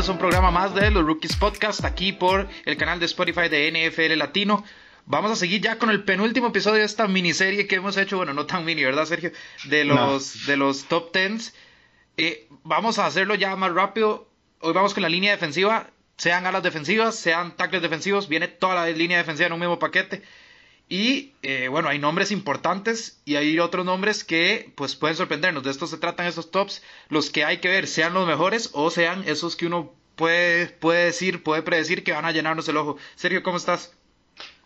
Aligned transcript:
bienvenidos 0.00 0.08
a 0.08 0.24
un 0.24 0.30
programa 0.30 0.50
más 0.50 0.74
de 0.74 0.90
los 0.90 1.04
Rookies 1.04 1.36
Podcast 1.36 1.84
aquí 1.84 2.12
por 2.12 2.48
el 2.64 2.78
canal 2.78 2.98
de 3.00 3.04
Spotify 3.04 3.50
de 3.50 3.70
NFL 3.70 4.16
Latino. 4.16 4.64
Vamos 5.04 5.30
a 5.30 5.36
seguir 5.36 5.60
ya 5.60 5.76
con 5.76 5.90
el 5.90 6.04
penúltimo 6.04 6.46
episodio 6.46 6.78
de 6.78 6.86
esta 6.86 7.06
miniserie 7.06 7.66
que 7.66 7.74
hemos 7.74 7.98
hecho, 7.98 8.16
bueno, 8.16 8.32
no 8.32 8.46
tan 8.46 8.64
mini, 8.64 8.82
¿verdad, 8.82 9.04
Sergio? 9.04 9.30
De 9.64 9.84
los, 9.84 10.46
de 10.46 10.56
los 10.56 10.84
top 10.84 11.12
tens. 11.12 11.54
Eh, 12.16 12.48
vamos 12.62 12.98
a 12.98 13.04
hacerlo 13.04 13.34
ya 13.34 13.54
más 13.56 13.74
rápido. 13.74 14.26
Hoy 14.60 14.72
vamos 14.72 14.94
con 14.94 15.02
la 15.02 15.10
línea 15.10 15.32
defensiva, 15.32 15.90
sean 16.16 16.46
alas 16.46 16.62
defensivas, 16.62 17.16
sean 17.16 17.54
tackles 17.54 17.82
defensivos, 17.82 18.26
viene 18.26 18.48
toda 18.48 18.76
la 18.76 18.86
línea 18.86 19.18
defensiva 19.18 19.48
en 19.48 19.52
un 19.52 19.60
mismo 19.60 19.78
paquete. 19.78 20.22
Y 20.92 21.34
eh, 21.42 21.68
bueno, 21.68 21.88
hay 21.88 22.00
nombres 22.00 22.32
importantes 22.32 23.20
y 23.24 23.36
hay 23.36 23.60
otros 23.60 23.86
nombres 23.86 24.24
que 24.24 24.72
pues 24.74 24.96
pueden 24.96 25.16
sorprendernos. 25.16 25.62
De 25.62 25.70
esto 25.70 25.86
se 25.86 25.98
tratan 25.98 26.26
estos 26.26 26.50
tops. 26.50 26.82
Los 27.08 27.30
que 27.30 27.44
hay 27.44 27.58
que 27.58 27.68
ver 27.68 27.86
sean 27.86 28.12
los 28.12 28.26
mejores 28.26 28.70
o 28.72 28.90
sean 28.90 29.22
esos 29.24 29.54
que 29.54 29.66
uno 29.66 29.92
puede, 30.16 30.66
puede 30.66 31.04
decir, 31.04 31.44
puede 31.44 31.62
predecir 31.62 32.02
que 32.02 32.10
van 32.10 32.24
a 32.24 32.32
llenarnos 32.32 32.68
el 32.68 32.76
ojo. 32.76 32.96
Sergio, 33.14 33.44
¿cómo 33.44 33.56
estás? 33.56 33.92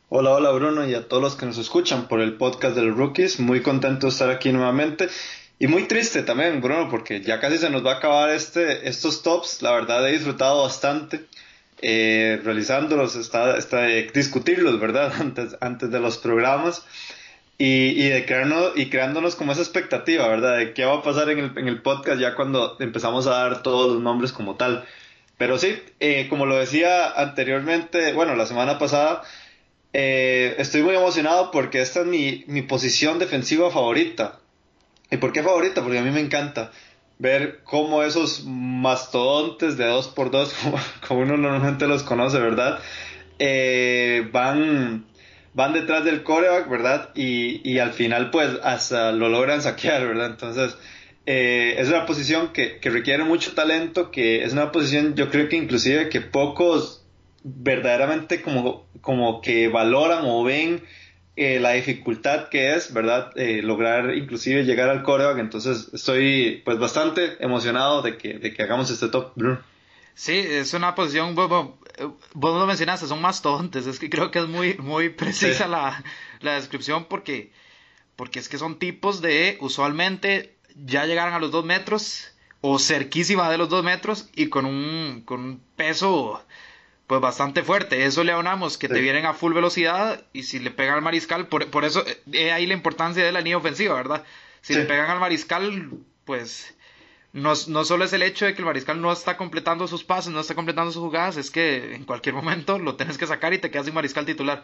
Hola, 0.08 0.30
hola 0.30 0.50
Bruno 0.52 0.88
y 0.88 0.94
a 0.94 1.08
todos 1.08 1.22
los 1.22 1.36
que 1.36 1.44
nos 1.44 1.58
escuchan 1.58 2.08
por 2.08 2.22
el 2.22 2.38
podcast 2.38 2.74
de 2.74 2.84
los 2.84 2.96
rookies. 2.96 3.38
Muy 3.38 3.60
contento 3.60 4.06
de 4.06 4.12
estar 4.12 4.30
aquí 4.30 4.50
nuevamente. 4.50 5.10
Y 5.58 5.66
muy 5.66 5.82
triste 5.84 6.22
también, 6.22 6.62
Bruno, 6.62 6.88
porque 6.88 7.20
ya 7.20 7.38
casi 7.38 7.58
se 7.58 7.68
nos 7.68 7.84
va 7.84 7.92
a 7.92 7.96
acabar 7.96 8.30
este, 8.30 8.88
estos 8.88 9.22
tops. 9.22 9.60
La 9.60 9.72
verdad 9.72 10.08
he 10.08 10.12
disfrutado 10.12 10.62
bastante 10.62 11.26
eh, 11.82 12.40
realizándolos, 12.42 13.16
está, 13.16 13.56
está, 13.56 13.82
discutirlos, 13.86 14.80
¿verdad? 14.80 15.12
Antes, 15.20 15.56
antes 15.60 15.90
de 15.90 16.00
los 16.00 16.18
programas. 16.18 16.84
Y, 17.56 18.02
y, 18.02 18.12
y 18.12 18.90
creándonos 18.90 19.36
como 19.36 19.52
esa 19.52 19.60
expectativa, 19.60 20.26
¿verdad? 20.26 20.58
De 20.58 20.72
qué 20.72 20.84
va 20.84 20.94
a 20.94 21.02
pasar 21.02 21.30
en 21.30 21.38
el, 21.38 21.58
en 21.58 21.68
el 21.68 21.82
podcast 21.82 22.20
ya 22.20 22.34
cuando 22.34 22.76
empezamos 22.80 23.28
a 23.28 23.30
dar 23.30 23.62
todos 23.62 23.92
los 23.92 24.02
nombres 24.02 24.32
como 24.32 24.56
tal. 24.56 24.84
Pero 25.38 25.58
sí, 25.58 25.76
eh, 26.00 26.26
como 26.28 26.46
lo 26.46 26.56
decía 26.56 27.10
anteriormente, 27.10 28.12
bueno, 28.12 28.34
la 28.34 28.46
semana 28.46 28.78
pasada, 28.78 29.22
eh, 29.92 30.56
estoy 30.58 30.82
muy 30.82 30.96
emocionado 30.96 31.50
porque 31.52 31.80
esta 31.80 32.00
es 32.00 32.06
mi, 32.06 32.44
mi 32.48 32.62
posición 32.62 33.18
defensiva 33.18 33.70
favorita. 33.70 34.40
¿Y 35.10 35.18
por 35.18 35.32
qué 35.32 35.42
favorita? 35.42 35.82
Porque 35.82 35.98
a 35.98 36.02
mí 36.02 36.10
me 36.10 36.20
encanta 36.20 36.72
ver 37.18 37.60
cómo 37.64 38.02
esos 38.02 38.44
mastodontes 38.44 39.76
de 39.76 39.86
2x2, 39.86 40.52
como, 41.06 41.20
uno 41.20 41.36
normalmente 41.36 41.86
los 41.86 42.02
conoce, 42.02 42.38
¿verdad? 42.38 42.80
Eh, 43.38 44.28
van, 44.32 45.04
van 45.54 45.72
detrás 45.72 46.04
del 46.04 46.22
coreback, 46.22 46.68
¿verdad? 46.68 47.10
Y, 47.14 47.60
y, 47.68 47.78
al 47.78 47.92
final, 47.92 48.30
pues, 48.30 48.50
hasta 48.62 49.12
lo 49.12 49.28
logran 49.28 49.62
saquear, 49.62 50.06
¿verdad? 50.06 50.30
Entonces, 50.30 50.76
eh, 51.26 51.76
es 51.78 51.88
una 51.88 52.06
posición 52.06 52.52
que, 52.52 52.78
que, 52.78 52.90
requiere 52.90 53.24
mucho 53.24 53.54
talento, 53.54 54.10
que 54.10 54.44
es 54.44 54.52
una 54.52 54.72
posición, 54.72 55.14
yo 55.14 55.30
creo 55.30 55.48
que 55.48 55.56
inclusive 55.56 56.08
que 56.08 56.20
pocos 56.20 57.04
verdaderamente 57.44 58.40
como, 58.40 58.86
como 59.00 59.40
que 59.40 59.68
valoran 59.68 60.24
o 60.24 60.42
ven 60.44 60.82
eh, 61.36 61.58
la 61.58 61.72
dificultad 61.72 62.48
que 62.48 62.74
es, 62.74 62.92
¿verdad? 62.92 63.32
Eh, 63.36 63.60
lograr 63.62 64.14
inclusive 64.14 64.64
llegar 64.64 64.88
al 64.88 65.02
coreback. 65.02 65.38
Entonces 65.38 65.90
estoy 65.92 66.62
pues 66.64 66.78
bastante 66.78 67.42
emocionado 67.42 68.02
de 68.02 68.16
que, 68.16 68.38
de 68.38 68.54
que 68.54 68.62
hagamos 68.62 68.90
este 68.90 69.08
top, 69.08 69.32
Sí, 70.16 70.38
es 70.38 70.72
una 70.74 70.94
posición, 70.94 71.34
vos, 71.34 71.48
vos 72.34 72.60
lo 72.60 72.66
mencionaste, 72.66 73.08
son 73.08 73.20
más 73.20 73.42
tontes, 73.42 73.88
es 73.88 73.98
que 73.98 74.08
creo 74.08 74.30
que 74.30 74.38
es 74.38 74.46
muy, 74.46 74.74
muy 74.74 75.08
precisa 75.10 75.66
la, 75.66 76.04
la, 76.40 76.54
descripción 76.54 77.06
porque, 77.06 77.50
porque 78.14 78.38
es 78.38 78.48
que 78.48 78.56
son 78.56 78.78
tipos 78.78 79.20
de, 79.20 79.58
usualmente 79.60 80.54
ya 80.76 81.04
llegaron 81.06 81.34
a 81.34 81.40
los 81.40 81.50
dos 81.50 81.64
metros 81.64 82.30
o 82.60 82.78
cerquísima 82.78 83.50
de 83.50 83.58
los 83.58 83.68
dos 83.68 83.82
metros 83.82 84.28
y 84.36 84.50
con 84.50 84.66
un, 84.66 85.22
con 85.24 85.40
un 85.40 85.60
peso 85.74 86.40
pues 87.06 87.20
bastante 87.20 87.62
fuerte. 87.62 88.04
Eso 88.04 88.24
le 88.24 88.32
aunamos 88.32 88.78
que 88.78 88.88
te 88.88 89.00
vienen 89.00 89.26
a 89.26 89.34
full 89.34 89.52
velocidad 89.52 90.24
y 90.32 90.44
si 90.44 90.58
le 90.58 90.70
pegan 90.70 90.94
al 90.94 91.02
mariscal, 91.02 91.48
por, 91.48 91.70
por 91.70 91.84
eso 91.84 92.04
eh, 92.32 92.52
ahí 92.52 92.66
la 92.66 92.74
importancia 92.74 93.24
de 93.24 93.32
la 93.32 93.40
línea 93.40 93.58
ofensiva, 93.58 93.94
¿verdad? 93.94 94.24
Si 94.62 94.74
le 94.74 94.84
pegan 94.84 95.10
al 95.10 95.20
mariscal, 95.20 95.90
pues 96.24 96.74
no, 97.34 97.52
no 97.68 97.84
solo 97.84 98.04
es 98.04 98.12
el 98.12 98.22
hecho 98.22 98.46
de 98.46 98.54
que 98.54 98.60
el 98.60 98.66
mariscal 98.66 99.00
no 99.00 99.12
está 99.12 99.36
completando 99.36 99.86
sus 99.88 100.04
pases, 100.04 100.32
no 100.32 100.40
está 100.40 100.54
completando 100.54 100.92
sus 100.92 101.02
jugadas, 101.02 101.36
es 101.36 101.50
que 101.50 101.94
en 101.94 102.04
cualquier 102.04 102.34
momento 102.40 102.78
lo 102.78 102.96
tienes 102.96 103.18
que 103.18 103.26
sacar 103.26 103.52
y 103.52 103.58
te 103.58 103.70
quedas 103.70 103.86
sin 103.86 103.94
mariscal 103.94 104.24
titular. 104.24 104.62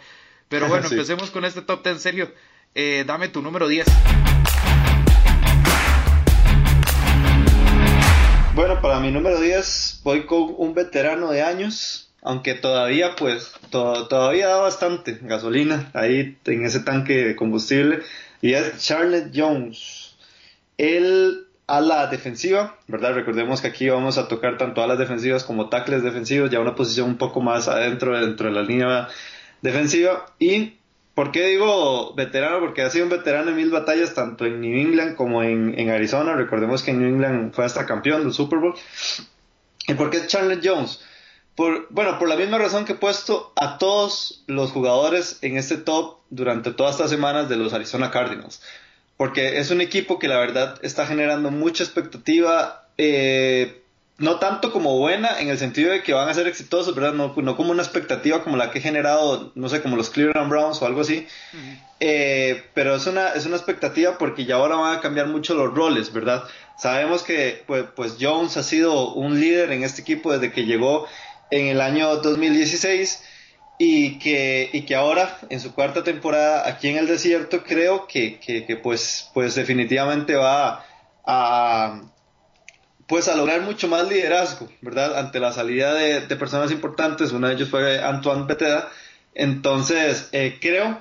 Pero 0.48 0.66
bueno, 0.66 0.88
empecemos 0.88 1.30
con 1.30 1.44
este 1.44 1.62
top 1.62 1.84
10 1.84 1.94
en 1.94 2.00
serio. 2.00 2.32
Eh, 2.74 3.04
dame 3.06 3.28
tu 3.28 3.42
número 3.42 3.68
10. 3.68 3.86
Bueno, 8.54 8.80
para 8.80 8.98
mi 9.00 9.10
número 9.10 9.40
10 9.40 10.00
voy 10.02 10.26
con 10.26 10.54
un 10.56 10.74
veterano 10.74 11.30
de 11.30 11.42
años, 11.42 12.09
aunque 12.22 12.54
todavía 12.54 13.16
pues 13.16 13.52
todavía 13.70 14.48
da 14.48 14.56
bastante 14.58 15.18
gasolina 15.22 15.90
ahí 15.94 16.36
en 16.44 16.64
ese 16.64 16.80
tanque 16.80 17.24
de 17.24 17.36
combustible. 17.36 18.00
Y 18.42 18.54
es 18.54 18.78
Charlotte 18.78 19.30
Jones. 19.34 20.16
Él 20.78 21.46
a 21.66 21.80
la 21.80 22.08
defensiva 22.08 22.76
verdad 22.88 23.14
recordemos 23.14 23.60
que 23.60 23.68
aquí 23.68 23.88
vamos 23.88 24.18
a 24.18 24.26
tocar 24.26 24.58
tanto 24.58 24.82
a 24.82 24.88
las 24.88 24.98
defensivas 24.98 25.44
como 25.44 25.68
tackles 25.68 26.02
defensivos. 26.02 26.50
Ya 26.50 26.60
una 26.60 26.74
posición 26.74 27.08
un 27.08 27.18
poco 27.18 27.40
más 27.40 27.68
adentro 27.68 28.18
dentro 28.18 28.48
de 28.48 28.54
la 28.54 28.62
línea 28.62 29.08
defensiva. 29.62 30.26
Y 30.38 30.74
¿por 31.14 31.32
qué 31.32 31.46
digo 31.48 32.14
veterano? 32.14 32.60
porque 32.60 32.82
ha 32.82 32.90
sido 32.90 33.04
un 33.04 33.10
veterano 33.10 33.50
en 33.50 33.56
mil 33.56 33.70
batallas 33.70 34.14
tanto 34.14 34.46
en 34.46 34.60
New 34.60 34.78
England 34.78 35.16
como 35.16 35.42
en, 35.42 35.78
en 35.78 35.90
Arizona. 35.90 36.34
Recordemos 36.34 36.82
que 36.82 36.90
en 36.90 37.00
New 37.00 37.08
England 37.08 37.54
fue 37.54 37.64
hasta 37.64 37.86
campeón 37.86 38.24
del 38.24 38.32
Super 38.32 38.58
Bowl. 38.58 38.74
¿y 39.86 39.94
por 39.94 40.10
qué 40.10 40.26
Charlotte 40.26 40.60
Jones? 40.62 41.00
Bueno, 41.56 42.18
por 42.18 42.28
la 42.28 42.36
misma 42.36 42.58
razón 42.58 42.84
que 42.84 42.92
he 42.92 42.96
puesto 42.96 43.52
a 43.56 43.78
todos 43.78 44.42
los 44.46 44.70
jugadores 44.72 45.38
en 45.42 45.56
este 45.56 45.76
top 45.76 46.16
durante 46.30 46.72
todas 46.72 46.94
estas 46.94 47.10
semanas 47.10 47.48
de 47.48 47.56
los 47.56 47.72
Arizona 47.72 48.10
Cardinals. 48.10 48.62
Porque 49.16 49.58
es 49.58 49.70
un 49.70 49.80
equipo 49.82 50.18
que 50.18 50.28
la 50.28 50.38
verdad 50.38 50.78
está 50.82 51.06
generando 51.06 51.50
mucha 51.50 51.84
expectativa, 51.84 52.86
eh, 52.96 53.82
no 54.16 54.38
tanto 54.38 54.72
como 54.72 54.98
buena, 54.98 55.40
en 55.40 55.48
el 55.48 55.58
sentido 55.58 55.92
de 55.92 56.02
que 56.02 56.14
van 56.14 56.28
a 56.28 56.34
ser 56.34 56.46
exitosos, 56.46 56.94
¿verdad? 56.94 57.12
No, 57.12 57.34
como 57.34 57.72
una 57.72 57.82
expectativa 57.82 58.42
como 58.42 58.56
la 58.56 58.70
que 58.70 58.78
he 58.78 58.82
generado, 58.82 59.52
no 59.54 59.68
sé, 59.68 59.82
como 59.82 59.96
los 59.96 60.08
Cleveland 60.08 60.48
Browns 60.48 60.80
o 60.80 60.86
algo 60.86 61.02
así. 61.02 61.26
Eh, 61.98 62.64
pero 62.72 62.94
es 62.94 63.06
una, 63.06 63.28
es 63.30 63.44
una 63.44 63.56
expectativa 63.56 64.16
porque 64.16 64.46
ya 64.46 64.54
ahora 64.54 64.76
van 64.76 64.96
a 64.96 65.00
cambiar 65.02 65.26
mucho 65.26 65.54
los 65.54 65.74
roles, 65.74 66.14
¿verdad? 66.14 66.44
Sabemos 66.78 67.22
que 67.22 67.62
pues, 67.66 67.84
pues 67.94 68.16
Jones 68.18 68.56
ha 68.56 68.62
sido 68.62 69.12
un 69.12 69.38
líder 69.38 69.70
en 69.72 69.84
este 69.84 70.00
equipo 70.00 70.32
desde 70.32 70.50
que 70.50 70.64
llegó 70.64 71.06
en 71.50 71.66
el 71.66 71.80
año 71.80 72.16
2016 72.16 73.24
y 73.82 74.18
que, 74.18 74.68
y 74.74 74.82
que 74.82 74.94
ahora 74.94 75.38
en 75.48 75.58
su 75.58 75.74
cuarta 75.74 76.04
temporada 76.04 76.68
aquí 76.68 76.88
en 76.88 76.98
el 76.98 77.06
desierto 77.06 77.62
creo 77.62 78.06
que, 78.06 78.38
que, 78.38 78.76
pues, 78.76 79.30
pues 79.32 79.54
definitivamente 79.54 80.34
va 80.34 80.84
a, 81.24 82.02
pues 83.06 83.28
a 83.28 83.36
lograr 83.36 83.62
mucho 83.62 83.88
más 83.88 84.06
liderazgo, 84.06 84.68
¿verdad? 84.82 85.18
Ante 85.18 85.40
la 85.40 85.52
salida 85.52 85.94
de, 85.94 86.20
personas 86.36 86.70
importantes, 86.70 87.32
uno 87.32 87.48
de 87.48 87.54
ellos 87.54 87.70
fue 87.70 88.02
Antoine 88.02 88.46
Peteda, 88.46 88.90
entonces 89.34 90.28
eh, 90.32 90.58
creo 90.60 91.00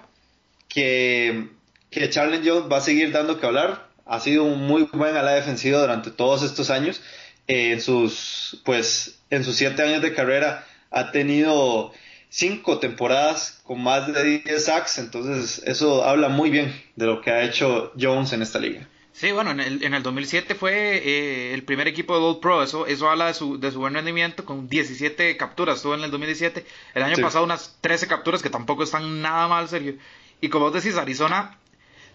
que, 0.69 1.49
que 1.91 2.09
Charlie 2.09 2.49
Jones 2.49 2.71
va 2.71 2.77
a 2.77 2.81
seguir 2.81 3.11
dando 3.11 3.41
que 3.41 3.45
hablar, 3.45 3.89
ha 4.05 4.21
sido 4.21 4.45
un 4.45 4.65
muy 4.65 4.83
buen 4.83 5.17
ala 5.17 5.31
defensiva 5.31 5.81
durante 5.81 6.11
todos 6.11 6.43
estos 6.43 6.69
años, 6.69 7.01
en 7.49 7.81
sus 7.81 8.61
pues 8.63 9.19
en 9.31 9.43
sus 9.43 9.55
siete 9.55 9.81
años 9.81 10.03
de 10.03 10.13
carrera 10.13 10.65
ha 10.91 11.11
tenido 11.11 11.91
cinco 12.29 12.77
temporadas 12.77 13.59
con 13.63 13.81
más 13.81 14.13
de 14.13 14.41
10 14.45 14.63
sacks, 14.65 14.99
entonces 14.99 15.61
eso 15.65 16.03
habla 16.03 16.29
muy 16.29 16.51
bien 16.51 16.79
de 16.95 17.07
lo 17.07 17.21
que 17.21 17.31
ha 17.31 17.43
hecho 17.43 17.91
Jones 17.99 18.33
en 18.33 18.43
esta 18.43 18.59
liga. 18.59 18.87
Sí, 19.13 19.31
bueno, 19.31 19.49
en 19.51 19.59
el, 19.59 19.83
en 19.83 19.95
el 19.95 20.03
2007 20.03 20.53
fue 20.53 21.01
eh, 21.03 21.53
el 21.53 21.63
primer 21.63 21.87
equipo 21.87 22.13
de 22.13 22.19
Gold 22.19 22.39
Pro, 22.39 22.61
eso, 22.61 22.85
eso 22.85 23.09
habla 23.09 23.25
de 23.25 23.33
su, 23.33 23.59
de 23.59 23.71
su 23.71 23.79
buen 23.79 23.95
rendimiento, 23.95 24.45
con 24.45 24.69
17 24.69 25.35
capturas, 25.35 25.77
estuvo 25.77 25.95
en 25.95 26.03
el 26.03 26.11
2017, 26.11 26.63
el 26.93 27.03
año 27.03 27.17
pasado 27.17 27.43
unas 27.43 27.77
13 27.81 28.07
capturas 28.07 28.43
que 28.43 28.51
tampoco 28.51 28.83
están 28.83 29.21
nada 29.21 29.47
mal, 29.47 29.67
Sergio. 29.67 29.95
Y 30.39 30.49
como 30.49 30.65
vos 30.65 30.73
decís, 30.75 30.97
Arizona 30.97 31.57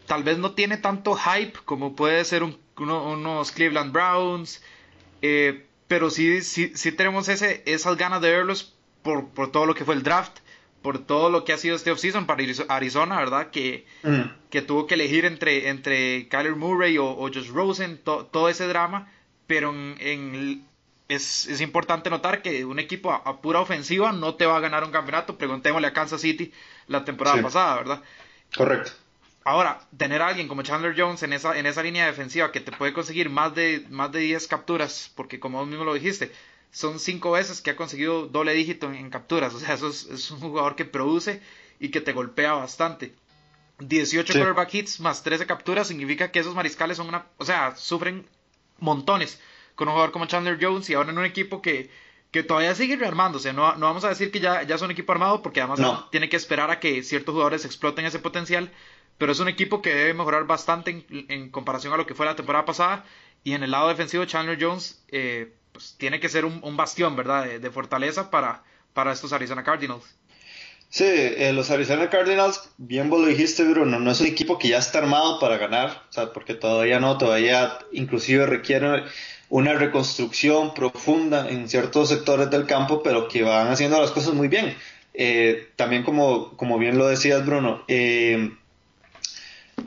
tal 0.06 0.22
vez 0.22 0.38
no 0.38 0.52
tiene 0.52 0.76
tanto 0.76 1.16
hype 1.16 1.58
como 1.64 1.96
puede 1.96 2.24
ser 2.24 2.44
un, 2.44 2.56
unos 2.78 3.50
Cleveland 3.50 3.92
Browns, 3.92 4.62
eh, 5.26 5.64
pero 5.88 6.10
sí, 6.10 6.42
sí, 6.42 6.72
sí 6.74 6.92
tenemos 6.92 7.30
ese, 7.30 7.62
esas 7.64 7.96
ganas 7.96 8.20
de 8.20 8.30
verlos 8.30 8.74
por, 9.00 9.30
por 9.30 9.50
todo 9.50 9.64
lo 9.64 9.74
que 9.74 9.86
fue 9.86 9.94
el 9.94 10.02
draft, 10.02 10.40
por 10.82 10.98
todo 10.98 11.30
lo 11.30 11.44
que 11.46 11.54
ha 11.54 11.56
sido 11.56 11.76
este 11.76 11.90
offseason 11.90 12.26
para 12.26 12.44
Arizona, 12.68 13.16
¿verdad? 13.16 13.48
Que, 13.50 13.86
que 14.50 14.60
tuvo 14.60 14.86
que 14.86 14.96
elegir 14.96 15.24
entre, 15.24 15.70
entre 15.70 16.28
Kyler 16.28 16.56
Murray 16.56 16.98
o, 16.98 17.06
o 17.06 17.28
Josh 17.28 17.48
Rosen, 17.48 17.98
todo 18.04 18.50
ese 18.50 18.68
drama, 18.68 19.10
pero 19.46 19.70
en, 19.70 20.66
es, 21.08 21.46
es, 21.46 21.62
importante 21.62 22.10
notar 22.10 22.42
que 22.42 22.66
un 22.66 22.78
equipo 22.78 23.10
a, 23.10 23.40
pura 23.40 23.60
ofensiva 23.60 24.12
no 24.12 24.34
te 24.34 24.44
va 24.44 24.58
a 24.58 24.60
ganar 24.60 24.84
un 24.84 24.90
campeonato. 24.90 25.38
Preguntémosle 25.38 25.86
a 25.86 25.94
Kansas 25.94 26.20
City 26.20 26.52
la 26.86 27.02
temporada 27.02 27.40
pasada, 27.40 27.76
¿verdad? 27.76 28.02
Correcto. 28.54 28.92
Ahora, 29.44 29.80
tener 29.96 30.22
a 30.22 30.28
alguien 30.28 30.48
como 30.48 30.62
Chandler 30.62 30.94
Jones 30.96 31.22
en 31.22 31.34
esa, 31.34 31.58
en 31.58 31.66
esa 31.66 31.82
línea 31.82 32.06
defensiva 32.06 32.50
que 32.50 32.60
te 32.60 32.72
puede 32.72 32.94
conseguir 32.94 33.28
más 33.28 33.54
de, 33.54 33.86
más 33.90 34.10
de 34.10 34.20
10 34.20 34.48
capturas, 34.48 35.12
porque 35.14 35.38
como 35.38 35.58
vos 35.58 35.68
mismo 35.68 35.84
lo 35.84 35.92
dijiste, 35.92 36.32
son 36.70 36.98
cinco 36.98 37.32
veces 37.32 37.60
que 37.60 37.70
ha 37.70 37.76
conseguido 37.76 38.26
doble 38.26 38.54
dígito 38.54 38.90
en, 38.90 39.10
capturas. 39.10 39.52
O 39.54 39.60
sea, 39.60 39.74
eso 39.74 39.88
es, 39.88 40.30
un 40.30 40.40
jugador 40.40 40.76
que 40.76 40.86
produce 40.86 41.42
y 41.78 41.90
que 41.90 42.00
te 42.00 42.12
golpea 42.12 42.54
bastante. 42.54 43.14
18 43.80 44.32
quarterback 44.32 44.74
hits 44.74 45.00
más 45.00 45.22
13 45.22 45.46
capturas 45.46 45.88
significa 45.88 46.30
que 46.30 46.38
esos 46.38 46.54
mariscales 46.54 46.96
son 46.96 47.08
una. 47.08 47.26
O 47.36 47.44
sea, 47.44 47.76
sufren 47.76 48.26
montones 48.78 49.40
con 49.74 49.88
un 49.88 49.92
jugador 49.92 50.12
como 50.12 50.26
Chandler 50.26 50.58
Jones 50.60 50.88
y 50.88 50.94
ahora 50.94 51.10
en 51.10 51.18
un 51.18 51.24
equipo 51.24 51.60
que, 51.60 51.90
que 52.30 52.42
todavía 52.42 52.74
sigue 52.74 52.96
rearmándose. 52.96 53.52
No, 53.52 53.76
no 53.76 53.86
vamos 53.86 54.04
a 54.04 54.08
decir 54.08 54.32
que 54.32 54.40
ya, 54.40 54.62
ya 54.62 54.76
es 54.76 54.82
un 54.82 54.90
equipo 54.90 55.12
armado 55.12 55.42
porque 55.42 55.60
además 55.60 56.08
tiene 56.10 56.28
que 56.28 56.36
esperar 56.36 56.70
a 56.70 56.80
que 56.80 57.02
ciertos 57.02 57.34
jugadores 57.34 57.64
exploten 57.64 58.06
ese 58.06 58.18
potencial. 58.18 58.72
Pero 59.18 59.32
es 59.32 59.40
un 59.40 59.48
equipo 59.48 59.80
que 59.82 59.94
debe 59.94 60.14
mejorar 60.14 60.44
bastante 60.44 61.04
en, 61.28 61.50
comparación 61.50 61.92
a 61.92 61.96
lo 61.96 62.06
que 62.06 62.14
fue 62.14 62.26
la 62.26 62.36
temporada 62.36 62.64
pasada. 62.64 63.04
Y 63.44 63.52
en 63.52 63.62
el 63.62 63.70
lado 63.70 63.88
defensivo, 63.88 64.24
Chandler 64.24 64.58
Jones 64.60 65.02
eh, 65.08 65.52
pues, 65.72 65.96
tiene 65.98 66.20
que 66.20 66.28
ser 66.28 66.44
un, 66.44 66.76
bastión, 66.76 67.14
¿verdad? 67.16 67.46
De, 67.46 67.70
fortaleza 67.70 68.30
para, 68.30 68.62
para 68.92 69.12
estos 69.12 69.32
Arizona 69.32 69.62
Cardinals. 69.62 70.04
Sí, 70.88 71.04
eh, 71.06 71.52
los 71.52 71.70
Arizona 71.70 72.08
Cardinals, 72.08 72.70
bien 72.76 73.10
vos 73.10 73.20
lo 73.20 73.26
dijiste, 73.26 73.64
Bruno, 73.64 73.98
no 73.98 74.10
es 74.12 74.20
un 74.20 74.28
equipo 74.28 74.58
que 74.58 74.68
ya 74.68 74.78
está 74.78 74.98
armado 74.98 75.40
para 75.40 75.58
ganar, 75.58 76.04
o 76.08 76.12
sea, 76.12 76.32
porque 76.32 76.54
todavía 76.54 77.00
no, 77.00 77.18
todavía 77.18 77.78
inclusive 77.90 78.46
requiere 78.46 79.02
una 79.48 79.74
reconstrucción 79.74 80.72
profunda 80.72 81.48
en 81.48 81.68
ciertos 81.68 82.10
sectores 82.10 82.48
del 82.50 82.66
campo, 82.66 83.02
pero 83.02 83.26
que 83.26 83.42
van 83.42 83.68
haciendo 83.68 84.00
las 84.00 84.12
cosas 84.12 84.34
muy 84.34 84.46
bien. 84.46 84.76
Eh, 85.14 85.68
también 85.76 86.02
como, 86.02 86.56
como 86.56 86.78
bien 86.78 86.98
lo 86.98 87.06
decías, 87.06 87.44
Bruno, 87.44 87.84
eh, 87.88 88.52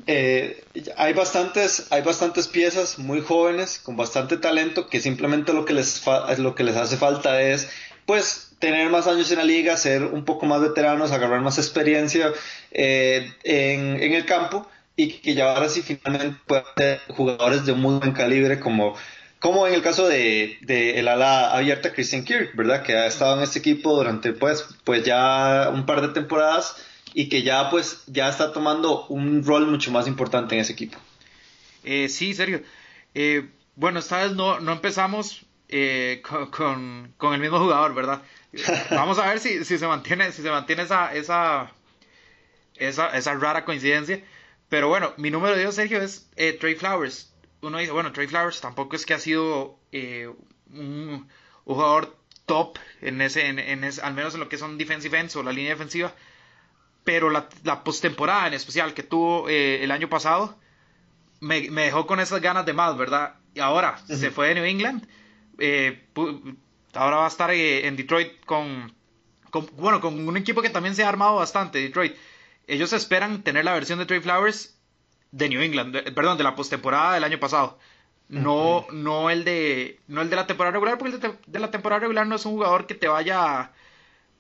eh, 0.06 0.64
hay, 0.96 1.14
bastantes, 1.14 1.88
hay 1.92 2.02
bastantes 2.02 2.48
piezas 2.48 2.98
muy 2.98 3.22
jóvenes 3.22 3.80
con 3.80 3.98
bastante 3.98 4.38
talento 4.38 4.88
que 4.88 5.02
simplemente 5.02 5.54
lo 5.54 5.66
que 5.66 5.74
les, 5.74 6.02
lo 6.38 6.56
que 6.56 6.64
les 6.64 6.76
hace 6.76 6.98
falta 6.98 7.42
es 7.42 7.70
pues 8.06 8.52
tener 8.60 8.90
más 8.90 9.08
años 9.08 9.30
en 9.32 9.38
la 9.38 9.44
liga, 9.44 9.78
ser 9.78 10.04
un 10.04 10.24
poco 10.24 10.46
más 10.46 10.62
veteranos, 10.62 11.12
agarrar 11.12 11.42
más 11.42 11.58
experiencia 11.58 12.32
eh, 12.72 13.34
en, 13.44 14.02
el 14.02 14.26
campo 14.26 14.68
y 14.96 15.10
que 15.10 15.36
ya 15.36 15.54
ahora 15.54 15.70
sí 15.70 15.82
finalmente 15.82 16.40
puedan 16.48 16.66
ser 16.78 17.02
jugadores 17.10 17.66
de 17.66 17.74
muy 17.74 18.00
buen 18.00 18.14
calibre 18.14 18.60
como, 18.60 18.96
como 19.40 19.68
en 19.68 19.74
el 19.74 19.82
caso 19.82 20.08
de, 20.08 20.58
de 20.62 21.00
el 21.00 21.08
ala 21.10 21.52
abierta 21.52 21.92
Christian 21.92 22.24
Kirk, 22.24 22.56
¿verdad? 22.56 22.82
Que 22.82 22.96
ha 22.96 23.08
estado 23.08 23.38
en 23.38 23.44
este 23.44 23.60
equipo 23.60 23.94
durante 23.94 24.32
pues, 24.34 24.66
pues 24.86 25.04
ya 25.04 25.70
un 25.72 25.86
par 25.86 26.02
de 26.02 26.08
temporadas 26.10 26.78
y 27.14 27.30
que 27.30 27.44
ya 27.44 27.70
pues 27.70 28.04
ya 28.08 28.30
está 28.30 28.52
tomando 28.52 29.06
un 29.08 29.44
rol 29.44 29.68
mucho 29.68 29.92
más 29.92 30.08
importante 30.08 30.56
en 30.56 30.62
ese 30.62 30.74
equipo. 30.74 30.98
Eh, 31.84 32.10
sí, 32.10 32.34
serio. 32.34 32.62
Eh, 33.14 33.50
bueno, 33.76 34.00
esta 34.00 34.24
vez 34.24 34.34
no, 34.34 34.60
no 34.60 34.74
empezamos 34.74 35.46
eh, 35.70 36.22
con, 36.52 37.14
con, 37.18 37.34
el 37.34 37.40
mismo 37.40 37.60
jugador, 37.60 37.94
¿verdad? 37.94 38.22
Vamos 38.92 39.20
a 39.20 39.28
ver 39.28 39.40
si, 39.40 39.64
si 39.64 39.78
se 39.78 39.88
mantiene, 39.88 40.32
si 40.32 40.42
se 40.42 40.50
mantiene 40.50 40.84
esa, 40.84 41.14
esa, 41.14 41.72
esa, 42.76 43.10
esa 43.10 43.34
rara 43.36 43.66
coincidencia. 43.66 44.24
Pero 44.70 44.90
bueno, 44.90 45.14
mi 45.18 45.32
número 45.32 45.56
de 45.56 45.62
Dios, 45.62 45.76
Sergio, 45.76 46.02
es 46.02 46.30
Trey 46.60 46.76
Flowers. 46.76 47.34
Uno 47.62 47.78
dice, 47.78 47.92
bueno, 47.92 48.12
Trey 48.12 48.28
Flowers 48.28 48.60
tampoco 48.60 48.96
es 48.96 49.06
que 49.06 49.14
ha 49.14 49.20
sido 49.20 49.80
un, 50.74 51.28
jugador 51.64 52.18
top 52.46 52.78
en 53.02 53.22
ese, 53.22 53.48
en, 53.48 53.60
en 53.60 53.84
ese, 53.84 54.02
al 54.02 54.14
menos 54.14 54.34
en 54.34 54.42
lo 54.42 54.50
que 54.50 54.58
son 54.58 54.78
defensive 54.78 55.18
ends 55.18 55.36
o 55.36 55.44
la 55.44 55.52
línea 55.52 55.72
defensiva 55.72 56.14
pero 57.08 57.30
la, 57.30 57.48
la 57.64 57.86
postemporada 57.86 58.48
en 58.48 58.54
especial 58.54 58.94
que 58.94 59.02
tuvo 59.02 59.48
eh, 59.48 59.82
el 59.82 59.92
año 59.92 60.10
pasado 60.10 60.60
me, 61.40 61.62
dejó 61.62 62.06
con 62.06 62.20
esas 62.20 62.42
ganas 62.42 62.66
de 62.66 62.74
más, 62.74 62.98
¿verdad? 62.98 63.36
Y 63.54 63.62
ahora 63.62 63.98
se 64.08 64.30
fue 64.30 64.50
de 64.50 64.56
New 64.56 64.66
England, 64.66 65.08
eh, 65.58 66.06
ahora 66.94 67.16
va 67.16 67.24
a 67.24 67.30
estar 67.30 67.50
eh, 67.52 67.88
en 67.88 67.96
Detroit 67.96 68.44
con, 68.44 68.94
bueno, 69.78 70.02
con 70.02 70.28
un 70.28 70.36
equipo 70.36 70.62
que 70.62 70.70
también 70.70 70.96
se 70.96 71.06
ha 71.06 71.08
armado 71.08 71.36
bastante, 71.36 71.80
Detroit. 71.80 72.14
Ellos 72.68 72.92
esperan 72.92 73.42
tener 73.42 73.64
la 73.64 73.72
versión 73.72 74.00
de 74.00 74.06
Trey 74.06 74.20
Flowers 74.20 74.78
de 75.32 75.48
New 75.48 75.62
England, 75.62 76.14
perdón, 76.14 76.38
de 76.38 76.44
la 76.44 76.56
postemporada 76.56 77.14
del 77.14 77.24
año 77.24 77.40
pasado. 77.40 77.80
No, 78.28 78.86
no 78.92 79.30
el 79.30 79.46
de, 79.46 80.02
no 80.10 80.22
el 80.22 80.30
de 80.30 80.36
la 80.36 80.46
temporada 80.46 80.74
regular, 80.74 80.98
porque 80.98 81.16
el 81.16 81.22
de, 81.22 81.38
de 81.48 81.60
la 81.60 81.72
temporada 81.72 82.02
regular 82.02 82.28
no 82.28 82.36
es 82.36 82.46
un 82.46 82.52
jugador 82.52 82.86
que 82.86 82.96
te 82.96 83.08
vaya 83.08 83.72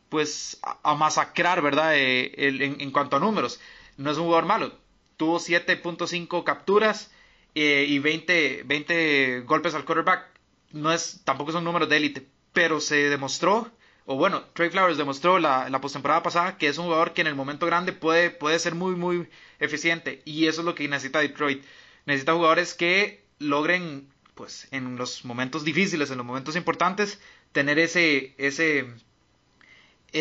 pues 0.09 0.59
a, 0.61 0.95
masacrar, 0.95 1.61
¿verdad? 1.61 1.95
Eh, 1.95 2.31
en, 2.37 2.91
cuanto 2.91 3.17
a 3.17 3.19
números. 3.19 3.59
No 3.97 4.11
es 4.11 4.17
un 4.17 4.25
jugador 4.25 4.45
malo. 4.45 4.73
Tuvo 5.17 5.39
7.5 5.39 6.43
capturas 6.43 7.11
eh, 7.55 7.85
y 7.87 7.99
20, 7.99 8.63
20 8.65 9.41
golpes 9.41 9.73
al 9.75 9.85
quarterback. 9.85 10.27
No 10.71 10.91
es, 10.91 11.21
tampoco 11.23 11.51
son 11.51 11.63
números 11.63 11.89
de 11.89 11.97
élite, 11.97 12.27
pero 12.53 12.79
se 12.79 13.09
demostró, 13.09 13.71
o 14.05 14.15
bueno, 14.15 14.43
Trey 14.53 14.69
Flowers 14.69 14.97
demostró 14.97 15.39
la, 15.39 15.69
la 15.69 15.81
postemporada 15.81 16.23
pasada 16.23 16.57
que 16.57 16.67
es 16.67 16.77
un 16.77 16.85
jugador 16.85 17.13
que 17.13 17.21
en 17.21 17.27
el 17.27 17.35
momento 17.35 17.65
grande 17.65 17.93
puede, 17.93 18.29
puede 18.29 18.59
ser 18.59 18.75
muy, 18.75 18.95
muy 18.95 19.27
eficiente. 19.59 20.21
Y 20.25 20.47
eso 20.47 20.61
es 20.61 20.65
lo 20.65 20.75
que 20.75 20.87
necesita 20.87 21.19
Detroit. 21.19 21.63
Necesita 22.05 22.33
jugadores 22.33 22.73
que 22.73 23.25
logren, 23.39 24.07
pues, 24.33 24.67
en 24.71 24.97
los 24.97 25.25
momentos 25.25 25.63
difíciles, 25.63 26.09
en 26.11 26.17
los 26.17 26.25
momentos 26.25 26.55
importantes, 26.55 27.19
tener 27.51 27.79
ese, 27.79 28.33
ese 28.37 28.87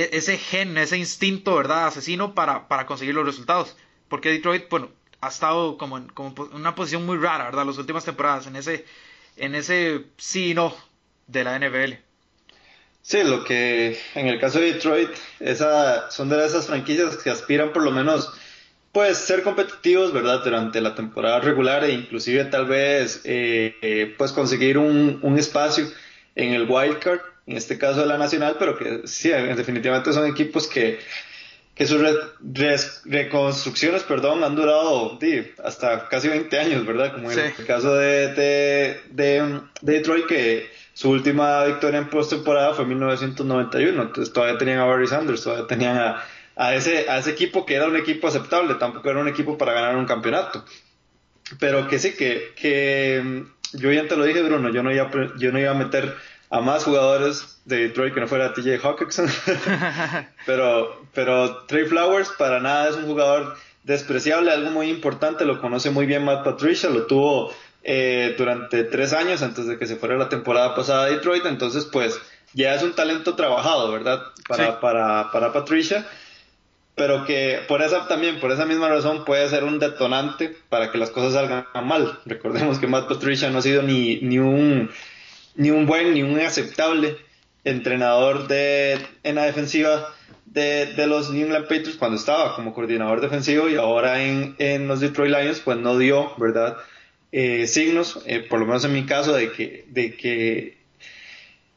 ese 0.03 0.39
gen, 0.39 0.77
ese 0.79 0.97
instinto, 0.97 1.55
¿verdad? 1.55 1.87
Asesino 1.87 2.35
para, 2.35 2.69
para 2.69 2.87
conseguir 2.87 3.15
los 3.15 3.27
resultados. 3.27 3.77
Porque 4.09 4.31
Detroit, 4.31 4.69
bueno, 4.71 4.91
ha 5.21 5.29
estado 5.29 5.79
como 5.79 5.99
en, 5.99 6.09
como 6.09 6.35
una 6.53 6.75
posición 6.75 7.07
muy 7.07 7.19
rara, 7.19 7.45
¿verdad? 7.45 7.67
Las 7.67 7.79
últimas 7.79 8.05
temporadas, 8.05 8.47
en 8.47 8.57
ese, 8.57 8.85
en 9.37 9.55
ese 9.55 10.05
sí 10.17 10.51
y 10.51 10.55
no 10.55 10.75
de 11.27 11.45
la 11.45 11.59
NFL. 11.59 11.95
Sí, 13.03 13.23
lo 13.23 13.45
que 13.45 13.99
en 14.15 14.27
el 14.27 14.41
caso 14.41 14.59
de 14.59 14.73
Detroit, 14.73 15.11
esa, 15.39 16.11
son 16.11 16.29
de 16.29 16.45
esas 16.45 16.67
franquicias 16.67 17.17
que 17.17 17.31
aspiran 17.31 17.73
por 17.73 17.83
lo 17.83 17.93
menos 17.93 18.33
pues 18.91 19.19
ser 19.19 19.43
competitivos, 19.43 20.13
¿verdad? 20.13 20.43
Durante 20.43 20.81
la 20.81 20.95
temporada 20.95 21.39
regular 21.41 21.85
e 21.85 21.93
inclusive 21.93 22.47
tal 22.47 22.67
vez 22.67 23.21
eh, 23.25 23.77
eh, 23.83 24.15
pues 24.17 24.33
conseguir 24.33 24.79
un, 24.79 25.21
un 25.23 25.39
espacio 25.39 25.87
en 26.35 26.55
el 26.55 26.69
wildcard 26.69 27.21
en 27.47 27.57
este 27.57 27.79
caso 27.79 28.01
de 28.01 28.07
la 28.07 28.19
Nacional, 28.19 28.57
pero 28.59 28.77
que 28.77 29.03
sí, 29.07 29.29
definitivamente 29.29 30.13
son 30.13 30.27
equipos 30.27 30.67
que, 30.67 30.99
que 31.75 31.87
sus 31.87 32.03
reconstrucciones, 33.05 34.03
perdón, 34.03 34.43
han 34.43 34.57
durado 34.57 35.19
hasta 35.63 36.09
casi 36.09 36.29
20 36.29 36.59
años, 36.59 36.85
¿verdad? 36.85 37.13
Como 37.15 37.31
en 37.31 37.39
el 37.39 37.67
caso 37.67 37.95
de, 37.95 38.35
de, 38.35 39.01
de, 39.11 39.61
Detroit, 39.83 40.27
que 40.27 40.71
su 40.93 41.11
última 41.11 41.65
victoria 41.65 41.99
en 41.99 42.09
postemporada 42.09 42.75
fue 42.75 42.85
en 42.85 42.91
1991, 42.91 44.03
entonces 44.03 44.33
todavía 44.33 44.59
tenían 44.59 44.81
a 44.81 44.87
Barry 44.87 45.07
Sanders, 45.07 45.43
todavía 45.43 45.67
tenían 45.69 45.99
a, 45.99 46.25
a, 46.57 46.75
ese, 46.75 47.09
a 47.09 47.19
ese 47.19 47.31
equipo 47.31 47.65
que 47.65 47.75
era 47.75 47.87
un 47.87 47.97
equipo 47.97 48.27
aceptable, 48.27 48.75
tampoco 48.75 49.09
era 49.09 49.21
un 49.21 49.29
equipo 49.29 49.57
para 49.57 49.73
ganar 49.73 49.97
un 49.97 50.07
campeonato. 50.07 50.65
Pero 51.61 51.87
que 51.87 52.01
sí, 52.01 52.15
que, 52.15 52.55
que 52.57 53.45
yo 53.73 53.93
ya 53.93 54.09
te 54.09 54.17
lo 54.17 54.25
dije, 54.25 54.43
Bruno, 54.43 54.73
yo 54.73 54.83
no 54.83 54.91
iba, 54.91 55.11
yo 55.39 55.53
no 55.53 55.61
iba 55.61 55.71
a 55.71 55.75
meter 55.75 56.17
a 56.51 56.61
más 56.61 56.85
jugadores 56.85 57.61
de 57.65 57.89
Detroit 57.89 58.15
que 58.15 58.21
no 58.21 58.29
fuera 58.29 58.53
TJ 58.53 58.79
Hawkinson. 58.83 59.29
pero, 60.47 61.07
pero 61.13 61.65
Trey 61.67 61.87
Flowers 61.87 62.31
para 62.39 62.61
nada 62.61 62.91
es 62.91 62.97
un 62.97 63.07
jugador 63.07 63.57
despreciable, 63.85 64.51
algo 64.51 64.71
muy 64.71 64.91
importante, 64.91 65.45
lo 65.45 65.61
conoce 65.61 65.91
muy 65.91 66.07
bien 66.07 66.25
Matt 66.25 66.45
Patricia, 66.45 66.91
lo 66.91 67.07
tuvo 67.07 67.53
eh, 67.85 68.35
durante 68.37 68.83
tres 68.85 69.13
años 69.13 69.43
antes 69.43 69.67
de 69.67 69.79
que 69.79 69.87
se 69.87 69.97
fuera 69.97 70.17
la 70.17 70.29
temporada 70.29 70.75
pasada 70.75 71.05
a 71.05 71.11
Detroit, 71.11 71.47
entonces 71.47 71.85
pues 71.85 72.19
ya 72.53 72.75
es 72.75 72.83
un 72.83 72.95
talento 72.95 73.37
trabajado, 73.37 73.93
¿verdad? 73.93 74.23
Para, 74.49 74.81
para, 74.81 75.31
para 75.31 75.53
Patricia, 75.53 76.05
pero 76.97 77.25
que 77.25 77.61
por 77.69 77.83
esa 77.83 78.09
también, 78.09 78.41
por 78.41 78.51
esa 78.51 78.65
misma 78.65 78.89
razón 78.89 79.25
puede 79.25 79.49
ser 79.49 79.63
un 79.63 79.79
detonante 79.79 80.57
para 80.69 80.91
que 80.91 80.99
las 80.99 81.11
cosas 81.11 81.35
salgan 81.35 81.67
mal. 81.85 82.19
Recordemos 82.25 82.79
que 82.79 82.87
Matt 82.87 83.07
Patricia 83.07 83.51
no 83.51 83.59
ha 83.59 83.63
sido 83.63 83.83
ni, 83.83 84.21
ni 84.23 84.39
un 84.39 84.91
ni 85.57 85.71
un 85.71 85.87
buen 85.87 86.15
ni 86.15 86.23
un 86.23 86.39
aceptable 86.39 87.17
entrenador 87.65 88.47
de, 88.47 88.99
en 89.23 89.35
la 89.35 89.45
defensiva 89.45 90.15
de, 90.45 90.87
de, 90.95 91.07
los 91.07 91.31
New 91.31 91.45
England 91.45 91.65
Patriots 91.65 91.97
cuando 91.97 92.17
estaba 92.17 92.55
como 92.55 92.73
coordinador 92.73 93.21
defensivo 93.21 93.69
y 93.69 93.75
ahora 93.75 94.23
en, 94.23 94.55
en 94.59 94.87
los 94.87 95.01
Detroit 95.01 95.33
Lions 95.33 95.61
pues 95.61 95.77
no 95.79 95.99
dio, 95.99 96.33
¿verdad? 96.39 96.77
Eh, 97.33 97.67
signos, 97.67 98.21
eh, 98.27 98.41
por 98.41 98.61
lo 98.61 98.67
menos 98.67 98.85
en 98.85 98.93
mi 98.93 99.05
caso, 99.05 99.35
de 99.35 99.51
que, 99.51 99.85
de 99.89 100.17
que, 100.17 100.79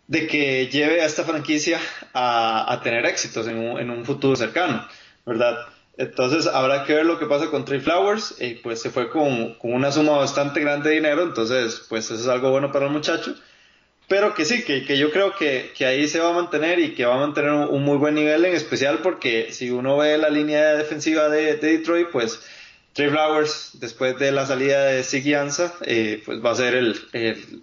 de 0.08 0.28
que 0.28 0.68
lleve 0.68 1.02
a 1.02 1.06
esta 1.06 1.24
franquicia 1.24 1.80
a, 2.14 2.72
a 2.72 2.82
tener 2.82 3.06
éxitos 3.06 3.48
en 3.48 3.58
un, 3.58 3.80
en 3.80 3.90
un, 3.90 4.06
futuro 4.06 4.36
cercano, 4.36 4.88
¿verdad? 5.26 5.58
Entonces 5.98 6.48
habrá 6.48 6.86
que 6.86 6.94
ver 6.94 7.06
lo 7.06 7.20
que 7.20 7.26
pasa 7.26 7.48
con 7.48 7.66
Trey 7.66 7.80
Flowers, 7.82 8.36
eh, 8.40 8.60
pues 8.64 8.82
se 8.82 8.92
fue 8.92 9.10
con, 9.10 9.56
con, 9.56 9.74
una 9.74 9.92
suma 9.92 10.14
bastante 10.14 10.62
grande 10.62 10.90
de 10.90 10.96
dinero, 10.96 11.24
entonces 11.24 11.86
pues 11.90 12.06
eso 12.06 12.22
es 12.22 12.28
algo 12.28 12.52
bueno 12.52 12.72
para 12.72 12.86
el 12.86 12.92
muchacho 12.92 13.36
pero 14.10 14.34
que 14.34 14.44
sí, 14.44 14.64
que, 14.64 14.84
que 14.84 14.98
yo 14.98 15.12
creo 15.12 15.36
que, 15.36 15.72
que, 15.78 15.86
ahí 15.86 16.08
se 16.08 16.20
va 16.20 16.32
a 16.32 16.34
mantener 16.34 16.80
y 16.80 16.96
que 16.96 17.06
va 17.06 17.16
a 17.16 17.20
mantener 17.20 17.52
un, 17.52 17.84
muy 17.84 17.98
buen 17.98 18.16
nivel, 18.16 18.44
en 18.44 18.56
especial 18.56 19.00
porque 19.04 19.54
si 19.54 19.70
uno 19.70 19.98
ve 19.98 20.18
la 20.18 20.32
línea 20.32 20.74
defensiva 20.74 21.30
de, 21.30 21.58
Detroit, 21.58 22.10
pues 22.10 22.42
Trey 22.94 23.10
Flowers, 23.10 23.74
después 23.76 24.18
de 24.18 24.32
la 24.32 24.48
salida 24.48 24.84
de 24.86 25.04
Siggy 25.04 25.36
Ansa, 25.36 25.76
eh, 25.82 26.24
pues 26.26 26.44
va 26.44 26.52
a 26.52 26.56
ser 26.56 26.74
el, 26.74 27.00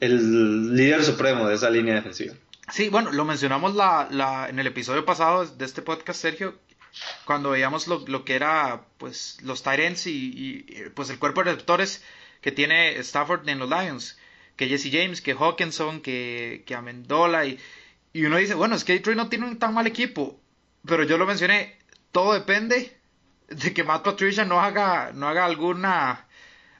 el, 0.01 0.77
líder 0.77 1.05
supremo 1.05 1.49
de 1.49 1.57
esa 1.57 1.69
línea 1.69 1.97
defensiva. 1.97 2.35
Sí, 2.73 2.91
bueno, 2.91 3.11
lo 3.11 3.25
mencionamos 3.25 3.75
la, 3.75 4.07
la, 4.13 4.49
en 4.49 4.61
el 4.61 4.69
episodio 4.69 5.05
pasado 5.05 5.45
de 5.45 5.65
este 5.65 5.83
podcast, 5.83 6.21
Sergio, 6.21 6.55
cuando 7.25 7.51
veíamos 7.51 7.89
lo, 7.89 8.05
lo 8.07 8.25
que 8.25 8.37
era 8.37 8.83
pues 8.99 9.39
los 9.43 9.65
Tyrants 9.65 10.07
y, 10.07 10.65
y, 10.69 10.91
pues 10.95 11.11
el 11.11 11.19
cuerpo 11.19 11.43
de 11.43 11.51
receptores 11.51 12.05
que 12.41 12.53
tiene 12.53 12.99
Stafford 12.99 13.49
en 13.49 13.59
los 13.59 13.69
Lions, 13.69 14.17
que 14.57 14.69
Jesse 14.69 14.91
James, 14.91 15.21
que 15.21 15.33
Hawkinson, 15.33 16.01
que, 16.01 16.65
que 16.67 16.75
Amendola 16.75 17.47
y, 17.47 17.59
y 18.13 18.25
uno 18.25 18.37
dice, 18.39 18.55
bueno, 18.55 18.75
es 18.75 18.85
que 18.85 18.95
Detroit 18.95 19.17
no 19.17 19.29
tiene 19.29 19.47
un 19.47 19.59
tan 19.59 19.75
mal 19.75 19.87
equipo, 19.87 20.41
pero 20.87 21.05
yo 21.05 21.19
lo 21.19 21.27
mencioné, 21.27 21.77
todo 22.13 22.33
depende 22.33 22.97
de 23.49 23.75
que 23.75 23.85
Matt 23.85 24.05
Patricia 24.05 24.45
no 24.45 24.61
haga, 24.61 25.13
no 25.15 25.29
haga 25.29 25.45
alguna 25.45 26.27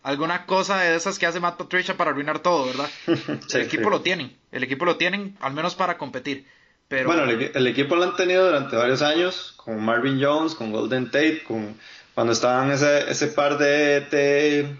alguna 0.03 0.47
cosa 0.47 0.79
de 0.79 0.95
esas 0.95 1.19
que 1.19 1.27
hace 1.27 1.41
Matt 1.41 1.57
Patricia 1.57 1.97
para 1.97 2.13
arruinar 2.13 2.39
todo, 2.39 2.67
¿verdad? 2.67 2.89
el 3.55 3.61
equipo 3.61 3.91
lo 3.91 4.03
tienen, 4.03 4.37
el 4.53 4.63
equipo 4.63 4.85
lo 4.85 4.97
tienen 4.97 5.37
al 5.41 5.53
menos 5.53 5.75
para 5.75 5.99
competir. 5.99 6.47
Pero... 6.89 7.09
Bueno, 7.09 7.25
el, 7.25 7.67
equipo 7.67 7.97
lo 7.97 8.05
han 8.05 8.15
tenido 8.15 8.47
durante 8.47 8.77
varios 8.77 9.03
años, 9.03 9.55
con 9.57 9.85
Marvin 9.85 10.23
Jones, 10.23 10.55
con 10.55 10.71
Golden 10.71 11.07
Tate, 11.07 11.43
con 11.43 11.77
cuando 12.15 12.33
estaban 12.33 12.71
ese, 12.71 13.11
ese 13.11 13.27
par 13.27 13.59
de, 13.59 14.77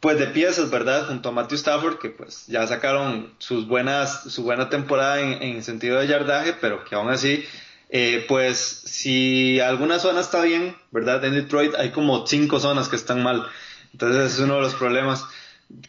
pues 0.00 0.18
de 0.18 0.26
piezas, 0.26 0.70
¿verdad? 0.70 1.08
Junto 1.08 1.28
a 1.28 1.32
Matthew 1.32 1.56
Stafford, 1.56 1.98
que 1.98 2.10
pues 2.10 2.46
ya 2.46 2.66
sacaron 2.66 3.32
sus 3.38 3.66
buenas, 3.66 4.24
su 4.32 4.42
buena 4.42 4.68
temporada 4.68 5.20
en, 5.20 5.42
en 5.42 5.62
sentido 5.62 5.98
de 5.98 6.06
yardaje, 6.06 6.54
pero 6.60 6.84
que 6.84 6.94
aún 6.94 7.10
así 7.10 7.44
eh, 7.88 8.24
pues 8.26 8.58
si 8.58 9.60
alguna 9.60 9.98
zona 9.98 10.20
está 10.20 10.42
bien, 10.42 10.76
¿verdad? 10.90 11.24
En 11.24 11.34
Detroit 11.34 11.74
hay 11.76 11.90
como 11.90 12.26
cinco 12.26 12.58
zonas 12.58 12.88
que 12.88 12.96
están 12.96 13.22
mal. 13.22 13.46
Entonces 13.92 14.34
es 14.34 14.38
uno 14.40 14.56
de 14.56 14.62
los 14.62 14.74
problemas 14.74 15.24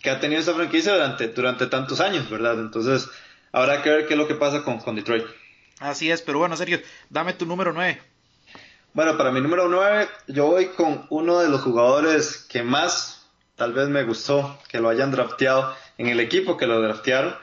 que 0.02 0.10
ha 0.10 0.20
tenido 0.20 0.40
esta 0.40 0.54
franquicia 0.54 0.94
durante, 0.94 1.28
durante 1.30 1.68
tantos 1.68 2.00
años, 2.00 2.30
¿verdad? 2.30 2.60
Entonces 2.60 3.10
habrá 3.52 3.82
que 3.82 3.90
ver 3.90 4.08
qué 4.08 4.14
es 4.14 4.18
lo 4.18 4.28
que 4.28 4.36
pasa 4.36 4.64
con, 4.64 4.80
con 4.80 4.96
Detroit. 4.96 5.26
Así 5.80 6.12
es, 6.12 6.22
pero 6.22 6.40
bueno, 6.40 6.56
Sergio, 6.56 6.82
dame 7.10 7.34
tu 7.34 7.46
número 7.46 7.74
9. 7.74 8.02
Bueno, 8.94 9.18
para 9.18 9.32
mi 9.32 9.42
número 9.42 9.68
9 9.68 10.08
yo 10.28 10.48
voy 10.48 10.68
con 10.68 11.06
uno 11.10 11.40
de 11.40 11.50
los 11.50 11.62
jugadores 11.62 12.46
que 12.50 12.64
más 12.64 13.17
tal 13.58 13.74
vez 13.74 13.90
me 13.90 14.04
gustó 14.04 14.58
que 14.70 14.80
lo 14.80 14.88
hayan 14.88 15.12
drafteado 15.12 15.76
en 15.98 16.08
el 16.08 16.22
equipo 16.22 16.56
que 16.56 16.68
lo 16.68 16.82
draftearon 16.82 17.36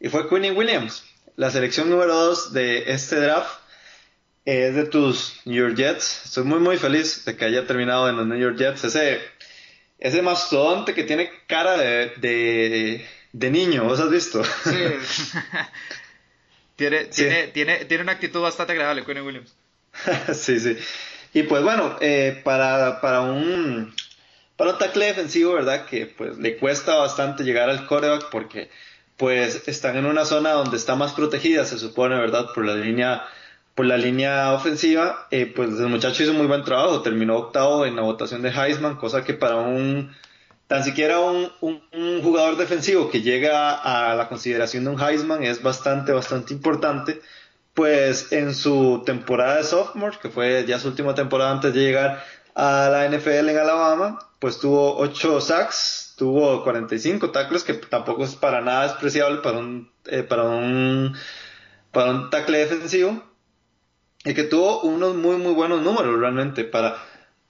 y 0.00 0.10
fue 0.10 0.28
Quinn 0.28 0.54
Williams, 0.54 1.04
la 1.36 1.50
selección 1.50 1.88
número 1.88 2.14
2 2.14 2.52
de 2.52 2.92
este 2.92 3.16
draft 3.16 3.60
es 4.44 4.74
de 4.74 4.84
tus 4.84 5.40
New 5.46 5.56
York 5.56 5.76
Jets. 5.76 6.26
Estoy 6.26 6.44
muy 6.44 6.58
muy 6.58 6.76
feliz 6.76 7.24
de 7.24 7.36
que 7.36 7.46
haya 7.46 7.66
terminado 7.66 8.10
en 8.10 8.16
los 8.16 8.26
New 8.26 8.38
York 8.38 8.58
Jets. 8.58 8.84
Ese 8.84 9.22
ese 9.98 10.20
mastodonte 10.20 10.92
que 10.92 11.04
tiene 11.04 11.30
cara 11.46 11.78
de, 11.78 13.06
de, 13.32 13.50
niño, 13.50 13.84
¿vos 13.84 14.00
has 14.00 14.10
visto? 14.10 14.44
Sí. 14.44 14.70
tiene, 16.76 17.04
Tiene, 17.06 17.46
tiene, 17.48 17.84
tiene 17.86 18.02
una 18.02 18.12
actitud 18.12 18.42
bastante 18.42 18.72
agradable, 18.72 19.04
Quinn 19.04 19.22
Williams. 19.22 19.54
sí, 20.34 20.60
sí. 20.60 20.76
Y 21.32 21.44
pues 21.44 21.62
bueno, 21.62 21.96
eh, 22.00 22.42
para, 22.44 23.00
para 23.00 23.22
un 23.22 23.94
para 24.56 24.72
un 24.72 24.78
tackle 24.78 25.06
defensivo, 25.06 25.54
¿verdad? 25.54 25.86
Que 25.86 26.06
pues 26.06 26.38
le 26.38 26.56
cuesta 26.56 26.96
bastante 26.96 27.44
llegar 27.44 27.70
al 27.70 27.86
coreback 27.86 28.30
porque 28.30 28.70
pues 29.16 29.68
están 29.68 29.96
en 29.96 30.06
una 30.06 30.24
zona 30.24 30.52
donde 30.52 30.76
está 30.76 30.96
más 30.96 31.12
protegida, 31.12 31.64
se 31.64 31.78
supone, 31.78 32.16
¿verdad? 32.16 32.46
Por 32.54 32.64
la 32.64 32.74
línea 32.74 33.24
por 33.74 33.86
la 33.86 33.96
línea 33.96 34.52
ofensiva, 34.52 35.26
eh, 35.30 35.52
pues 35.54 35.70
el 35.70 35.88
muchacho 35.88 36.22
hizo 36.22 36.32
muy 36.32 36.46
buen 36.46 36.62
trabajo, 36.62 37.02
terminó 37.02 37.36
octavo 37.36 37.84
en 37.84 37.96
la 37.96 38.02
votación 38.02 38.40
de 38.42 38.50
Heisman, 38.50 38.96
cosa 38.96 39.24
que 39.24 39.34
para 39.34 39.56
un, 39.56 40.14
tan 40.68 40.84
siquiera 40.84 41.18
un, 41.18 41.50
un, 41.60 42.22
jugador 42.22 42.56
defensivo 42.56 43.10
que 43.10 43.22
llega 43.22 43.74
a 43.74 44.14
la 44.14 44.28
consideración 44.28 44.84
de 44.84 44.90
un 44.90 45.00
Heisman 45.00 45.42
es 45.42 45.60
bastante, 45.62 46.12
bastante 46.12 46.54
importante, 46.54 47.20
pues 47.74 48.30
en 48.30 48.54
su 48.54 49.02
temporada 49.04 49.56
de 49.56 49.64
sophomore, 49.64 50.18
que 50.22 50.28
fue 50.28 50.64
ya 50.66 50.78
su 50.78 50.88
última 50.88 51.16
temporada 51.16 51.50
antes 51.50 51.74
de 51.74 51.80
llegar 51.80 52.24
a 52.54 52.88
la 52.90 53.08
NFL 53.08 53.48
en 53.48 53.58
Alabama, 53.58 54.20
pues 54.44 54.58
tuvo 54.58 54.98
8 54.98 55.40
sacks, 55.40 56.12
tuvo 56.18 56.62
45 56.64 57.30
tackles, 57.30 57.64
que 57.64 57.72
tampoco 57.72 58.24
es 58.24 58.34
para 58.34 58.60
nada 58.60 58.82
despreciable 58.82 59.38
para 59.38 59.56
un, 59.56 59.90
eh, 60.04 60.22
para 60.22 60.42
un, 60.42 61.16
para 61.90 62.10
un 62.10 62.28
tackle 62.28 62.58
defensivo 62.58 63.24
y 64.22 64.34
que 64.34 64.42
tuvo 64.42 64.82
unos 64.82 65.14
muy 65.14 65.38
muy 65.38 65.54
buenos 65.54 65.80
números 65.80 66.20
realmente 66.20 66.64
para, 66.64 66.98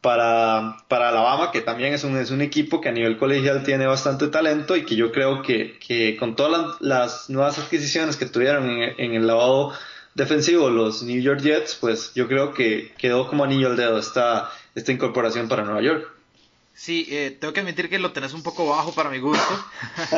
para, 0.00 0.76
para 0.86 1.08
Alabama, 1.08 1.50
que 1.50 1.62
también 1.62 1.94
es 1.94 2.04
un, 2.04 2.16
es 2.16 2.30
un 2.30 2.42
equipo 2.42 2.80
que 2.80 2.90
a 2.90 2.92
nivel 2.92 3.18
colegial 3.18 3.64
tiene 3.64 3.88
bastante 3.88 4.28
talento 4.28 4.76
y 4.76 4.84
que 4.84 4.94
yo 4.94 5.10
creo 5.10 5.42
que, 5.42 5.76
que 5.84 6.16
con 6.16 6.36
todas 6.36 6.76
las, 6.80 7.28
nuevas 7.28 7.58
adquisiciones 7.58 8.16
que 8.16 8.26
tuvieron 8.26 8.70
en, 8.70 9.14
el 9.14 9.26
lavado 9.26 9.72
defensivo 10.14 10.70
los 10.70 11.02
New 11.02 11.20
York 11.20 11.40
Jets, 11.40 11.74
pues 11.74 12.14
yo 12.14 12.28
creo 12.28 12.54
que 12.54 12.92
quedó 12.98 13.26
como 13.26 13.42
anillo 13.42 13.66
al 13.66 13.76
dedo 13.76 13.98
esta, 13.98 14.52
esta 14.76 14.92
incorporación 14.92 15.48
para 15.48 15.64
Nueva 15.64 15.82
York. 15.82 16.13
Sí, 16.74 17.06
eh, 17.10 17.36
tengo 17.40 17.54
que 17.54 17.60
admitir 17.60 17.88
que 17.88 18.00
lo 18.00 18.12
tenés 18.12 18.34
un 18.34 18.42
poco 18.42 18.66
bajo 18.66 18.92
para 18.92 19.08
mi 19.08 19.20
gusto, 19.20 19.64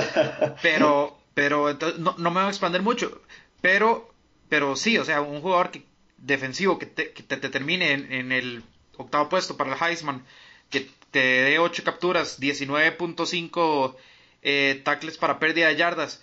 pero, 0.62 1.18
pero 1.34 1.68
entonces, 1.68 2.00
no, 2.00 2.14
no 2.16 2.30
me 2.30 2.40
voy 2.40 2.46
a 2.46 2.48
expandir 2.48 2.80
mucho, 2.80 3.20
pero, 3.60 4.10
pero 4.48 4.74
sí, 4.74 4.96
o 4.96 5.04
sea, 5.04 5.20
un 5.20 5.42
jugador 5.42 5.70
que 5.70 5.84
defensivo 6.16 6.78
que 6.78 6.86
te, 6.86 7.12
que 7.12 7.22
te, 7.22 7.36
termine 7.36 7.92
en, 7.92 8.32
el 8.32 8.64
octavo 8.96 9.28
puesto 9.28 9.56
para 9.56 9.74
el 9.74 9.82
Heisman, 9.82 10.24
que 10.70 10.88
te 11.10 11.20
dé 11.20 11.58
8 11.58 11.84
capturas, 11.84 12.40
19.5 12.40 13.96
eh, 14.42 14.80
tackles 14.84 15.18
para 15.18 15.38
pérdida 15.38 15.68
de 15.68 15.76
yardas. 15.76 16.22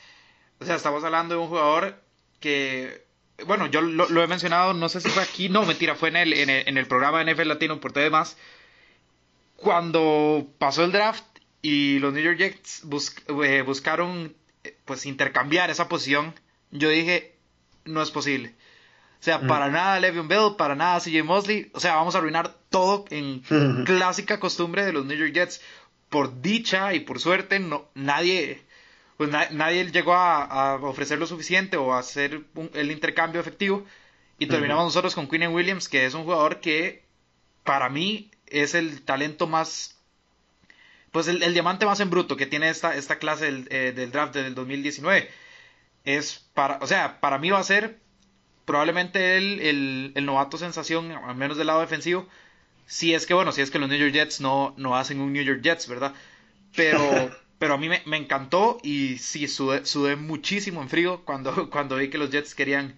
O 0.59 0.65
sea, 0.65 0.75
estamos 0.75 1.03
hablando 1.03 1.35
de 1.35 1.41
un 1.41 1.47
jugador 1.47 2.01
que, 2.39 3.05
bueno, 3.45 3.67
yo 3.67 3.81
lo, 3.81 4.23
he 4.23 4.27
mencionado, 4.27 4.73
no 4.73 4.89
sé 4.89 4.99
si 5.01 5.09
fue 5.09 5.23
aquí, 5.23 5.49
no, 5.49 5.63
mentira, 5.65 5.95
fue 5.95 6.09
en 6.09 6.17
el, 6.17 6.33
en 6.33 6.77
el, 6.77 6.87
programa 6.87 7.23
de 7.23 7.33
NFL 7.33 7.47
Latino 7.47 7.79
por 7.79 7.91
todo 7.91 8.03
demás. 8.03 8.37
Cuando 9.63 10.45
pasó 10.57 10.83
el 10.83 10.91
draft 10.91 11.23
y 11.61 11.99
los 11.99 12.13
New 12.13 12.21
York 12.21 12.37
Jets 12.37 12.83
eh, 13.45 13.61
buscaron 13.61 14.35
pues 14.83 15.05
intercambiar 15.05 15.69
esa 15.69 15.87
posición, 15.87 16.33
yo 16.71 16.89
dije, 16.89 17.35
no 17.85 18.01
es 18.01 18.11
posible. 18.11 18.53
O 19.19 19.23
sea, 19.23 19.39
para 19.39 19.69
nada 19.69 20.01
Le'Veon 20.01 20.27
Bell, 20.27 20.55
para 20.57 20.75
nada 20.75 20.99
CJ 20.99 21.23
Mosley. 21.23 21.71
O 21.73 21.79
sea, 21.79 21.95
vamos 21.95 22.13
a 22.13 22.17
arruinar 22.17 22.53
todo 22.69 23.05
en 23.09 23.39
clásica 23.85 24.37
costumbre 24.41 24.83
de 24.83 24.91
los 24.91 25.05
New 25.05 25.17
York 25.17 25.31
Jets. 25.31 25.61
Por 26.09 26.41
dicha 26.41 26.93
y 26.93 26.99
por 26.99 27.21
suerte, 27.21 27.57
no, 27.59 27.85
nadie, 27.95 28.61
pues 29.15 29.29
nadie 29.29 29.89
llegó 29.91 30.13
a, 30.13 30.75
ofrecer 30.75 31.19
lo 31.19 31.25
suficiente 31.25 31.77
o 31.77 31.93
a 31.93 31.99
hacer 31.99 32.41
el 32.73 32.91
intercambio 32.91 33.39
efectivo. 33.39 33.85
Y 34.39 34.47
terminamos 34.47 34.83
nosotros 34.83 35.15
con 35.15 35.29
Quinn 35.29 35.47
Williams, 35.47 35.87
que 35.87 36.05
es 36.05 36.13
un 36.13 36.25
jugador 36.25 36.59
que 36.59 37.05
para 37.63 37.87
mí 37.87 38.29
es 38.53 38.75
el 38.75 39.01
talento 39.03 39.47
más 39.47 39.93
pues 41.13 41.27
el, 41.27 41.53
diamante 41.53 41.85
más 41.85 41.99
en 41.99 42.09
bruto 42.09 42.35
que 42.35 42.47
tiene 42.47 42.69
esta, 42.69 42.95
esta 42.95 43.19
clase 43.19 43.45
del, 43.45 43.67
eh, 43.69 43.93
del, 43.95 44.11
draft 44.11 44.33
del 44.33 44.55
2019. 44.55 45.29
Es 46.05 46.49
para, 46.55 46.79
o 46.81 46.87
sea, 46.87 47.19
para 47.21 47.37
mí 47.37 47.51
va 47.51 47.59
a 47.59 47.63
ser 47.63 47.99
probablemente 48.65 49.37
el, 49.37 50.11
el, 50.15 50.25
novato 50.25 50.57
sensación, 50.57 51.11
al 51.11 51.35
menos 51.35 51.55
del 51.55 51.67
lado 51.67 51.81
defensivo. 51.81 52.27
Si 52.87 53.13
es 53.13 53.27
que, 53.27 53.35
bueno, 53.35 53.51
si 53.51 53.61
es 53.61 53.69
que 53.69 53.77
los 53.77 53.89
New 53.89 53.99
York 53.99 54.11
Jets 54.11 54.41
no, 54.41 54.73
no 54.75 54.97
hacen 54.97 55.19
un 55.19 55.33
New 55.33 55.43
York 55.43 55.61
Jets, 55.61 55.87
¿verdad? 55.87 56.15
Pero, 56.75 56.99
pero 57.59 57.75
a 57.75 57.77
mí 57.77 57.89
me, 57.89 58.17
encantó 58.17 58.79
y 58.81 59.19
sí, 59.19 59.47
sudé, 59.47 60.15
muchísimo 60.15 60.81
en 60.81 60.89
frío 60.89 61.23
cuando, 61.25 61.69
cuando 61.69 61.97
vi 61.97 62.09
que 62.09 62.17
los 62.17 62.31
Jets 62.31 62.55
querían 62.55 62.95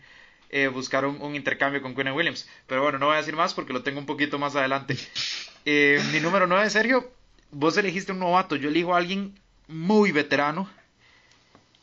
eh, 0.52 0.68
buscar 0.70 1.06
un, 1.06 1.36
intercambio 1.36 1.82
con 1.82 1.94
Quinn 1.96 2.12
Williams. 2.14 2.48
Pero 2.66 2.82
bueno, 2.82 2.98
no 2.98 3.08
voy 3.08 3.16
a 3.16 3.20
decir 3.20 3.36
más 3.36 3.54
porque 3.54 3.74
lo 3.74 3.84
tengo 3.84 4.00
un 4.00 4.06
poquito 4.06 4.40
más 4.40 4.56
adelante. 4.56 4.98
Eh, 5.66 6.02
mi 6.14 6.20
número 6.20 6.48
9, 6.48 6.70
Sergio, 6.70 7.12
vos 7.52 7.76
elegiste 7.78 8.12
un 8.12 8.20
novato, 8.20 8.56
yo 8.56 8.70
elijo 8.70 8.94
a 8.94 8.98
alguien 8.98 9.38
muy 9.68 10.12
veterano. 10.12 10.70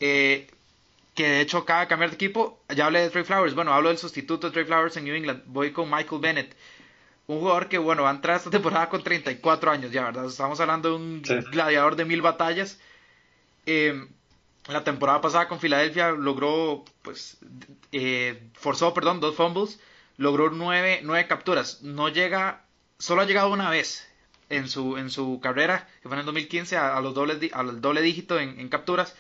Eh, 0.01 0.49
que 1.15 1.29
de 1.29 1.41
hecho 1.41 1.59
acaba 1.59 1.81
de 1.81 1.89
cambiar 1.89 2.11
de 2.11 2.17
equipo. 2.17 2.61
Ya 2.75 2.87
hablé 2.87 3.01
de 3.01 3.11
Trey 3.11 3.25
Flowers. 3.25 3.55
Bueno, 3.55 3.73
hablo 3.73 3.89
del 3.89 3.99
sustituto 3.99 4.47
de 4.49 4.53
Trey 4.53 4.65
Flowers 4.65 4.97
en 4.97 5.05
New 5.05 5.15
England. 5.15 5.43
Voy 5.47 5.73
con 5.73 5.91
Michael 5.91 6.21
Bennett. 6.21 6.57
Un 7.27 7.41
jugador 7.41 7.69
que, 7.69 7.79
bueno, 7.79 8.03
va 8.03 8.11
a 8.11 8.15
entrar 8.15 8.37
esta 8.37 8.51
temporada 8.51 8.89
con 8.89 9.03
34 9.03 9.71
años 9.71 9.93
ya, 9.93 10.05
¿verdad? 10.05 10.27
Estamos 10.27 10.59
hablando 10.61 10.91
de 10.91 10.97
un 10.97 11.23
gladiador 11.51 11.97
de 11.97 12.05
mil 12.05 12.23
batallas. 12.23 12.81
Eh, 13.67 14.07
la 14.69 14.85
temporada 14.85 15.21
pasada 15.21 15.49
con 15.49 15.61
Filadelfia 15.61 16.11
logró, 16.13 16.85
pues, 17.03 17.39
eh, 17.93 18.43
forzó, 18.55 18.95
perdón, 18.95 19.21
dos 19.21 19.37
fumbles. 19.37 19.81
Logró 20.17 20.51
nueve, 20.51 21.01
nueve 21.03 21.27
capturas. 21.27 21.83
No 21.83 22.09
llega, 22.09 22.62
solo 23.03 23.23
ha 23.23 23.27
llegado 23.27 23.51
una 23.51 23.69
vez 23.69 24.07
en 24.49 24.69
su, 24.69 24.97
en 24.97 25.11
su 25.11 25.41
carrera, 25.43 25.89
que 26.03 26.09
fue 26.09 26.17
en 26.17 26.21
el 26.21 26.27
2015, 26.27 26.77
a, 26.77 27.01
los 27.01 27.15
dobles, 27.15 27.53
al 27.53 27.81
doble 27.81 28.01
dígito 28.03 28.39
en, 28.39 28.61
en 28.61 28.69
capturas 28.69 29.15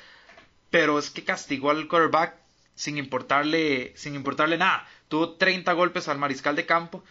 pero 0.72 0.98
es 0.98 1.10
que 1.10 1.22
castigó 1.22 1.70
al 1.70 1.86
quarterback 1.86 2.34
sin 2.74 2.96
importarle, 2.96 3.92
sin 3.94 4.14
importarle 4.14 4.56
nada. 4.56 4.88
Tuvo 5.08 5.34
30 5.34 5.70
golpes 5.74 6.08
al 6.08 6.18
mariscal 6.18 6.56
de 6.56 6.64
campo, 6.64 7.04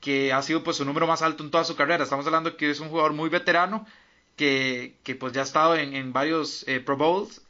que 0.00 0.30
ha 0.34 0.42
sido 0.42 0.62
pues 0.62 0.76
su 0.76 0.84
número 0.84 1.06
más 1.06 1.22
alto 1.22 1.42
en 1.42 1.50
toda 1.50 1.64
su 1.64 1.74
carrera. 1.74 2.04
Estamos 2.04 2.26
hablando 2.26 2.58
que 2.58 2.70
es 2.70 2.80
un 2.80 2.90
jugador 2.90 3.14
muy 3.14 3.30
veterano, 3.30 3.86
que, 4.36 4.94
que 5.04 5.14
pues 5.14 5.32
ya 5.32 5.40
ha 5.40 5.44
estado 5.44 5.74
en, 5.74 6.12
varios 6.12 6.68
eh, 6.68 6.80
Pro 6.80 6.98
Bowls. 6.98 7.40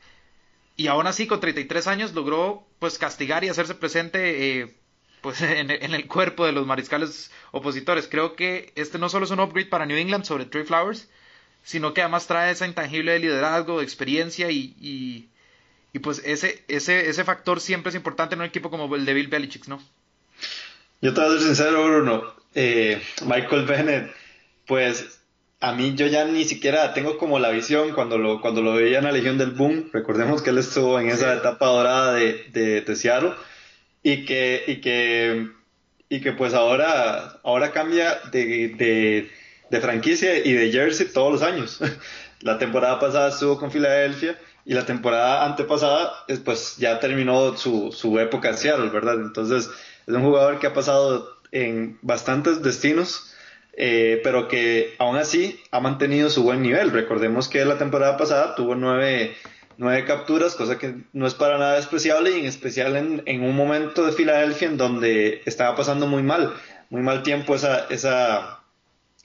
y 0.77 0.87
aún 0.87 1.09
así 1.09 1.27
con 1.27 1.41
33 1.41 1.89
años 1.89 2.15
logró 2.15 2.65
pues 2.79 2.97
castigar 2.97 3.43
y 3.43 3.49
hacerse 3.49 3.75
presente 3.75 4.61
eh, 4.61 4.77
pues 5.21 5.41
en, 5.43 5.71
el 5.71 6.07
cuerpo 6.07 6.47
de 6.47 6.53
los 6.53 6.67
mariscales 6.67 7.31
opositores. 7.53 8.09
Creo 8.09 8.35
que 8.35 8.73
este 8.75 8.99
no 8.99 9.09
solo 9.09 9.25
es 9.25 9.31
un 9.31 9.41
upgrade 9.41 9.69
para 9.69 9.87
New 9.87 9.97
England 9.97 10.25
sobre 10.25 10.47
Trey 10.47 10.65
Flowers, 10.65 11.09
sino 11.63 11.95
que 11.95 12.03
además 12.03 12.27
trae 12.27 12.53
esa 12.53 12.67
intangible 12.67 13.13
de 13.13 13.19
liderazgo, 13.19 13.79
de 13.79 13.85
experiencia 13.85 14.51
y, 14.51 14.75
y, 14.81 15.29
pues 16.01 16.23
ese, 16.25 16.65
ese, 16.69 17.09
ese 17.09 17.25
factor 17.25 17.61
siempre 17.61 17.91
es 17.91 17.97
importante 17.97 18.37
en 18.37 18.41
un 18.41 18.47
equipo 18.47 18.71
como 18.71 18.95
el 18.95 19.05
de 19.05 19.15
Bill 19.15 19.27
Belichick, 19.27 19.67
¿no? 19.67 19.83
Yo 21.01 21.13
te 21.13 21.21
voy 21.21 21.29
a 21.29 21.33
ser 21.33 21.47
sincero, 21.47 21.85
Bruno. 21.85 22.23
Eh, 22.55 23.03
Michael 23.27 23.67
Bennett, 23.67 24.15
pues 24.67 25.19
a 25.61 25.73
mí 25.73 25.95
yo 25.97 26.07
ya 26.07 26.25
ni 26.25 26.45
siquiera 26.45 26.95
tengo 26.95 27.19
como 27.19 27.39
la 27.39 27.51
visión 27.51 27.93
cuando 27.93 28.17
lo, 28.19 28.41
cuando 28.41 28.63
lo 28.63 28.75
veía 28.75 28.99
en 28.99 29.05
la 29.05 29.13
Legión 29.13 29.39
del 29.39 29.51
Boom. 29.51 29.91
Recordemos 29.93 30.43
que 30.43 30.51
él 30.51 30.59
estuvo 30.59 30.99
en 31.01 31.09
esa 31.09 31.35
etapa 31.35 31.67
dorada 31.67 32.15
de, 32.15 32.45
de, 32.53 32.97
Seattle 32.97 33.33
y 34.13 34.25
que, 34.25 34.65
y 34.67 34.81
que, 34.81 35.49
y 36.09 36.21
que 36.21 36.33
pues 36.33 36.55
ahora, 36.55 37.39
ahora 37.45 37.73
cambia 37.73 38.19
de, 38.33 39.29
de, 39.71 39.81
franquicia 39.81 40.39
y 40.39 40.53
de 40.53 40.71
jersey 40.73 41.09
todos 41.13 41.33
los 41.33 41.43
años. 41.43 41.81
La 42.41 42.59
temporada 42.59 42.99
pasada 42.99 43.29
estuvo 43.29 43.59
con 43.59 43.71
Filadelfia 43.71 44.39
y 44.65 44.73
la 44.73 44.87
temporada 44.87 45.45
antepasada 45.45 46.13
pues 46.45 46.77
ya 46.77 47.01
terminó 47.01 47.57
su, 47.57 47.91
su 47.91 48.19
época 48.21 48.51
en 48.51 48.57
Seattle, 48.57 48.91
¿verdad? 48.91 49.17
Entonces 49.17 49.69
es 50.07 50.15
un 50.15 50.23
jugador 50.23 50.61
que 50.61 50.69
ha 50.69 50.73
pasado 50.73 51.37
en 51.51 51.99
bastantes 52.03 52.63
destinos 52.63 53.35
eh, 53.81 54.21
pero 54.25 54.49
que 54.49 54.97
aún 54.99 55.17
así 55.17 55.61
ha 55.71 55.79
mantenido 55.79 56.31
su 56.31 56.43
buen 56.43 56.63
nivel. 56.63 56.91
Recordemos 56.91 57.47
que 57.47 57.65
la 57.65 57.79
temporada 57.79 58.17
pasada 58.17 58.57
tuvo 58.57 58.75
nueve, 58.75 59.37
nueve 59.79 60.05
capturas, 60.05 60.57
cosa 60.57 60.77
que 60.77 60.97
no 61.13 61.27
es 61.27 61.35
para 61.35 61.57
nada 61.57 61.77
despreciable 61.77 62.33
y 62.33 62.41
en 62.41 62.47
especial 62.47 62.97
en, 62.97 63.43
un 63.43 63.57
momento 63.57 64.05
de 64.05 64.13
Filadelfia 64.13 64.69
en 64.69 64.77
donde 64.77 65.41
estaba 65.47 65.77
pasando 65.77 66.07
muy 66.07 66.23
mal, 66.23 66.53
muy 66.91 67.01
mal 67.01 67.23
tiempo 67.23 67.55
esa, 67.55 67.87
esa, 67.89 68.61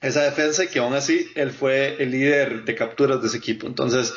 esa 0.01 0.23
defensa 0.23 0.63
y 0.63 0.67
que 0.67 0.79
aún 0.79 0.93
así 0.93 1.27
él 1.35 1.51
fue 1.51 2.01
el 2.01 2.11
líder 2.11 2.65
de 2.65 2.75
capturas 2.75 3.19
de 3.21 3.27
ese 3.27 3.37
equipo. 3.37 3.65
Entonces, 3.65 4.13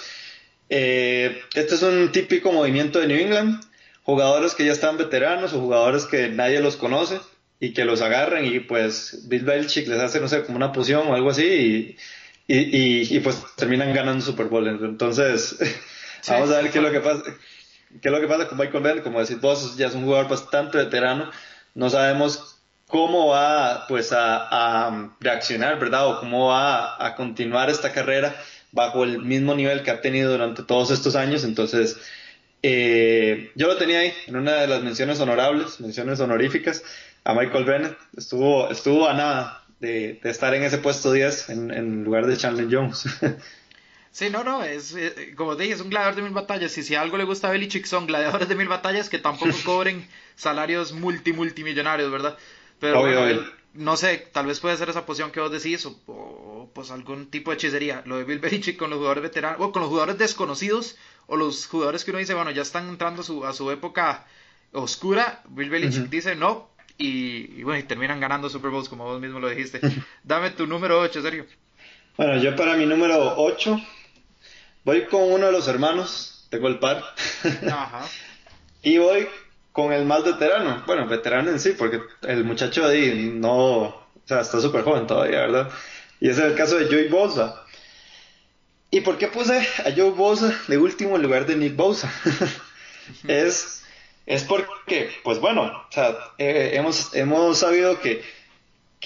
eh, 0.68 1.40
este 1.54 1.74
es 1.74 1.82
un 1.82 2.12
típico 2.12 2.52
movimiento 2.52 3.00
de 3.00 3.06
New 3.06 3.18
England, 3.18 3.64
jugadores 4.02 4.54
que 4.54 4.66
ya 4.66 4.72
están 4.72 4.98
veteranos 4.98 5.54
o 5.54 5.60
jugadores 5.60 6.04
que 6.04 6.28
nadie 6.28 6.60
los 6.60 6.76
conoce 6.76 7.18
y 7.60 7.72
que 7.72 7.86
los 7.86 8.02
agarren 8.02 8.44
y 8.44 8.60
pues 8.60 9.26
Bill 9.26 9.44
Belichick 9.44 9.88
les 9.88 10.00
hace, 10.00 10.20
no 10.20 10.28
sé, 10.28 10.44
como 10.44 10.56
una 10.56 10.72
poción 10.72 11.08
o 11.08 11.14
algo 11.14 11.30
así 11.30 11.96
y, 12.46 12.54
y, 12.54 13.16
y, 13.16 13.20
pues 13.20 13.42
terminan 13.56 13.94
ganando 13.94 14.22
Super 14.22 14.46
Bowl. 14.46 14.68
Entonces, 14.68 15.56
vamos 16.28 16.50
a 16.50 16.62
ver 16.62 16.70
qué 16.70 16.78
es 16.78 16.84
lo 16.84 16.90
que 16.90 17.00
pasa. 17.00 17.22
¿Qué 18.02 18.08
es 18.08 18.12
lo 18.12 18.20
que 18.20 18.26
pasa 18.26 18.48
con 18.48 18.58
Michael 18.58 18.82
Bennett? 18.82 19.04
Como 19.04 19.20
decís 19.20 19.40
vos, 19.40 19.76
ya 19.76 19.86
es 19.86 19.94
un 19.94 20.04
jugador 20.04 20.28
bastante 20.28 20.78
veterano. 20.78 21.30
No 21.74 21.88
sabemos 21.88 22.60
cómo 22.86 23.28
va 23.28 23.86
pues 23.88 24.12
a, 24.12 24.86
a 24.86 25.12
reaccionar, 25.20 25.78
¿verdad? 25.78 26.08
O 26.08 26.20
cómo 26.20 26.48
va 26.48 27.04
a 27.04 27.14
continuar 27.14 27.70
esta 27.70 27.92
carrera 27.92 28.34
bajo 28.72 29.04
el 29.04 29.22
mismo 29.22 29.54
nivel 29.54 29.82
que 29.82 29.90
ha 29.90 30.00
tenido 30.00 30.30
durante 30.30 30.62
todos 30.62 30.90
estos 30.90 31.16
años. 31.16 31.44
Entonces, 31.44 31.98
eh, 32.62 33.52
yo 33.54 33.68
lo 33.68 33.76
tenía 33.76 34.00
ahí 34.00 34.12
en 34.26 34.36
una 34.36 34.54
de 34.54 34.66
las 34.66 34.82
menciones 34.82 35.20
honorables, 35.20 35.80
menciones 35.80 36.20
honoríficas 36.20 36.82
a 37.24 37.34
Michael 37.34 37.64
Bennett. 37.64 37.96
Estuvo, 38.16 38.70
estuvo 38.70 39.08
a 39.08 39.14
nada 39.14 39.62
de, 39.80 40.20
estar 40.24 40.54
en 40.54 40.62
ese 40.62 40.78
puesto 40.78 41.12
10 41.12 41.50
en, 41.50 42.04
lugar 42.04 42.26
de 42.26 42.36
Chandler 42.36 42.68
Jones. 42.70 43.04
Sí, 44.16 44.30
no, 44.30 44.42
no, 44.42 44.62
es 44.62 44.94
eh, 44.96 45.34
como 45.36 45.58
te 45.58 45.64
dije, 45.64 45.74
es 45.74 45.82
un 45.82 45.90
gladiador 45.90 46.16
de 46.16 46.22
mil 46.22 46.32
batallas. 46.32 46.78
Y 46.78 46.82
si 46.82 46.94
algo 46.94 47.18
le 47.18 47.24
gusta 47.24 47.48
a 47.48 47.50
Belichick 47.50 47.84
son 47.84 48.06
gladiadores 48.06 48.48
de 48.48 48.54
mil 48.54 48.66
batallas 48.66 49.10
que 49.10 49.18
tampoco 49.18 49.52
cobren 49.66 50.08
salarios 50.36 50.92
multi 50.92 51.34
multimillonarios, 51.34 52.10
¿verdad? 52.10 52.38
Pero 52.80 53.04
no 53.74 53.96
sé, 53.98 54.26
tal 54.32 54.46
vez 54.46 54.58
puede 54.58 54.78
ser 54.78 54.88
esa 54.88 55.04
posición 55.04 55.32
que 55.32 55.40
vos 55.40 55.52
decís 55.52 55.84
o, 55.84 56.70
pues 56.72 56.90
algún 56.90 57.26
tipo 57.26 57.50
de 57.50 57.56
hechicería. 57.56 58.04
Lo 58.06 58.16
de 58.16 58.24
Bill 58.24 58.38
Belichick 58.38 58.78
con 58.78 58.88
los 58.88 58.96
jugadores 58.96 59.22
veteranos 59.22 59.60
o 59.60 59.70
con 59.70 59.82
los 59.82 59.90
jugadores 59.90 60.16
desconocidos 60.16 60.96
o 61.26 61.36
los 61.36 61.66
jugadores 61.66 62.02
que 62.02 62.10
uno 62.10 62.18
dice, 62.18 62.32
bueno, 62.32 62.50
ya 62.52 62.62
están 62.62 62.88
entrando 62.88 63.20
a 63.20 63.24
su, 63.24 63.44
a 63.44 63.52
su 63.52 63.70
época 63.70 64.26
oscura. 64.72 65.42
Bill 65.50 65.68
Belichick 65.68 66.08
dice, 66.08 66.36
no, 66.36 66.70
y, 66.96 67.62
bueno, 67.64 67.80
y 67.80 67.82
terminan 67.82 68.18
ganando 68.18 68.48
Super 68.48 68.70
Bowls 68.70 68.88
como 68.88 69.04
vos 69.04 69.20
mismo 69.20 69.40
lo 69.40 69.50
dijiste. 69.50 69.78
Dame 70.24 70.52
tu 70.52 70.66
número 70.66 70.98
8, 71.00 71.20
Sergio. 71.20 71.44
Bueno, 72.16 72.38
yo 72.38 72.56
para 72.56 72.78
mi 72.78 72.86
número 72.86 73.34
8 73.36 73.78
voy 74.86 75.04
con 75.06 75.20
uno 75.20 75.46
de 75.46 75.52
los 75.52 75.66
hermanos, 75.66 76.46
tengo 76.48 76.68
el 76.68 76.78
par. 76.78 77.02
Ajá. 77.70 78.06
y 78.82 78.98
voy 78.98 79.28
con 79.72 79.92
el 79.92 80.06
más 80.06 80.24
veterano. 80.24 80.84
Bueno, 80.86 81.08
veterano 81.08 81.50
en 81.50 81.58
sí, 81.58 81.74
porque 81.76 82.00
el 82.22 82.44
muchacho 82.44 82.86
ahí 82.86 83.32
no, 83.34 83.82
o 83.82 84.06
sea, 84.24 84.40
está 84.40 84.60
súper 84.60 84.84
joven 84.84 85.08
todavía, 85.08 85.40
¿verdad? 85.40 85.70
Y 86.20 86.30
ese 86.30 86.42
es 86.42 86.52
el 86.52 86.56
caso 86.56 86.76
de 86.76 86.86
Joey 86.86 87.08
Bosa. 87.08 87.64
¿Y 88.92 89.00
por 89.00 89.18
qué 89.18 89.26
puse 89.26 89.58
a 89.58 89.90
Joey 89.94 90.12
Bosa 90.12 90.56
de 90.68 90.78
último 90.78 91.16
en 91.16 91.22
lugar 91.22 91.46
de 91.46 91.56
Nick 91.56 91.74
Bosa? 91.74 92.10
es 93.26 93.82
es 94.24 94.42
porque, 94.42 95.10
pues 95.22 95.38
bueno, 95.38 95.62
o 95.62 95.92
sea, 95.92 96.16
eh, 96.38 96.72
hemos, 96.74 97.14
hemos 97.14 97.58
sabido 97.58 98.00
que, 98.00 98.24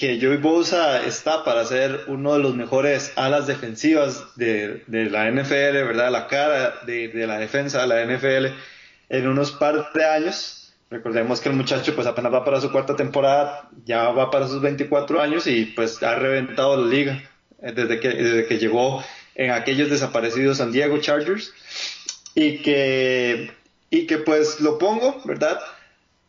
que 0.01 0.19
Joey 0.19 0.39
Bosa 0.39 1.05
está 1.05 1.45
para 1.45 1.63
ser 1.67 2.05
uno 2.07 2.33
de 2.33 2.39
los 2.39 2.57
mejores 2.57 3.13
alas 3.17 3.47
defensivas 3.47 4.25
de, 4.35 4.83
la 4.89 5.31
NFL, 5.31 5.85
¿verdad? 5.85 6.11
La 6.11 6.27
cara 6.27 6.77
de, 6.87 7.09
de, 7.09 7.27
la 7.27 7.39
defensa 7.39 7.83
de 7.83 7.87
la 7.87 8.05
NFL 8.07 8.57
en 9.11 9.29
unos 9.29 9.51
par 9.53 9.93
de 9.93 10.05
años. 10.07 10.73
Recordemos 10.89 11.43
que 11.43 11.51
el 11.51 11.55
muchacho 11.55 11.95
pues 11.95 12.07
apenas 12.07 12.33
va 12.33 12.47
para 12.47 12.63
su 12.63 12.73
cuarta 12.73 12.97
temporada, 12.97 13.69
ya 13.85 14.09
va 14.09 14.31
para 14.31 14.49
sus 14.49 14.63
24 14.63 15.21
años 15.21 15.47
y 15.47 15.67
pues 15.67 16.03
ha 16.03 16.15
reventado 16.15 16.83
la 16.83 16.89
liga 16.89 17.23
eh, 17.61 17.73
desde 17.73 18.01
que, 18.01 18.09
desde 18.09 18.47
que 18.47 18.59
llegó 18.59 19.05
en 19.35 19.51
aquellos 19.51 19.91
desaparecidos 19.91 20.57
San 20.57 20.73
Diego 20.73 20.97
Chargers 20.97 21.53
y 22.35 22.63
que 22.63 23.51
y 23.91 24.07
que 24.07 24.17
pues 24.17 24.61
lo 24.61 24.79
pongo, 24.79 25.21
¿verdad? 25.27 25.61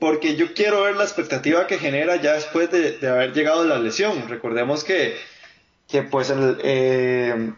Porque 0.02 0.36
yo 0.36 0.56
quiero 0.56 0.82
ver 0.82 0.96
la 0.96 1.04
expectativa 1.04 1.68
que 1.68 1.78
genera 1.78 2.16
ya 2.16 2.34
después 2.34 2.72
de, 2.72 3.08
haber 3.08 3.34
llegado 3.34 3.64
la 3.66 3.78
lesión. 3.78 4.28
Recordemos 4.28 4.84
que, 4.84 5.16
que 5.88 6.02
pues 6.02 6.32
el, 6.32 6.58
eh, 6.64 7.54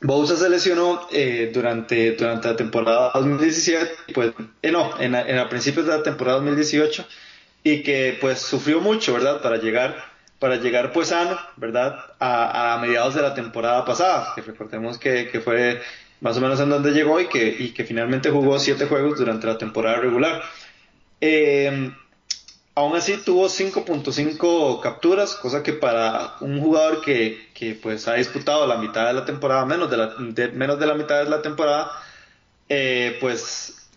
Bousa 0.00 0.36
se 0.38 0.48
lesionó 0.48 1.06
eh, 1.12 1.50
durante, 1.52 2.12
durante 2.12 2.48
la 2.48 2.56
temporada 2.56 3.10
2017, 3.12 3.90
pues 4.14 4.32
eh, 4.62 4.72
no, 4.72 4.98
en, 4.98 5.14
en 5.14 5.38
a 5.38 5.50
principios 5.50 5.84
de 5.84 5.98
la 5.98 6.02
temporada 6.02 6.38
2018 6.38 7.06
y 7.62 7.82
que 7.82 8.16
pues 8.22 8.38
sufrió 8.38 8.80
mucho, 8.80 9.12
¿verdad? 9.12 9.42
Para 9.42 9.58
llegar, 9.58 10.02
para 10.38 10.56
llegar 10.56 10.94
pues 10.94 11.08
sano, 11.08 11.38
¿verdad? 11.56 11.98
A, 12.18 12.72
a 12.72 12.78
mediados 12.78 13.14
de 13.14 13.20
la 13.20 13.34
temporada 13.34 13.84
pasada, 13.84 14.32
recordemos 14.46 14.96
que, 14.96 15.28
que 15.28 15.40
fue 15.40 15.82
más 16.22 16.38
o 16.38 16.40
menos 16.40 16.58
en 16.58 16.70
donde 16.70 16.92
llegó 16.92 17.20
y 17.20 17.28
que, 17.28 17.54
y 17.58 17.72
que 17.72 17.84
finalmente 17.84 18.30
jugó 18.30 18.58
siete 18.58 18.86
juegos 18.86 19.18
durante 19.18 19.46
la 19.46 19.58
temporada 19.58 19.98
regular. 19.98 20.42
Eh, 21.20 21.92
aún 22.76 22.94
así 22.94 23.16
tuvo 23.16 23.46
5.5 23.46 24.80
capturas, 24.80 25.34
cosa 25.34 25.62
que 25.62 25.72
para 25.72 26.36
un 26.40 26.60
jugador 26.60 27.00
que, 27.00 27.48
que, 27.54 27.74
pues 27.74 28.06
ha 28.06 28.14
disputado 28.14 28.66
la 28.66 28.76
mitad 28.76 29.06
de 29.06 29.14
la 29.14 29.24
temporada, 29.24 29.64
menos 29.64 29.90
de 29.90 29.96
la, 29.96 30.14
menos 30.52 30.78
de 30.78 30.86
la 30.86 30.94
mitad 30.94 31.24
de 31.24 31.30
la 31.30 31.42
temporada, 31.42 31.90
eh, 32.68 33.16
pues 33.20 33.88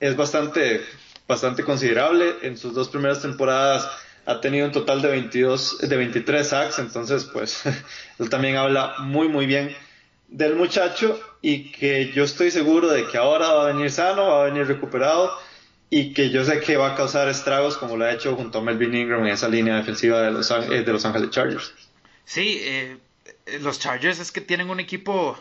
es 0.00 0.16
bastante, 0.16 0.82
bastante 1.26 1.64
considerable. 1.64 2.34
En 2.42 2.58
sus 2.58 2.74
dos 2.74 2.88
primeras 2.90 3.22
temporadas 3.22 3.88
ha 4.26 4.40
tenido 4.40 4.66
un 4.66 4.72
total 4.72 5.00
de 5.00 5.08
22, 5.08 5.78
de 5.78 5.96
23 5.96 6.46
sacks, 6.46 6.78
entonces 6.78 7.24
pues 7.24 7.62
él 8.18 8.28
también 8.28 8.56
habla 8.56 8.96
muy 8.98 9.28
muy 9.28 9.46
bien 9.46 9.74
del 10.28 10.56
muchacho 10.56 11.18
y 11.40 11.70
que 11.70 12.12
yo 12.12 12.24
estoy 12.24 12.50
seguro 12.50 12.88
de 12.88 13.06
que 13.06 13.16
ahora 13.16 13.48
va 13.52 13.62
a 13.64 13.72
venir 13.72 13.90
sano, 13.90 14.26
va 14.26 14.42
a 14.42 14.44
venir 14.46 14.66
recuperado 14.66 15.32
y 15.90 16.12
que 16.12 16.30
yo 16.30 16.44
sé 16.44 16.60
que 16.60 16.76
va 16.76 16.92
a 16.92 16.94
causar 16.96 17.28
estragos 17.28 17.76
como 17.76 17.96
lo 17.96 18.04
ha 18.04 18.12
hecho 18.12 18.34
junto 18.34 18.58
a 18.58 18.62
Melvin 18.62 18.94
Ingram 18.94 19.24
en 19.26 19.32
esa 19.32 19.48
línea 19.48 19.76
defensiva 19.76 20.20
de 20.20 20.30
Los, 20.32 20.50
eh, 20.50 20.82
de 20.82 20.92
los 20.92 21.04
Ángeles 21.04 21.30
Chargers. 21.30 21.72
Sí, 22.24 22.58
eh, 22.62 22.98
los 23.60 23.78
Chargers 23.78 24.18
es 24.18 24.32
que 24.32 24.40
tienen 24.40 24.70
un 24.70 24.80
equipo 24.80 25.38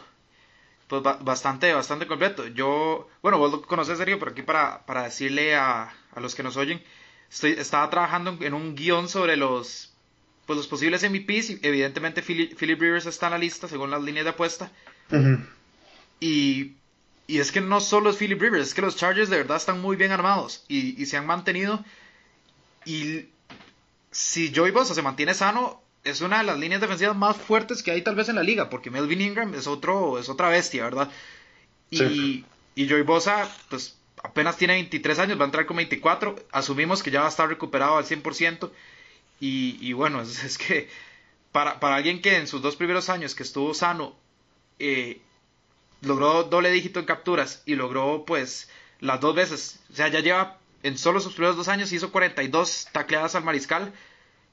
pues 0.88 1.02
bastante 1.02 1.74
bastante 1.74 2.06
completo. 2.06 2.48
Yo, 2.48 3.10
bueno, 3.24 3.40
vos 3.40 3.52
lo 3.52 3.62
conoces 3.64 3.98
serio, 3.98 4.20
pero 4.20 4.32
aquí 4.32 4.44
para, 4.44 4.86
para 4.86 5.04
decirle 5.04 5.56
a, 5.56 5.94
a 6.14 6.20
los 6.20 6.36
que 6.36 6.44
nos 6.44 6.58
oyen, 6.58 6.82
estoy, 7.30 7.52
estaba 7.54 7.90
trabajando 7.90 8.38
en 8.42 8.54
un 8.54 8.76
guion 8.76 9.10
sobre 9.10 9.36
los 9.38 9.92
pues 10.46 10.58
los 10.58 10.68
posibles 10.68 11.04
MVPs, 11.04 11.64
evidentemente 11.64 12.22
Philip, 12.22 12.80
Rivers 12.80 13.08
está 13.08 13.28
en 13.28 13.32
la 13.32 13.38
lista 13.40 13.68
según 13.68 13.90
las 13.90 14.04
líneas 14.04 14.26
de 14.26 14.30
apuesta. 14.30 14.72
y, 16.20 16.74
y, 17.28 17.40
es 17.40 17.52
que 17.52 17.62
no 17.62 17.82
solo 17.82 18.10
es 18.10 18.18
Philip 18.18 18.42
Rivers, 18.42 18.68
es 18.68 18.74
que 18.74 18.82
los 18.82 18.96
Chargers 18.96 19.30
de 19.30 19.38
verdad 19.38 19.58
están 19.58 19.82
muy 19.82 19.96
bien 19.96 20.12
armados 20.12 20.64
y, 20.68 21.02
y 21.02 21.06
se 21.06 21.18
han 21.18 21.26
mantenido. 21.26 21.84
Y 22.86 23.26
si 24.12 24.54
Joey 24.56 24.72
Bosa 24.72 24.94
se 24.94 25.02
mantiene 25.02 25.34
sano, 25.34 25.82
es 26.04 26.22
una 26.22 26.38
de 26.38 26.44
las 26.44 26.60
líneas 26.60 26.82
defensivas 26.82 27.16
más 27.16 27.36
fuertes 27.36 27.82
que 27.82 27.92
hay 27.92 28.02
tal 28.02 28.16
vez 28.16 28.30
en 28.30 28.36
la 28.36 28.44
liga, 28.44 28.70
porque 28.70 28.92
Melvin 28.92 29.22
Ingram 29.22 29.54
es 29.56 29.68
otro, 29.68 30.20
es 30.20 30.30
otra 30.30 30.50
bestia, 30.50 30.84
¿verdad? 30.84 31.10
Y, 31.90 32.46
y 32.76 32.90
Joey 32.90 33.02
Bosa, 33.02 33.50
pues 33.70 33.98
apenas 34.24 34.58
tiene 34.58 34.74
23 34.74 35.20
años, 35.20 35.40
va 35.40 35.44
a 35.44 35.46
entrar 35.46 35.66
con 35.66 35.78
24. 35.78 36.36
Asumimos 36.52 37.04
que 37.04 37.12
ya 37.12 37.22
va 37.22 37.28
a 37.28 37.30
estar 37.30 37.48
recuperado 37.48 37.98
al 37.98 38.06
100%. 38.06 38.72
Y, 39.40 39.78
y 39.82 39.94
bueno, 39.94 40.22
es, 40.22 40.58
que 40.58 40.90
para, 41.52 41.80
para, 41.80 41.96
alguien 41.96 42.22
que 42.22 42.38
en 42.38 42.48
sus 42.48 42.62
dos 42.62 42.76
primeros 42.76 43.10
años 43.10 43.36
que 43.36 43.44
estuvo 43.44 43.74
sano, 43.74 44.16
eh, 44.80 45.22
logró 46.02 46.44
doble 46.44 46.72
dígito 46.72 47.00
en 47.00 47.06
capturas 47.06 47.64
y 47.66 47.76
logró 47.76 48.26
pues 48.26 48.70
las 49.00 49.20
dos 49.20 49.36
veces, 49.36 49.80
o 49.92 49.96
sea, 49.96 50.08
ya 50.08 50.20
lleva 50.20 50.58
en 50.84 50.98
solo 50.98 51.20
sus 51.20 51.34
primeros 51.34 51.58
dos 51.58 51.68
años 51.68 51.92
hizo 51.92 52.12
42 52.12 52.90
tacleadas 52.92 53.36
al 53.36 53.44
mariscal. 53.44 53.92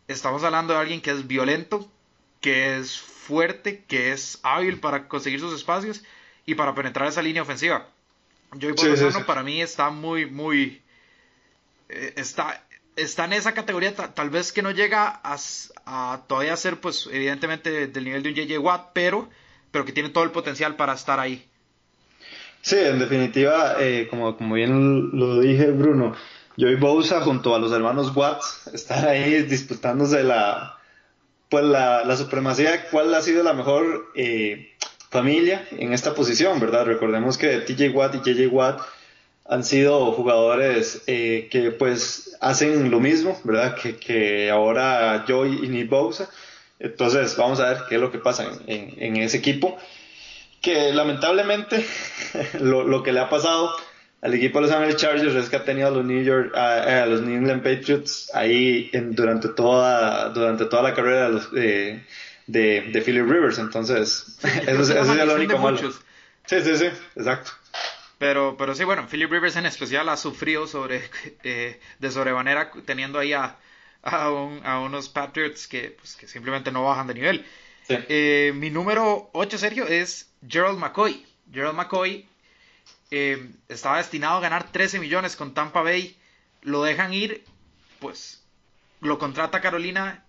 Estamos 0.09 0.42
hablando 0.44 0.72
de 0.72 0.81
alguien 0.81 1.00
que 1.00 1.11
es 1.11 1.26
violento, 1.26 1.90
que 2.40 2.78
es 2.78 2.98
fuerte, 2.98 3.85
que 3.87 4.12
es 4.12 4.40
hábil 4.42 4.81
para 4.81 5.09
conseguir 5.09 5.40
sus 5.40 5.55
espacios 5.55 6.02
y 6.46 6.55
para 6.55 6.74
penetrar 6.74 7.09
esa 7.09 7.22
línea 7.22 7.42
ofensiva. 7.42 7.87
Joey 8.61 8.72
Bolsano 8.72 9.24
para 9.26 9.42
mí 9.42 9.62
está 9.62 9.90
muy, 9.90 10.26
muy... 10.26 10.83
Eh, 11.88 12.14
está, 12.16 12.64
está 12.96 13.24
en 13.24 13.35
esa 13.35 13.55
categoría, 13.55 13.94
tal 13.94 14.31
vez 14.31 14.52
que 14.52 14.62
no 14.62 14.70
llega 14.70 15.20
a, 15.24 16.22
todavía 16.26 16.57
ser, 16.57 16.81
pues, 16.81 17.09
evidentemente 17.11 17.87
del 17.87 18.05
nivel 18.05 18.22
de 18.22 18.28
un 18.31 18.35
JJ 18.35 18.59
Watt, 18.59 18.90
pero, 18.92 19.28
pero 19.72 19.85
que 19.85 19.92
tiene 19.92 20.11
todo 20.11 20.22
el 20.22 20.30
potencial 20.30 20.76
para 20.76 20.92
estar 20.92 21.18
ahí. 21.18 21.44
Sí, 22.61 22.76
en 22.78 23.00
definitiva, 23.00 23.74
eh, 23.80 24.06
como, 24.08 24.37
como 24.37 24.54
bien 24.54 25.11
lo 25.18 25.40
dije 25.40 25.72
Bruno, 25.72 26.14
Joey 26.56 26.76
Bosa 26.76 27.22
junto 27.22 27.56
a 27.56 27.58
los 27.58 27.72
hermanos 27.72 28.14
Watts 28.14 28.68
están 28.72 29.08
ahí 29.08 29.42
disputándose 29.42 30.22
la, 30.22 30.78
pues 31.48 31.64
la, 31.64 32.04
la 32.04 32.16
supremacía, 32.16 32.88
cuál 32.90 33.12
ha 33.14 33.22
sido 33.22 33.42
la 33.42 33.52
mejor 33.52 34.12
eh, 34.14 34.72
familia 35.11 35.66
en 35.72 35.92
esta 35.92 36.14
posición, 36.14 36.61
¿verdad? 36.61 36.87
Recordemos 36.87 37.37
que 37.37 37.58
TJ 37.58 37.88
Watt 37.90 38.14
y 38.14 38.18
JJ 38.18 38.46
Watt 38.52 38.80
han 39.44 39.64
sido 39.64 40.12
jugadores 40.12 41.02
eh, 41.06 41.48
que 41.50 41.72
pues 41.72 42.37
hacen 42.40 42.90
lo 42.90 43.00
mismo, 43.00 43.38
¿verdad? 43.44 43.76
Que, 43.76 43.96
que 43.96 44.50
ahora 44.50 45.24
Joy 45.26 45.64
y 45.64 45.68
Nick 45.68 45.90
Bosa. 45.90 46.30
Entonces 46.83 47.37
vamos 47.37 47.61
a 47.61 47.68
ver 47.68 47.83
qué 47.88 47.95
es 47.95 48.01
lo 48.01 48.11
que 48.11 48.18
pasa 48.18 48.45
en, 48.66 48.95
en 48.99 49.16
ese 49.16 49.37
equipo. 49.37 49.79
Que 50.61 50.92
lamentablemente 50.92 51.87
lo, 52.61 52.85
lo, 52.85 53.03
que 53.03 53.12
le 53.12 53.21
ha 53.21 53.29
pasado 53.29 53.75
al 54.21 54.35
equipo 54.35 54.59
de 54.61 54.66
los 54.66 54.75
Angeles 54.75 54.97
Chargers 54.97 55.35
es 55.35 55.49
que 55.49 55.57
ha 55.57 55.64
tenido 55.64 55.88
a 55.88 55.90
los 55.90 56.05
New 56.05 56.23
York, 56.23 56.55
a, 56.57 57.07
los 57.07 57.23
New 57.23 57.37
England 57.37 57.62
Patriots 57.62 58.31
ahí 58.35 58.90
en, 58.92 59.14
durante 59.14 59.49
toda 59.49 60.29
durante 60.31 60.64
toda 60.66 60.83
la 60.83 60.95
carrera 60.95 61.29
de 61.29 61.33
los, 61.33 61.49
eh, 61.57 62.05
de, 62.49 62.81
de 62.92 63.01
Philip 63.01 63.29
Rivers. 63.29 63.59
Entonces, 63.59 64.38
eso, 64.66 64.83
eso 64.83 65.12
es 65.14 65.27
lo 65.27 65.35
único 65.35 65.59
malo. 65.59 65.79
Sí, 66.47 66.61
sí, 66.62 66.77
sí, 66.77 66.87
exacto. 67.14 67.53
Pero, 68.18 68.57
pero 68.57 68.75
sí, 68.75 68.83
bueno, 68.83 69.07
Philip 69.09 69.31
Rivers 69.31 69.55
en 69.57 69.66
especial 69.66 70.09
ha 70.09 70.16
sufrido 70.16 70.66
sobre, 70.66 71.03
eh, 71.45 71.81
de 72.01 72.11
sobremanera 72.11 72.73
teniendo 72.85 73.21
ahí 73.21 73.33
a, 73.33 73.57
a, 74.02 74.24
a 74.24 74.80
unos 74.80 75.08
Patriots 75.08 75.66
que, 75.66 75.90
pues, 75.90 76.16
que 76.16 76.26
simplemente 76.26 76.70
no 76.70 76.84
bajan 76.84 77.06
de 77.06 77.14
nivel. 77.14 77.46
Eh, 77.88 78.52
mi 78.54 78.70
número 78.70 79.30
8, 79.32 79.58
Sergio, 79.58 79.86
es 79.86 80.30
Gerald 80.46 80.78
McCoy. 80.78 81.24
Gerald 81.52 81.76
McCoy 81.76 82.26
eh, 83.10 83.50
estaba 83.68 83.98
destinado 83.98 84.38
a 84.38 84.40
ganar 84.40 84.70
13 84.70 84.98
millones 84.98 85.36
con 85.36 85.54
Tampa 85.54 85.82
Bay. 85.82 86.16
Lo 86.62 86.82
dejan 86.82 87.12
ir, 87.12 87.44
pues 87.98 88.42
lo 89.00 89.18
contrata 89.18 89.60
Carolina 89.60 90.24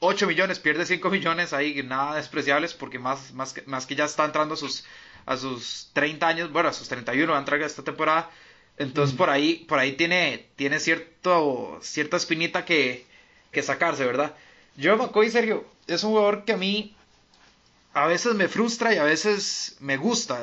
8 0.00 0.26
millones, 0.26 0.58
pierde 0.58 0.86
5 0.86 1.10
millones 1.10 1.52
ahí, 1.52 1.82
nada 1.82 2.16
despreciables, 2.16 2.74
porque 2.74 2.98
más, 2.98 3.32
más, 3.32 3.52
que, 3.52 3.62
más 3.62 3.86
que 3.86 3.96
ya 3.96 4.04
está 4.04 4.24
entrando 4.24 4.54
a 4.54 4.56
sus, 4.56 4.84
a 5.26 5.36
sus 5.36 5.90
30 5.94 6.26
años, 6.26 6.52
bueno, 6.52 6.68
a 6.68 6.72
sus 6.72 6.88
31 6.88 7.32
va 7.32 7.38
a 7.38 7.40
entrar 7.40 7.60
esta 7.62 7.82
temporada. 7.82 8.30
Entonces 8.76 9.14
por 9.14 9.28
ahí, 9.28 9.66
por 9.68 9.78
ahí 9.78 9.92
tiene, 9.92 10.50
tiene 10.56 10.80
cierto, 10.80 11.78
cierta 11.82 12.16
espinita 12.16 12.64
que, 12.64 13.06
que 13.50 13.62
sacarse, 13.62 14.04
¿verdad? 14.04 14.34
Yo 14.76 14.96
McCoy, 14.96 15.30
Sergio, 15.30 15.66
es 15.86 16.04
un 16.04 16.10
jugador 16.10 16.44
que 16.44 16.52
a 16.52 16.56
mí 16.56 16.94
a 17.92 18.06
veces 18.06 18.34
me 18.34 18.48
frustra 18.48 18.94
y 18.94 18.98
a 18.98 19.04
veces 19.04 19.76
me 19.80 19.96
gusta. 19.96 20.40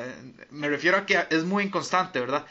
Me 0.51 0.67
refiero 0.67 0.97
a 0.97 1.05
que 1.05 1.25
es 1.29 1.43
muy 1.43 1.63
inconstante, 1.63 2.19
¿verdad? 2.19 2.45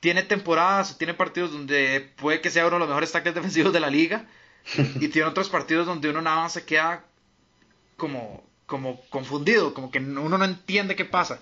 Tiene 0.00 0.22
temporadas, 0.22 0.98
tiene 0.98 1.14
partidos 1.14 1.52
donde 1.52 2.12
puede 2.16 2.40
que 2.40 2.50
sea 2.50 2.66
uno 2.66 2.76
de 2.76 2.80
los 2.80 2.88
mejores 2.88 3.12
tackles 3.12 3.34
defensivos 3.34 3.72
de 3.72 3.80
la 3.80 3.90
liga 3.90 4.26
y 5.00 5.08
tiene 5.08 5.28
otros 5.28 5.48
partidos 5.48 5.86
donde 5.86 6.10
uno 6.10 6.22
nada 6.22 6.42
más 6.42 6.52
se 6.52 6.64
queda 6.64 7.04
como, 7.96 8.44
como 8.66 9.00
confundido, 9.10 9.74
como 9.74 9.90
que 9.90 9.98
uno 9.98 10.38
no 10.38 10.44
entiende 10.44 10.96
qué 10.96 11.04
pasa. 11.04 11.40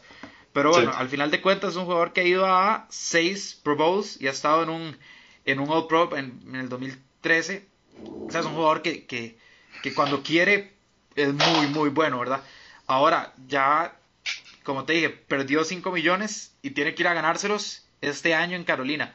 Pero 0.55 0.71
bueno, 0.71 0.93
al 0.95 1.09
final 1.09 1.33
de 1.33 1.43
cuentas 1.43 1.71
es 1.71 1.77
un 1.77 1.85
jugador 1.85 2.13
que 2.13 2.21
ha 2.21 2.25
ido 2.25 2.47
a 2.47 2.87
6 2.89 3.61
Pro 3.65 3.77
Bowls 3.77 4.21
y 4.21 4.29
ha 4.29 4.31
estado 4.31 4.63
en 4.63 4.69
un, 4.71 4.97
en 5.45 5.59
un 5.59 5.69
All 5.69 5.89
Pro 5.89 6.17
en, 6.17 6.55
el 6.55 6.69
2013. 6.69 7.67
O 8.03 8.31
sea, 8.31 8.41
es 8.41 8.47
un 8.47 8.55
jugador 8.55 8.83
que, 8.83 9.05
que, 9.07 9.37
que 9.83 9.95
cuando 9.95 10.23
quiere 10.23 10.73
es 11.15 11.33
muy, 11.33 11.67
muy 11.69 11.91
bueno, 11.91 12.19
¿verdad? 12.19 12.43
Ahora, 12.87 13.33
ya, 13.47 13.97
como 14.63 14.85
te 14.85 14.95
dije, 14.95 15.11
perdió 15.11 15.65
5 15.65 15.91
millones 15.93 16.55
y 16.63 16.71
tiene 16.71 16.95
que 16.95 17.03
ir 17.03 17.09
a 17.09 17.15
ganárselos 17.15 17.85
este 18.01 18.35
año 18.35 18.57
en 18.57 18.65
Carolina. 18.65 19.15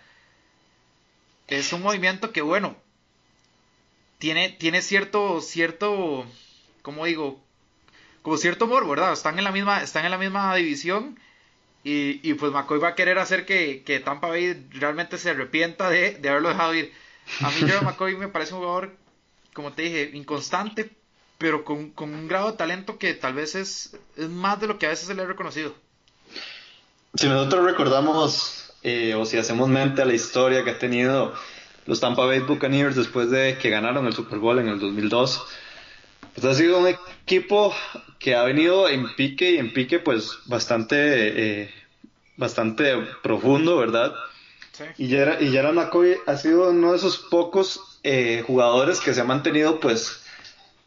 Es 1.48 1.74
un 1.74 1.82
movimiento 1.82 2.32
que, 2.32 2.42
bueno, 2.42 2.76
tiene, 4.20 4.50
tiene 4.50 4.82
cierto, 4.82 5.42
cierto, 5.42 6.26
¿cómo 6.82 7.06
digo? 7.06 7.42
Como 8.22 8.38
cierto 8.38 8.66
humor, 8.66 8.88
¿verdad? 8.88 9.14
Están 9.14 9.38
en 9.38 9.46
la 9.46 9.52
misma, 9.52 9.82
están 9.82 10.06
en 10.06 10.12
la 10.12 10.18
misma 10.18 10.54
división 10.56 11.18
y, 11.84 12.20
y 12.30 12.34
pues 12.34 12.52
McCoy 12.52 12.80
va 12.80 12.90
a 12.90 12.96
querer 12.96 13.18
hacer 13.18 13.46
que, 13.46 13.84
que 13.84 14.00
Tampa 14.00 14.28
Bay 14.28 14.68
realmente 14.72 15.18
se 15.18 15.32
arrepienta 15.32 15.90
de, 15.90 16.16
de 16.16 16.30
haberlo 16.30 16.50
dejado 16.50 16.76
ir. 16.76 16.94
A 17.42 17.50
mí 17.50 17.56
Jerry 17.56 17.86
McCoy 17.86 18.16
me 18.16 18.28
parece 18.28 18.54
un 18.54 18.60
jugador, 18.60 18.96
como 19.54 19.72
te 19.74 19.84
dije, 19.84 20.12
inconstante, 20.14 20.92
pero 21.38 21.64
con, 21.64 21.92
con, 21.92 22.14
un 22.14 22.28
grado 22.28 22.52
de 22.52 22.58
talento 22.58 22.98
que 22.98 23.14
tal 23.14 23.34
vez 23.34 23.56
es, 23.56 23.98
es, 24.18 24.30
más 24.30 24.60
de 24.60 24.68
lo 24.68 24.78
que 24.78 24.86
a 24.86 24.90
veces 24.90 25.08
se 25.08 25.16
le 25.16 25.22
ha 25.22 25.26
reconocido. 25.26 25.74
Si 27.16 27.28
nosotros 27.28 27.66
recordamos, 27.66 28.74
eh, 28.84 29.16
o 29.16 29.26
si 29.26 29.38
hacemos 29.38 29.70
mente 29.70 30.02
a 30.02 30.06
la 30.06 30.14
historia 30.14 30.64
que 30.64 30.72
ha 30.72 30.80
tenido 30.80 31.34
los 31.86 32.00
Tampa 32.00 32.26
Bay 32.26 32.40
Buccaneers 32.42 32.96
después 32.96 33.32
de 33.32 33.58
que 33.58 33.70
ganaron 33.70 34.06
el 34.06 34.14
Super 34.14 34.38
Bowl 34.38 34.60
en 34.60 34.68
el 34.68 34.80
2002. 34.80 35.44
Pues 36.36 36.46
ha 36.46 36.54
sido 36.54 36.80
un 36.80 36.88
equipo 36.88 37.74
que 38.20 38.36
ha 38.36 38.44
venido 38.44 38.88
en 38.88 39.16
pique 39.16 39.52
y 39.52 39.58
en 39.58 39.74
pique 39.74 40.00
pues 40.00 40.38
bastante, 40.46 41.64
eh, 41.64 41.74
bastante 42.38 42.96
profundo, 43.24 43.78
¿verdad? 43.78 44.14
Y 44.98 45.10
Jared 45.12 45.74
McCoy 45.74 46.18
ha 46.26 46.38
sido 46.38 46.70
uno 46.70 46.92
de 46.92 46.98
esos 46.98 47.18
pocos 47.18 48.00
eh, 48.04 48.44
jugadores 48.46 49.00
que 49.00 49.14
se 49.14 49.22
ha 49.22 49.26
mantenido 49.26 49.80
pues 49.80 50.24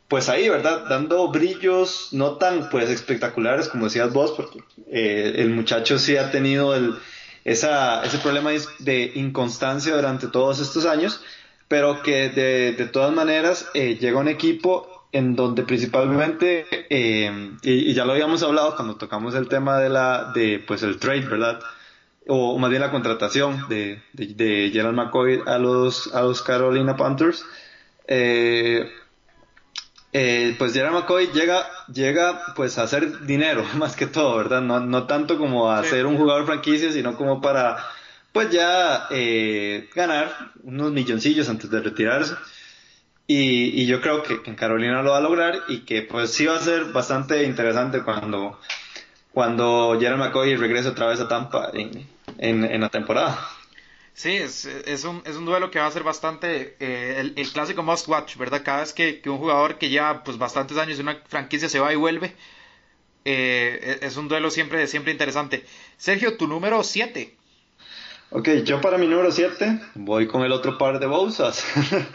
pues 0.09 0.29
ahí, 0.29 0.47
¿verdad? 0.51 0.85
Dando 0.91 1.29
brillos 1.29 2.09
no 2.13 2.33
tan 2.33 2.69
pues 2.69 2.91
espectaculares 2.91 3.69
como 3.69 3.87
decías 3.87 4.13
vos, 4.13 4.33
porque 4.33 4.59
eh, 4.91 5.37
el 5.37 5.49
muchacho 5.49 5.99
sí 5.99 6.19
ha 6.19 6.31
tenido 6.31 6.75
el, 6.75 6.97
esa, 7.45 8.05
ese 8.05 8.19
problema 8.19 8.51
de 8.79 9.13
inconstancia 9.15 9.97
durante 9.97 10.29
todos 10.29 10.61
estos 10.61 10.85
años, 10.85 11.23
pero 11.67 12.03
que 12.03 12.29
de, 12.29 12.73
de 12.73 12.87
todas 12.87 13.11
maneras 13.15 13.67
eh, 13.73 13.97
llega 13.99 14.21
un 14.21 14.29
equipo 14.29 15.07
en 15.13 15.37
donde 15.37 15.63
principalmente, 15.63 16.67
eh, 16.91 17.53
y, 17.63 17.93
ya 17.93 18.05
lo 18.05 18.13
habíamos 18.13 18.43
hablado 18.43 18.75
cuando 18.77 18.97
tocamos 18.97 19.35
el 19.35 19.49
tema 19.49 19.79
de 19.79 19.89
la, 19.89 20.33
de 20.35 20.63
pues 20.67 20.83
el 20.83 20.99
trade, 20.99 21.27
¿verdad? 21.27 21.61
O, 22.29 22.59
más 22.59 22.71
bien 22.71 22.83
la 22.83 22.91
contratación 22.91 23.69
de, 23.69 24.03
de, 24.13 24.71
Gerald 24.73 24.97
McCoy 24.97 25.43
a 25.45 25.59
los, 25.59 26.15
a 26.15 26.23
los 26.23 26.43
Carolina 26.43 26.97
Panthers. 26.97 27.45
Eh, 28.07 28.89
eh, 30.15 30.55
pues 30.59 30.75
Jerry 30.75 30.93
McCoy 30.93 31.29
llega, 31.33 31.67
llega 31.91 32.55
pues 32.55 32.77
a 32.79 32.83
hacer 32.83 33.25
dinero 33.25 33.65
más 33.77 33.97
que 33.97 34.07
todo, 34.07 34.37
¿verdad? 34.37 34.61
No, 34.61 34.81
no 34.81 35.07
tanto 35.07 35.39
como 35.39 35.71
a 35.71 35.83
ser 35.85 36.07
un 36.07 36.19
jugador 36.19 36.45
franquicia, 36.45 36.93
sino 36.93 37.17
como 37.17 37.41
para 37.41 37.79
pues 38.33 38.51
ya 38.51 39.07
eh, 39.11 39.89
ganar 39.95 40.53
unos 40.63 40.93
milloncillos 40.93 41.49
antes 41.49 41.71
de 41.71 41.81
retirarse. 41.81 42.35
Y, 43.27 43.83
y, 43.83 43.87
yo 43.87 44.01
creo 44.01 44.23
que 44.23 44.41
en 44.45 44.57
Carolina 44.57 45.01
lo 45.03 45.13
va 45.13 45.19
a 45.19 45.23
lograr 45.23 45.61
y 45.69 45.81
que 45.81 46.03
pues 46.03 46.33
sí 46.33 46.45
va 46.45 46.57
a 46.57 46.61
ser 46.61 46.87
bastante 46.87 47.45
interesante 47.45 48.03
cuando, 48.03 48.59
cuando 49.33 49.99
Jerry 49.99 50.17
McCoy 50.17 50.57
regrese 50.57 50.89
otra 50.89 51.07
vez 51.07 51.21
a 51.21 51.29
Tampa 51.29 51.71
en, 51.73 52.07
en, 52.39 52.65
en 52.65 52.81
la 52.81 52.89
temporada. 52.89 53.39
Sí, 54.15 54.33
es, 54.33 54.67
es, 54.67 55.05
un, 55.05 55.23
es 55.25 55.37
un 55.37 55.47
duelo 55.47 55.71
que 55.71 55.79
va 55.79 55.87
a 55.87 55.91
ser 55.91 56.03
bastante 56.03 56.77
eh, 56.81 57.17
el, 57.19 57.33
el, 57.37 57.51
clásico 57.51 57.83
must 57.83 58.09
watch, 58.09 58.37
¿verdad? 58.37 58.63
Cada 58.63 58.81
vez 58.81 58.93
que, 58.93 59.21
que, 59.21 59.31
un 59.31 59.39
jugador 59.39 59.79
que 59.79 59.89
lleva 59.89 60.23
pues 60.23 60.37
bastantes 60.37 60.77
años 60.77 60.99
en 60.99 61.09
una 61.09 61.23
franquicia 61.29 61.69
se 61.69 61.81
va 61.81 61.93
y 61.93 61.97
vuelve, 61.97 62.35
eh, 63.25 63.99
es 64.03 64.17
un 64.17 64.29
duelo 64.29 64.51
siempre, 64.51 64.87
siempre 64.87 65.13
interesante. 65.13 65.65
Sergio, 65.97 66.37
tu 66.37 66.47
número 66.47 66.83
7. 66.83 67.35
Ok, 68.31 68.49
yo 68.65 68.81
para 68.81 68.99
mi 68.99 69.07
número 69.07 69.31
7 69.31 69.81
voy 69.95 70.27
con 70.27 70.43
el 70.43 70.53
otro 70.53 70.77
par 70.77 70.99
de 70.99 71.07
Bousas. 71.07 71.65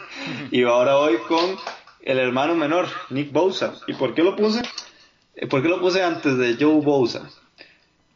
y 0.52 0.62
ahora 0.64 0.96
voy 0.96 1.16
con 1.28 1.56
el 2.02 2.18
hermano 2.18 2.54
menor, 2.54 2.86
Nick 3.10 3.32
Bosa. 3.32 3.74
¿Y 3.86 3.94
por 3.94 4.14
qué 4.14 4.22
lo 4.22 4.36
puse? 4.36 4.62
Eh, 5.38 5.46
¿Por 5.46 5.62
qué 5.62 5.68
lo 5.68 5.80
puse 5.80 6.02
antes 6.02 6.36
de 6.36 6.56
Joe 6.58 6.80
Bosa? 6.80 7.30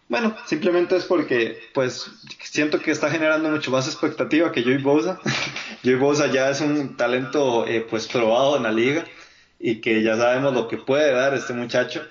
Bueno, 0.08 0.36
simplemente 0.44 0.96
es 0.96 1.04
porque, 1.04 1.58
pues, 1.72 2.10
siento 2.42 2.80
que 2.80 2.90
está 2.90 3.10
generando 3.10 3.48
mucho 3.48 3.70
más 3.70 3.86
expectativa 3.86 4.50
que 4.50 4.62
Joey 4.62 4.82
Bosa. 4.82 5.20
Joey 5.84 5.94
Bosa 5.94 6.26
ya 6.26 6.50
es 6.50 6.60
un 6.60 6.96
talento, 6.96 7.66
eh, 7.66 7.86
pues, 7.88 8.08
probado 8.08 8.56
en 8.56 8.64
la 8.64 8.72
liga 8.72 9.04
y 9.58 9.76
que 9.76 10.02
ya 10.02 10.16
sabemos 10.16 10.52
lo 10.52 10.66
que 10.66 10.76
puede 10.76 11.12
dar 11.12 11.32
este 11.34 11.52
muchacho 11.52 12.02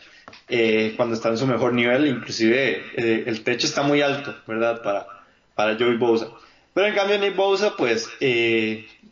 eh, 0.47 0.93
cuando 0.95 1.15
está 1.15 1.29
en 1.29 1.37
su 1.37 1.45
mejor 1.45 1.73
nivel. 1.73 2.07
Inclusive, 2.07 2.81
el 2.95 3.43
techo 3.43 3.67
está 3.67 3.83
muy 3.83 4.01
alto, 4.01 4.33
¿verdad? 4.47 4.81
Para, 4.81 5.05
para 5.53 5.77
Joey 5.77 5.97
Bosa. 5.97 6.29
Pero 6.73 6.87
en 6.87 6.95
cambio, 6.95 7.19
Nick 7.19 7.35
Bosa, 7.35 7.75
pues, 7.75 8.09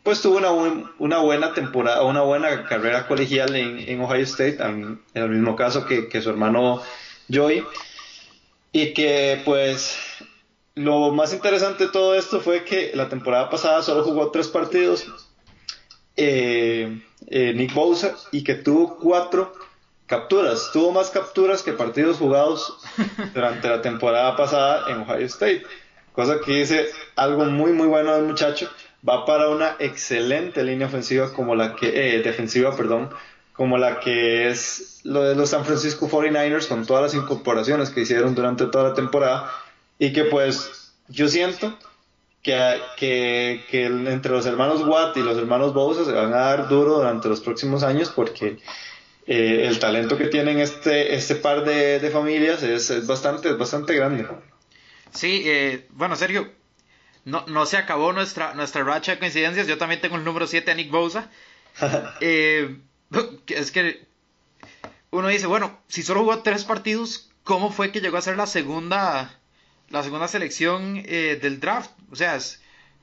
pues 0.02 0.22
tuvo 0.22 0.38
una, 0.38 0.50
una 0.98 1.18
buena 1.18 1.52
temporada, 1.52 2.02
una 2.02 2.22
buena 2.22 2.64
carrera 2.64 3.06
colegial 3.06 3.54
en, 3.54 3.78
en 3.78 4.00
Ohio 4.00 4.24
State, 4.24 4.62
en, 4.62 5.00
el 5.14 5.28
mismo 5.28 5.56
caso 5.56 5.86
que, 5.86 6.08
que 6.08 6.22
su 6.22 6.30
hermano 6.30 6.82
Joey. 7.32 7.64
Y 8.72 8.94
que 8.94 9.42
pues 9.44 9.96
lo 10.74 11.10
más 11.10 11.32
interesante 11.32 11.86
de 11.86 11.90
todo 11.90 12.14
esto 12.14 12.40
fue 12.40 12.64
que 12.64 12.92
la 12.94 13.08
temporada 13.08 13.50
pasada 13.50 13.82
solo 13.82 14.04
jugó 14.04 14.30
tres 14.30 14.48
partidos 14.48 15.06
eh, 16.16 17.02
eh, 17.28 17.52
Nick 17.54 17.72
Bosa 17.72 18.14
y 18.30 18.44
que 18.44 18.54
tuvo 18.54 18.96
cuatro 18.96 19.52
capturas. 20.06 20.70
Tuvo 20.72 20.92
más 20.92 21.10
capturas 21.10 21.62
que 21.62 21.72
partidos 21.72 22.18
jugados 22.18 22.78
durante 23.34 23.68
la 23.68 23.80
temporada 23.80 24.36
pasada 24.36 24.90
en 24.90 25.00
Ohio 25.00 25.26
State. 25.26 25.62
Cosa 26.12 26.40
que 26.44 26.52
dice 26.52 26.90
algo 27.16 27.44
muy 27.46 27.72
muy 27.72 27.86
bueno 27.86 28.14
del 28.14 28.24
muchacho. 28.24 28.68
Va 29.06 29.24
para 29.24 29.48
una 29.48 29.76
excelente 29.78 30.62
línea 30.62 30.86
ofensiva 30.86 31.32
como 31.32 31.54
la 31.54 31.74
que 31.74 32.16
eh, 32.16 32.22
defensiva, 32.22 32.76
perdón, 32.76 33.10
como 33.54 33.78
la 33.78 34.00
que 34.00 34.48
es 34.48 35.00
lo 35.04 35.22
de 35.22 35.34
los 35.34 35.50
San 35.50 35.64
Francisco 35.64 36.08
49ers 36.08 36.68
con 36.68 36.86
todas 36.86 37.02
las 37.02 37.14
incorporaciones 37.14 37.90
que 37.90 38.00
hicieron 38.00 38.34
durante 38.34 38.66
toda 38.66 38.90
la 38.90 38.94
temporada 38.94 39.50
y 39.98 40.12
que 40.12 40.24
pues 40.24 40.92
yo 41.08 41.28
siento 41.28 41.76
que, 42.42 42.80
que, 42.96 43.64
que 43.70 43.86
entre 43.86 44.32
los 44.32 44.46
hermanos 44.46 44.82
Watt 44.86 45.16
y 45.16 45.22
los 45.22 45.36
hermanos 45.36 45.74
Bosa 45.74 46.04
se 46.04 46.12
van 46.12 46.32
a 46.32 46.38
dar 46.38 46.68
duro 46.68 46.96
durante 46.96 47.28
los 47.28 47.40
próximos 47.40 47.82
años 47.82 48.10
porque 48.10 48.58
eh, 49.26 49.66
el 49.68 49.78
talento 49.78 50.16
que 50.16 50.26
tienen 50.26 50.58
este, 50.58 51.14
este 51.14 51.36
par 51.36 51.64
de, 51.64 52.00
de 52.00 52.10
familias 52.10 52.62
es, 52.62 52.90
es, 52.90 53.06
bastante, 53.06 53.52
bastante 53.52 53.94
grande. 53.94 54.26
Sí, 55.12 55.42
eh, 55.44 55.86
bueno, 55.90 56.16
Sergio, 56.16 56.50
no, 57.24 57.44
no 57.46 57.66
se 57.66 57.76
acabó 57.76 58.12
nuestra, 58.12 58.54
nuestra 58.54 58.84
racha 58.84 59.12
de 59.12 59.18
coincidencias. 59.18 59.66
Yo 59.66 59.78
también 59.78 60.00
tengo 60.00 60.16
el 60.16 60.24
número 60.24 60.46
7 60.46 60.70
a 60.70 60.74
Nick 60.74 60.90
Bosa. 60.90 61.30
eh, 62.20 62.78
es 63.48 63.70
que 63.70 64.06
uno 65.10 65.28
dice, 65.28 65.46
bueno, 65.46 65.78
si 65.88 66.02
solo 66.02 66.20
jugó 66.20 66.42
tres 66.42 66.64
partidos, 66.64 67.30
¿cómo 67.44 67.72
fue 67.72 67.90
que 67.90 68.00
llegó 68.00 68.16
a 68.16 68.22
ser 68.22 68.36
la 68.36 68.46
segunda, 68.46 69.38
la 69.88 70.02
segunda 70.02 70.28
selección 70.28 71.02
eh, 71.04 71.38
del 71.40 71.60
draft? 71.60 71.90
O 72.10 72.16
sea, 72.16 72.36
es, 72.36 72.60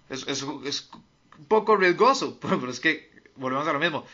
es, 0.10 0.42
un 0.44 1.46
poco 1.48 1.76
riesgoso, 1.76 2.40
pero 2.42 2.70
es 2.70 2.80
que 2.80 3.12
volvemos 3.36 3.68
a 3.68 3.74
lo 3.74 3.80
mismo. 3.80 4.06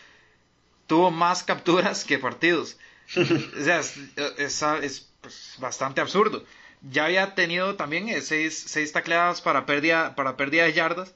Tuvo 0.88 1.12
más 1.12 1.44
capturas 1.44 2.04
que 2.04 2.20
partidos. 2.20 2.78
o 3.16 3.64
sea, 3.64 3.80
es, 3.80 5.12
pues, 5.22 5.56
bastante 5.60 6.02
absurdo. 6.02 6.44
Ya 6.84 7.06
había 7.06 7.34
tenido 7.36 7.76
también 7.76 8.10
eh, 8.10 8.22
seis, 8.22 8.64
seis 8.68 8.92
tacleadas 8.92 9.42
para 9.42 9.66
pérdida, 9.66 10.16
para 10.16 10.38
pérdida 10.38 10.66
de 10.66 10.74
yardas 10.74 11.14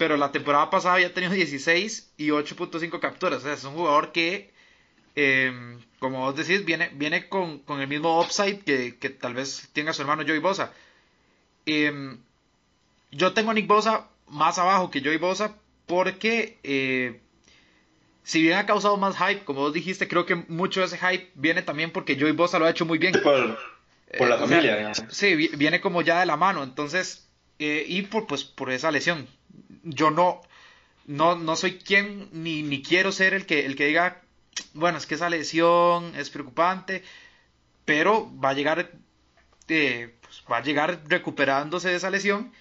pero 0.00 0.16
la 0.16 0.32
temporada 0.32 0.70
pasada 0.70 0.94
había 0.94 1.12
tenido 1.12 1.34
16 1.34 2.14
y 2.16 2.28
8.5 2.28 3.00
capturas. 3.00 3.40
O 3.40 3.42
sea, 3.42 3.52
es 3.52 3.64
un 3.64 3.74
jugador 3.74 4.12
que, 4.12 4.50
em, 5.14 5.78
como 5.98 6.20
vos 6.20 6.34
decís, 6.34 6.64
viene, 6.64 6.88
viene 6.94 7.28
con, 7.28 7.62
el 7.68 7.86
mismo 7.86 8.18
upside 8.18 8.60
que, 8.60 9.10
tal 9.10 9.34
vez 9.34 9.68
tenga 9.74 9.92
su 9.92 10.00
hermano 10.00 10.22
Joey 10.26 10.38
Bosa. 10.38 10.72
Em, 11.66 12.18
yo 13.10 13.34
tengo 13.34 13.50
a 13.50 13.54
Nick 13.54 13.66
Bosa 13.66 14.08
más 14.28 14.56
abajo 14.56 14.90
que 14.90 15.02
Joey 15.02 15.18
Bosa 15.18 15.54
porque, 15.84 16.56
eh, 16.62 17.20
si 18.22 18.40
bien 18.40 18.56
ha 18.56 18.64
causado 18.64 18.96
más 18.96 19.18
hype, 19.18 19.44
como 19.44 19.60
vos 19.60 19.74
dijiste, 19.74 20.08
creo 20.08 20.24
que 20.24 20.34
mucho 20.34 20.80
de 20.80 20.86
ese 20.86 20.96
hype 20.96 21.30
viene 21.34 21.60
también 21.60 21.90
porque 21.90 22.18
Joey 22.18 22.32
Bosa 22.32 22.58
lo 22.58 22.64
ha 22.64 22.70
hecho 22.70 22.86
muy 22.86 22.96
bien. 22.96 23.12
por 24.18 24.28
la 24.28 24.36
eh, 24.36 24.38
familia. 24.38 24.92
sí, 25.08 25.34
viene 25.34 25.80
como 25.80 26.02
ya 26.02 26.20
de 26.20 26.26
la 26.26 26.36
mano. 26.36 26.62
Entonces, 26.62 27.28
eh, 27.58 27.84
y 27.86 28.02
por, 28.02 28.26
pues, 28.26 28.44
por 28.44 28.70
esa 28.70 28.90
lesión 28.90 29.28
yo 29.82 30.10
no, 30.10 30.42
no, 31.06 31.36
no 31.36 31.56
soy 31.56 31.78
quien 31.78 32.28
ni, 32.32 32.62
ni 32.62 32.82
quiero 32.82 33.12
ser 33.12 33.34
el 33.34 33.46
que, 33.46 33.66
el 33.66 33.76
que 33.76 33.86
diga, 33.86 34.22
bueno, 34.74 34.98
es 34.98 35.06
que 35.06 35.14
esa 35.14 35.30
lesión 35.30 36.14
es 36.16 36.30
preocupante, 36.30 37.02
pero 37.84 38.30
va 38.38 38.50
a 38.50 38.54
llegar, 38.54 38.92
eh, 39.68 40.14
pues, 40.20 40.44
va 40.50 40.58
a 40.58 40.62
llegar 40.62 41.02
recuperándose 41.08 41.88
de 41.88 41.96
esa 41.96 42.10
lesión 42.10 42.52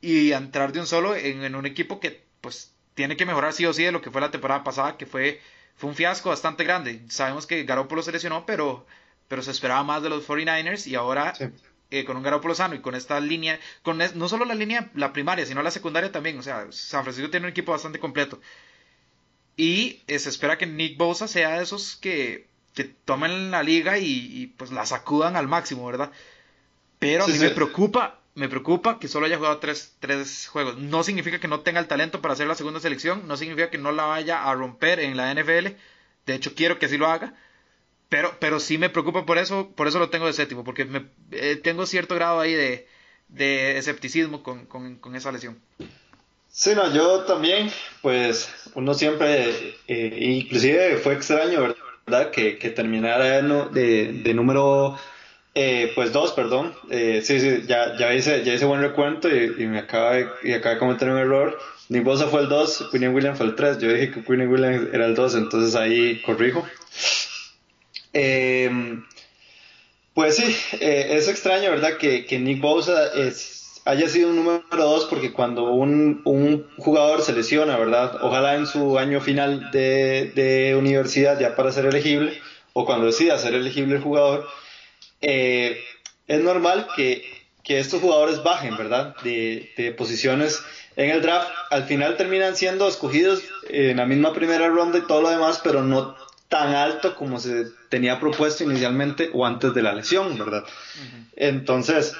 y 0.00 0.32
entrar 0.32 0.72
de 0.72 0.80
un 0.80 0.86
solo 0.86 1.14
en, 1.14 1.54
un 1.54 1.66
equipo 1.66 2.00
que 2.00 2.24
pues 2.40 2.74
tiene 2.94 3.16
que 3.16 3.26
mejorar 3.26 3.52
sí 3.52 3.64
o 3.66 3.72
sí 3.72 3.84
de 3.84 3.92
lo 3.92 4.02
que 4.02 4.10
fue 4.10 4.20
la 4.20 4.30
temporada 4.30 4.64
pasada, 4.64 4.96
que 4.96 5.06
fue, 5.06 5.40
fue 5.76 5.90
un 5.90 5.96
fiasco 5.96 6.30
bastante 6.30 6.64
grande. 6.64 7.02
Sabemos 7.08 7.46
que 7.46 7.64
Garoppolo 7.64 8.02
se 8.02 8.12
lesionó, 8.12 8.44
pero, 8.46 8.86
pero 9.28 9.42
se 9.42 9.50
esperaba 9.50 9.82
más 9.82 10.02
de 10.02 10.10
los 10.10 10.26
49ers 10.26 10.86
y 10.86 10.94
ahora 10.94 11.32
eh, 11.92 12.06
con 12.06 12.16
un 12.16 12.22
Garoppolo 12.22 12.54
sano 12.54 12.74
y 12.74 12.80
con 12.80 12.94
esta 12.94 13.20
línea, 13.20 13.60
con 13.82 13.98
no 13.98 14.28
solo 14.28 14.46
la 14.46 14.54
línea, 14.54 14.90
la 14.94 15.12
primaria, 15.12 15.44
sino 15.44 15.62
la 15.62 15.70
secundaria 15.70 16.10
también. 16.10 16.38
O 16.38 16.42
sea, 16.42 16.66
San 16.70 17.02
Francisco 17.02 17.30
tiene 17.30 17.44
un 17.46 17.50
equipo 17.50 17.72
bastante 17.72 17.98
completo. 17.98 18.40
Y 19.58 20.00
eh, 20.06 20.18
se 20.18 20.30
espera 20.30 20.56
que 20.56 20.66
Nick 20.66 20.96
Bosa 20.96 21.28
sea 21.28 21.58
de 21.58 21.62
esos 21.62 21.96
que, 21.96 22.48
que 22.72 22.84
tomen 22.84 23.50
la 23.50 23.62
liga 23.62 23.98
y, 23.98 24.54
pues 24.56 24.70
la 24.70 24.86
sacudan 24.86 25.36
al 25.36 25.48
máximo, 25.48 25.84
¿verdad? 25.84 26.10
Pero 26.98 27.24
a 27.24 27.28
mí 27.28 27.38
me 27.38 27.50
preocupa, 27.50 28.20
me 28.34 28.48
preocupa 28.48 28.98
que 28.98 29.08
solo 29.08 29.26
haya 29.26 29.36
jugado 29.36 29.58
tres, 29.58 29.94
tres 30.00 30.48
juegos. 30.48 30.78
No 30.78 31.02
significa 31.02 31.40
que 31.40 31.48
no 31.48 31.60
tenga 31.60 31.80
el 31.80 31.88
talento 31.88 32.22
para 32.22 32.32
hacer 32.32 32.46
la 32.46 32.54
segunda 32.54 32.80
selección, 32.80 33.28
no 33.28 33.36
significa 33.36 33.68
que 33.68 33.76
no 33.76 33.92
la 33.92 34.04
vaya 34.04 34.44
a 34.44 34.54
romper 34.54 34.98
en 34.98 35.18
la 35.18 35.34
NFL. 35.34 35.76
De 36.24 36.34
hecho, 36.34 36.54
quiero 36.54 36.78
que 36.78 36.86
así 36.86 36.96
lo 36.96 37.08
haga 37.08 37.34
pero, 38.12 38.36
pero 38.38 38.60
sí 38.60 38.76
me 38.76 38.90
preocupa 38.90 39.24
por 39.24 39.38
eso, 39.38 39.70
por 39.74 39.88
eso 39.88 39.98
lo 39.98 40.10
tengo 40.10 40.26
de 40.26 40.34
séptimo, 40.34 40.64
porque 40.64 40.84
me, 40.84 41.06
eh, 41.30 41.56
tengo 41.56 41.86
cierto 41.86 42.14
grado 42.14 42.40
ahí 42.40 42.52
de, 42.52 42.86
de 43.28 43.78
escepticismo 43.78 44.42
con, 44.42 44.66
con, 44.66 45.16
esa 45.16 45.32
lesión. 45.32 45.58
Sí, 46.50 46.74
no, 46.74 46.92
yo 46.92 47.20
también, 47.20 47.70
pues 48.02 48.50
uno 48.74 48.92
siempre, 48.92 49.78
eh, 49.88 50.18
inclusive 50.20 50.98
fue 50.98 51.14
extraño, 51.14 51.74
¿verdad? 52.06 52.30
Que, 52.30 52.58
que 52.58 52.68
terminara 52.68 53.40
de, 53.40 54.12
de 54.22 54.34
número, 54.34 54.98
eh, 55.54 55.90
pues 55.94 56.12
dos, 56.12 56.32
perdón. 56.32 56.74
sí, 56.90 57.40
sí, 57.40 57.62
ya, 57.66 57.96
ya, 57.98 58.12
hice, 58.12 58.44
ya 58.44 58.52
hice 58.52 58.66
buen 58.66 58.82
recuento 58.82 59.34
y, 59.34 59.54
y 59.56 59.66
me 59.66 59.78
acaba 59.78 60.16
de, 60.16 60.28
y 60.42 60.52
acaba 60.52 60.74
de 60.74 60.80
cometer 60.80 61.08
un 61.08 61.16
error. 61.16 61.58
Nick 61.88 62.04
Bosa 62.04 62.26
fue 62.26 62.42
el 62.42 62.50
2, 62.50 62.88
Quinn 62.90 63.14
Williams 63.14 63.38
fue 63.38 63.46
el 63.46 63.54
3. 63.54 63.78
Yo 63.78 63.90
dije 63.90 64.10
que 64.10 64.22
Quinn 64.22 64.48
Williams 64.48 64.88
era 64.92 65.06
el 65.06 65.14
2, 65.14 65.34
entonces 65.36 65.74
ahí 65.74 66.20
corrijo. 66.20 66.66
Eh, 68.12 68.70
pues 70.14 70.36
sí, 70.36 70.56
eh, 70.80 71.08
es 71.12 71.28
extraño, 71.28 71.70
¿verdad? 71.70 71.96
Que, 71.96 72.38
Nick 72.38 72.60
Bosa 72.60 73.10
haya 73.84 74.08
sido 74.08 74.28
un 74.28 74.36
número 74.36 74.62
dos 74.70 75.06
porque 75.06 75.32
cuando 75.32 75.72
un, 75.72 76.22
jugador 76.76 77.22
se 77.22 77.32
lesiona, 77.32 77.76
¿verdad? 77.78 78.18
Ojalá 78.22 78.56
en 78.56 78.66
su 78.66 78.98
año 78.98 79.20
final 79.20 79.70
de, 79.70 80.76
universidad 80.78 81.40
ya 81.40 81.56
para 81.56 81.72
ser 81.72 81.86
elegible 81.86 82.40
o 82.74 82.84
cuando 82.84 83.06
decida 83.06 83.38
ser 83.38 83.54
elegible 83.54 83.96
el 83.96 84.02
jugador, 84.02 84.46
eh, 85.20 85.78
es 86.26 86.40
normal 86.40 86.88
que, 86.96 87.42
estos 87.64 88.02
jugadores 88.02 88.42
bajen, 88.42 88.76
¿verdad? 88.76 89.16
De, 89.24 89.70
de, 89.78 89.92
posiciones 89.92 90.62
en 90.96 91.08
el 91.08 91.22
draft. 91.22 91.48
Al 91.70 91.84
final 91.84 92.18
terminan 92.18 92.54
siendo 92.54 92.86
escogidos 92.86 93.42
en 93.70 93.96
la 93.96 94.04
misma 94.04 94.34
primera 94.34 94.68
ronda 94.68 94.98
y 94.98 95.06
todo 95.06 95.22
lo 95.22 95.30
demás, 95.30 95.58
pero 95.64 95.82
no 95.82 96.14
tan 96.52 96.74
alto 96.74 97.14
como 97.14 97.40
se 97.40 97.64
tenía 97.88 98.20
propuesto 98.20 98.62
inicialmente 98.62 99.30
o 99.32 99.46
antes 99.46 99.72
de 99.72 99.80
la 99.80 99.94
lesión, 99.94 100.36
¿verdad? 100.36 100.64
Entonces, 101.34 102.12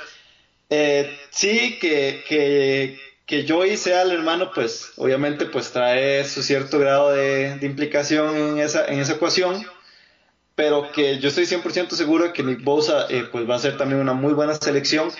eh, 0.71 1.14
sí, 1.29 1.79
que, 1.79 2.25
que, 2.27 2.99
que 3.27 3.47
Joey 3.47 3.77
sea 3.77 4.01
el 4.01 4.12
hermano, 4.12 4.51
pues 4.55 4.92
obviamente 4.97 5.45
pues 5.45 5.71
trae 5.71 6.25
su 6.25 6.42
cierto 6.42 6.79
grado 6.79 7.12
de, 7.12 7.59
implicación 7.61 8.35
en 8.35 8.59
esa, 8.59 8.87
en 8.87 9.01
esa 9.01 9.12
ecuación, 9.12 9.66
pero 10.55 10.90
que 10.92 11.18
yo 11.18 11.29
estoy 11.29 11.45
100% 11.45 11.90
seguro 11.90 12.25
de 12.25 12.33
que 12.33 12.42
Nick 12.42 12.64
Bosa 12.64 13.09
eh, 13.11 13.29
pues 13.31 13.47
va 13.49 13.57
a 13.57 13.59
ser 13.59 13.77
también 13.77 14.01
una 14.01 14.14
muy 14.14 14.33
buena 14.33 14.55
selección 14.55 15.11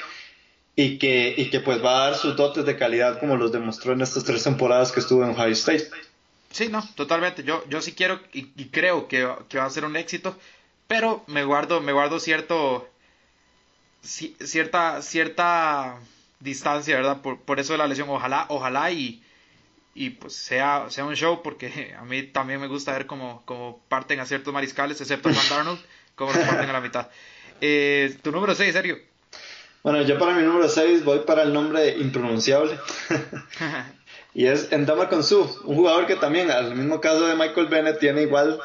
y 0.75 0.96
que, 0.96 1.35
y 1.37 1.51
que 1.51 1.61
pues 1.61 1.85
va 1.85 1.98
a 1.98 2.11
dar 2.11 2.18
sus 2.18 2.35
dotes 2.35 2.64
de 2.64 2.79
calidad 2.79 3.20
como 3.20 3.37
los 3.37 3.53
demostró 3.53 3.92
en 3.92 4.01
estas 4.01 4.25
tres 4.25 4.42
temporadas 4.42 4.90
que 4.90 5.01
estuvo 5.01 5.22
en 5.22 5.33
Ohio 5.33 5.53
State. 5.53 5.90
Sí, 6.52 6.68
no, 6.68 6.86
totalmente. 6.94 7.42
Yo, 7.42 7.64
yo 7.68 7.80
sí 7.80 7.92
quiero 7.92 8.20
y, 8.32 8.44
creo 8.66 9.08
que, 9.08 9.24
va 9.24 9.64
a 9.64 9.70
ser 9.70 9.84
un 9.84 9.96
éxito, 9.96 10.36
pero 10.86 11.24
me 11.26 11.44
guardo, 11.44 11.80
me 11.80 11.92
guardo 11.92 12.20
cierto, 12.20 12.88
cierta, 14.02 15.00
cierta 15.02 15.98
distancia, 16.40 16.96
¿verdad? 16.96 17.22
Por, 17.22 17.40
por 17.40 17.58
eso 17.58 17.72
de 17.72 17.78
la 17.78 17.86
lesión. 17.86 18.08
Ojalá, 18.10 18.46
ojalá 18.48 18.90
y, 18.90 19.22
y 19.94 20.10
pues 20.10 20.34
sea, 20.34 20.86
sea 20.90 21.04
un 21.06 21.16
show, 21.16 21.42
porque 21.42 21.94
a 21.98 22.04
mí 22.04 22.22
también 22.22 22.60
me 22.60 22.68
gusta 22.68 22.92
ver 22.92 23.06
cómo, 23.06 23.42
cómo 23.46 23.82
parten 23.88 24.20
a 24.20 24.26
ciertos 24.26 24.52
mariscales, 24.52 25.00
excepto 25.00 25.32
Juan 25.32 25.46
Darnold, 25.50 25.80
cómo 26.14 26.32
los 26.32 26.44
parten 26.44 26.68
a 26.68 26.72
la 26.74 26.80
mitad. 26.80 27.08
Eh, 27.60 28.16
tu 28.22 28.30
número 28.30 28.54
6, 28.54 28.72
Sergio. 28.72 28.98
Bueno, 29.82 30.02
yo 30.02 30.18
para 30.18 30.34
mi 30.34 30.42
número 30.42 30.68
6 30.68 31.04
voy 31.04 31.20
para 31.20 31.42
el 31.42 31.52
nombre 31.52 31.96
impronunciable. 31.96 32.78
y 34.34 34.46
es 34.46 34.72
Endama 34.72 35.08
Konsu, 35.08 35.60
un 35.64 35.76
jugador 35.76 36.06
que 36.06 36.16
también, 36.16 36.50
al 36.50 36.74
mismo 36.74 37.00
caso 37.00 37.26
de 37.26 37.34
Michael 37.34 37.66
Bennett, 37.66 37.98
tiene 37.98 38.22
igual 38.22 38.60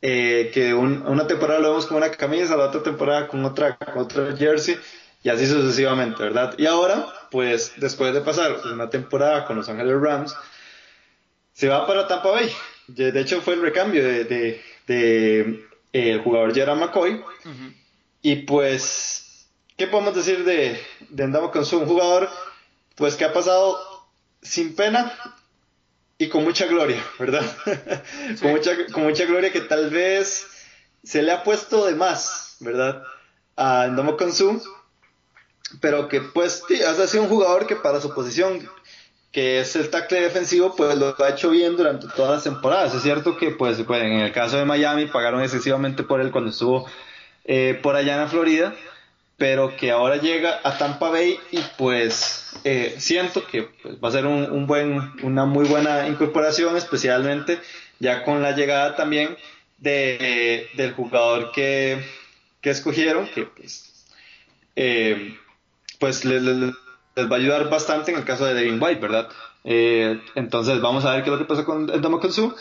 eh, 0.00 0.50
que 0.54 0.74
una 0.74 1.26
temporada 1.26 1.60
lo 1.60 1.70
vemos 1.70 1.86
con 1.86 1.96
una 1.96 2.10
camisa, 2.10 2.56
la 2.56 2.66
otra 2.66 2.82
temporada 2.82 3.26
con 3.26 3.44
otra, 3.44 3.76
con 3.76 3.98
otra 3.98 4.36
jersey, 4.36 4.78
y 5.24 5.28
así 5.28 5.46
sucesivamente, 5.46 6.22
¿verdad? 6.22 6.54
Y 6.56 6.66
ahora, 6.66 7.06
pues 7.30 7.72
después 7.76 8.14
de 8.14 8.20
pasar 8.20 8.60
una 8.72 8.90
temporada 8.90 9.44
con 9.44 9.56
Los 9.56 9.68
Ángeles 9.68 10.00
Rams, 10.00 10.36
se 11.52 11.68
va 11.68 11.86
para 11.86 12.06
Tampa 12.06 12.30
Bay. 12.30 12.50
De 12.88 13.20
hecho, 13.20 13.40
fue 13.40 13.54
el 13.54 13.62
recambio 13.62 14.04
de, 14.04 14.24
de, 14.24 14.60
eh, 14.86 15.62
el 15.92 16.20
jugador 16.20 16.54
Gerard 16.54 16.78
McCoy. 16.78 17.22
Y 18.20 18.36
pues, 18.36 19.46
¿qué 19.76 19.86
podemos 19.86 20.14
decir 20.14 20.44
de, 20.44 20.80
de 21.08 21.24
Andamo 21.24 21.50
Konsu? 21.50 21.78
Un 21.78 21.86
jugador, 21.86 22.28
pues 22.96 23.16
que 23.16 23.24
ha 23.24 23.32
pasado 23.32 23.91
sin 24.42 24.74
pena 24.74 25.12
y 26.18 26.28
con 26.28 26.44
mucha 26.44 26.66
gloria, 26.66 27.02
¿verdad? 27.18 27.44
con, 28.40 28.50
mucha, 28.50 28.72
con 28.92 29.04
mucha 29.04 29.24
gloria 29.24 29.52
que 29.52 29.60
tal 29.62 29.90
vez 29.90 30.46
se 31.02 31.22
le 31.22 31.32
ha 31.32 31.42
puesto 31.42 31.86
de 31.86 31.94
más, 31.94 32.56
¿verdad? 32.60 33.02
A 33.56 33.82
Andamo 33.82 34.16
Konsu, 34.16 34.62
pero 35.80 36.08
que 36.08 36.20
pues 36.20 36.62
sí, 36.68 36.82
ha 36.82 36.94
sido 37.06 37.24
un 37.24 37.28
jugador 37.28 37.66
que 37.66 37.76
para 37.76 38.00
su 38.00 38.12
posición 38.14 38.68
que 39.32 39.60
es 39.60 39.74
el 39.76 39.88
tackle 39.88 40.20
defensivo, 40.20 40.76
pues 40.76 40.96
lo 40.96 41.16
ha 41.18 41.30
hecho 41.30 41.48
bien 41.48 41.74
durante 41.74 42.06
todas 42.08 42.32
las 42.32 42.44
temporadas. 42.44 42.94
Es 42.94 43.02
cierto 43.02 43.38
que, 43.38 43.50
pues, 43.50 43.82
pues 43.82 44.02
en 44.02 44.12
el 44.12 44.32
caso 44.32 44.58
de 44.58 44.66
Miami 44.66 45.06
pagaron 45.06 45.42
excesivamente 45.42 46.02
por 46.02 46.20
él 46.20 46.30
cuando 46.30 46.50
estuvo 46.50 46.86
eh, 47.46 47.80
por 47.82 47.96
allá 47.96 48.12
en 48.12 48.20
la 48.20 48.28
Florida, 48.28 48.74
pero 49.36 49.76
que 49.76 49.90
ahora 49.90 50.16
llega 50.16 50.60
a 50.62 50.78
Tampa 50.78 51.10
Bay 51.10 51.38
y 51.50 51.58
pues 51.76 52.52
eh, 52.64 52.96
siento 52.98 53.46
que 53.46 53.62
pues, 53.82 53.96
va 54.02 54.08
a 54.08 54.12
ser 54.12 54.26
un, 54.26 54.66
buen, 54.66 55.12
una 55.22 55.44
muy 55.44 55.66
buena 55.66 56.06
incorporación, 56.08 56.76
especialmente 56.76 57.58
ya 57.98 58.24
con 58.24 58.42
la 58.42 58.52
llegada 58.52 58.96
también 58.96 59.36
de, 59.78 60.68
del 60.74 60.92
jugador 60.92 61.52
que, 61.52 62.04
que, 62.60 62.70
escogieron, 62.70 63.26
que 63.28 63.44
pues, 63.46 64.06
eh, 64.76 65.36
pues 65.98 66.24
les, 66.24 66.42
les 66.42 67.30
va 67.30 67.36
a 67.36 67.38
ayudar 67.38 67.68
bastante 67.68 68.12
en 68.12 68.18
el 68.18 68.24
caso 68.24 68.46
de 68.46 68.54
Devin 68.54 68.82
White, 68.82 69.00
¿verdad? 69.00 69.28
Eh, 69.64 70.20
entonces 70.34 70.80
vamos 70.80 71.04
a 71.04 71.12
ver 71.12 71.22
qué 71.22 71.30
es 71.30 71.32
lo 71.32 71.38
que 71.38 71.44
pasa 71.44 71.64
con 71.64 71.88
el 71.90 72.00
Konsu. 72.00 72.54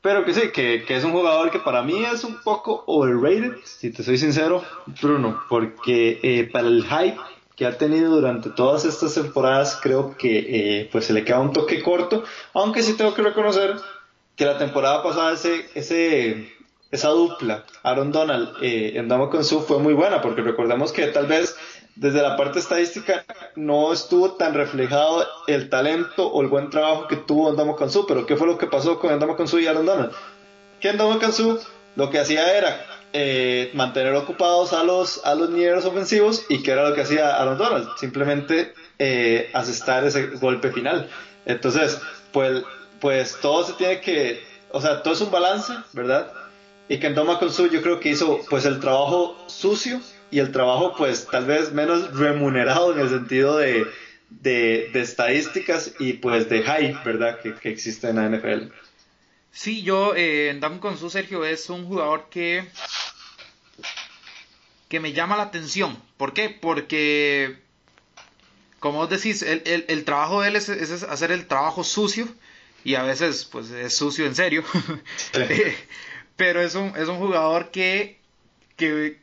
Pero 0.00 0.24
que 0.24 0.32
sí, 0.32 0.50
que, 0.52 0.84
que, 0.86 0.96
es 0.96 1.04
un 1.04 1.12
jugador 1.12 1.50
que 1.50 1.58
para 1.58 1.82
mí 1.82 2.04
es 2.04 2.22
un 2.22 2.40
poco 2.42 2.84
overrated, 2.86 3.56
si 3.64 3.90
te 3.90 4.04
soy 4.04 4.16
sincero, 4.16 4.62
Bruno, 5.02 5.42
porque 5.48 6.20
eh, 6.22 6.48
para 6.50 6.68
el 6.68 6.84
hype 6.84 7.18
que 7.56 7.66
ha 7.66 7.76
tenido 7.76 8.14
durante 8.14 8.50
todas 8.50 8.84
estas 8.84 9.14
temporadas, 9.14 9.80
creo 9.82 10.16
que 10.16 10.38
eh, 10.38 10.88
pues 10.92 11.06
se 11.06 11.12
le 11.12 11.24
queda 11.24 11.40
un 11.40 11.52
toque 11.52 11.82
corto, 11.82 12.22
aunque 12.54 12.84
sí 12.84 12.96
tengo 12.96 13.14
que 13.14 13.22
reconocer 13.22 13.74
que 14.36 14.44
la 14.44 14.56
temporada 14.56 15.02
pasada 15.02 15.32
ese, 15.32 15.66
ese, 15.74 16.52
esa 16.92 17.08
dupla, 17.08 17.64
Aaron 17.82 18.12
Donald 18.12 18.50
eh, 18.62 18.92
en 18.94 19.08
Dama 19.08 19.28
Konsu 19.28 19.62
fue 19.62 19.80
muy 19.80 19.94
buena, 19.94 20.22
porque 20.22 20.42
recordemos 20.42 20.92
que 20.92 21.08
tal 21.08 21.26
vez 21.26 21.56
desde 21.98 22.22
la 22.22 22.36
parte 22.36 22.60
estadística 22.60 23.24
no 23.56 23.92
estuvo 23.92 24.32
tan 24.32 24.54
reflejado 24.54 25.26
el 25.48 25.68
talento 25.68 26.28
o 26.28 26.42
el 26.42 26.48
buen 26.48 26.70
trabajo 26.70 27.08
que 27.08 27.16
tuvo 27.16 27.48
Andamo 27.48 27.74
Kansu, 27.74 28.06
pero 28.06 28.24
¿qué 28.24 28.36
fue 28.36 28.46
lo 28.46 28.56
que 28.56 28.68
pasó 28.68 29.00
con 29.00 29.12
Andamo 29.12 29.36
Kansu 29.36 29.58
y 29.58 29.66
Aaron 29.66 29.84
Donald? 29.84 30.12
Que 30.78 30.90
Andamo 30.90 31.18
Kansu 31.18 31.58
lo 31.96 32.08
que 32.08 32.20
hacía 32.20 32.56
era 32.56 32.86
eh, 33.12 33.72
mantener 33.74 34.14
ocupados 34.14 34.72
a 34.72 34.84
los, 34.84 35.24
a 35.24 35.34
los 35.34 35.84
ofensivos 35.84 36.44
y 36.48 36.62
que 36.62 36.70
era 36.70 36.88
lo 36.88 36.94
que 36.94 37.00
hacía 37.00 37.36
Aaron 37.36 37.58
Donald, 37.58 37.88
simplemente 37.98 38.74
eh, 39.00 39.50
asestar 39.52 40.04
ese 40.04 40.28
golpe 40.28 40.70
final. 40.70 41.10
Entonces, 41.46 42.00
pues, 42.30 42.62
pues 43.00 43.38
todo 43.42 43.64
se 43.64 43.72
tiene 43.72 44.00
que, 44.00 44.40
o 44.70 44.80
sea, 44.80 45.02
todo 45.02 45.14
es 45.14 45.20
un 45.20 45.32
balance, 45.32 45.72
¿verdad? 45.94 46.30
Y 46.88 46.98
que 46.98 47.08
Andamo 47.08 47.40
Kansu 47.40 47.66
yo 47.66 47.82
creo 47.82 47.98
que 47.98 48.10
hizo 48.10 48.38
pues 48.48 48.66
el 48.66 48.78
trabajo 48.78 49.36
sucio 49.48 50.00
y 50.30 50.38
el 50.38 50.52
trabajo 50.52 50.94
pues 50.96 51.26
tal 51.26 51.46
vez 51.46 51.72
menos 51.72 52.16
remunerado 52.16 52.92
en 52.92 53.00
el 53.00 53.08
sentido 53.08 53.56
de, 53.58 53.86
de, 54.30 54.90
estadísticas 54.94 55.94
y 55.98 56.14
pues 56.14 56.48
de 56.48 56.62
hype, 56.62 56.98
¿verdad? 57.04 57.40
Que, 57.40 57.54
que 57.54 57.70
existe 57.70 58.08
en 58.08 58.16
la 58.16 58.28
NFL. 58.28 58.72
Sí, 59.50 59.82
yo 59.82 60.14
eh, 60.14 60.56
Dam 60.60 60.78
con 60.78 60.98
su 60.98 61.10
Sergio 61.10 61.44
es 61.44 61.68
un 61.70 61.86
jugador 61.86 62.28
que 62.30 62.64
que 64.88 65.00
me 65.00 65.12
llama 65.12 65.36
la 65.36 65.44
atención. 65.44 66.00
¿Por 66.16 66.32
qué? 66.32 66.48
Porque 66.48 67.58
como 68.80 68.98
vos 68.98 69.10
decís, 69.10 69.42
el, 69.42 69.84
el, 69.88 70.04
trabajo 70.04 70.42
de 70.42 70.48
él 70.48 70.56
es, 70.56 70.68
es, 70.68 71.02
hacer 71.02 71.32
el 71.32 71.46
trabajo 71.46 71.82
sucio 71.82 72.28
y 72.84 72.94
a 72.94 73.02
veces 73.02 73.44
pues 73.44 73.70
es 73.70 73.94
sucio 73.94 74.26
en 74.26 74.34
serio. 74.34 74.64
Pero 76.36 76.62
es 76.62 76.74
un, 76.74 76.96
es 76.96 77.08
un 77.08 77.18
jugador 77.18 77.70
que, 77.70 78.20
que, 78.76 79.18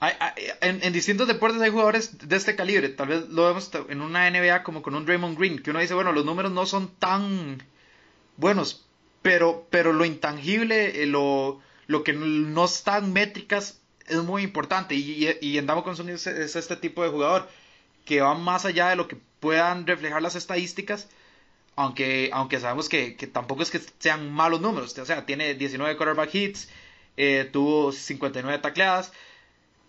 en, 0.00 0.92
distintos 0.92 1.28
deportes 1.28 1.60
hay 1.60 1.70
jugadores 1.70 2.26
de 2.26 2.36
este 2.36 2.56
calibre. 2.56 2.88
Tal 2.88 3.08
vez 3.08 3.28
lo 3.28 3.46
vemos 3.46 3.70
en 3.88 4.00
una 4.00 4.30
NBA 4.30 4.62
como 4.62 4.82
con 4.82 4.94
un 4.94 5.04
Draymond 5.04 5.38
Green, 5.38 5.62
que 5.62 5.70
uno 5.70 5.80
dice, 5.80 5.94
bueno, 5.94 6.12
los 6.12 6.24
números 6.24 6.52
no 6.52 6.64
son 6.64 6.88
tan 6.96 7.62
buenos, 8.36 8.86
pero, 9.20 9.66
pero 9.70 9.92
lo 9.92 10.06
intangible, 10.06 11.02
eh, 11.02 11.06
lo, 11.06 11.60
lo 11.86 12.02
que 12.02 12.14
no 12.14 12.64
están 12.64 13.12
métricas 13.12 13.80
es 14.06 14.18
muy 14.18 14.42
importante. 14.42 14.94
Y, 14.94 15.28
y, 15.28 15.36
y 15.40 15.58
en 15.58 15.66
Damo 15.66 15.84
es, 15.90 16.26
es 16.26 16.56
este 16.56 16.76
tipo 16.76 17.02
de 17.02 17.10
jugador 17.10 17.48
que 18.06 18.22
va 18.22 18.34
más 18.34 18.64
allá 18.64 18.88
de 18.88 18.96
lo 18.96 19.06
que 19.06 19.18
puedan 19.40 19.86
reflejar 19.86 20.22
las 20.22 20.34
estadísticas. 20.34 21.08
Aunque, 21.76 22.30
aunque 22.32 22.58
sabemos 22.58 22.88
que, 22.88 23.16
que 23.16 23.26
tampoco 23.26 23.62
es 23.62 23.70
que 23.70 23.80
sean 23.98 24.30
malos 24.32 24.60
números. 24.60 24.96
O 24.98 25.06
sea, 25.06 25.26
tiene 25.26 25.54
19 25.54 25.96
quarterback 25.96 26.34
hits, 26.34 26.68
eh, 27.16 27.48
tuvo 27.50 27.92
59 27.92 28.58
tacleadas 28.58 29.12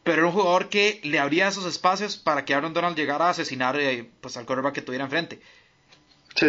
pero 0.04 0.20
era 0.20 0.28
un 0.28 0.34
jugador 0.34 0.70
que 0.70 1.00
le 1.04 1.20
abría 1.20 1.48
esos 1.48 1.66
espacios 1.66 2.18
para 2.18 2.44
que 2.44 2.54
Aaron 2.54 2.74
Donald 2.74 2.96
llegara 2.96 3.28
a 3.28 3.30
asesinar 3.30 3.80
eh, 3.80 4.10
pues, 4.22 4.38
al 4.38 4.46
quarterback 4.46 4.76
que 4.76 4.82
tuviera 4.82 5.06
enfrente. 5.06 5.40
Sí. 6.36 6.48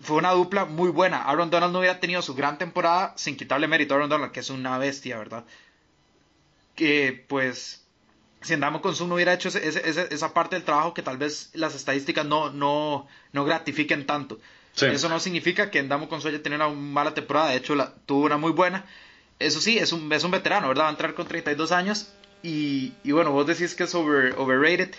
Fue 0.00 0.16
una 0.16 0.32
dupla 0.32 0.64
muy 0.64 0.90
buena. 0.90 1.22
Aaron 1.22 1.50
Donald 1.50 1.72
no 1.72 1.80
hubiera 1.80 2.00
tenido 2.00 2.22
su 2.22 2.34
gran 2.34 2.58
temporada 2.58 3.12
sin 3.16 3.36
quitarle 3.36 3.68
mérito 3.68 3.94
a 3.94 3.98
Aaron 3.98 4.10
Donald, 4.10 4.32
que 4.32 4.40
es 4.40 4.50
una 4.50 4.78
bestia, 4.78 5.18
¿verdad? 5.18 5.44
Que 6.74 7.24
pues 7.28 7.84
si 8.40 8.54
andamos 8.54 8.80
con 8.80 8.94
Zoom 8.94 9.08
no 9.08 9.16
hubiera 9.16 9.32
hecho 9.32 9.48
esa 9.48 10.34
parte 10.34 10.56
del 10.56 10.64
trabajo 10.64 10.94
que 10.94 11.02
tal 11.02 11.18
vez 11.18 11.50
las 11.54 11.74
estadísticas 11.74 12.24
no, 12.24 12.50
no, 12.50 13.06
no 13.32 13.44
gratifiquen 13.44 14.06
tanto. 14.06 14.38
Eso 14.80 15.08
no 15.08 15.18
significa 15.18 15.70
que 15.72 15.80
Andamo 15.80 16.08
con 16.08 16.24
haya 16.24 16.40
tenido 16.40 16.68
una 16.68 16.80
mala 16.80 17.12
temporada, 17.12 17.50
de 17.50 17.56
hecho 17.56 17.74
la, 17.74 17.94
tuvo 18.06 18.26
una 18.26 18.36
muy 18.36 18.52
buena. 18.52 18.84
Eso 19.40 19.60
sí, 19.60 19.76
es 19.76 19.92
un, 19.92 20.12
es 20.12 20.22
un 20.22 20.30
veterano, 20.30 20.68
¿verdad? 20.68 20.84
Va 20.84 20.88
a 20.88 20.92
entrar 20.92 21.14
con 21.14 21.26
32 21.26 21.72
años 21.72 22.12
y, 22.42 22.92
bueno, 23.10 23.32
vos 23.32 23.46
decís 23.46 23.74
que 23.74 23.84
es 23.84 23.94
overrated. 23.94 24.94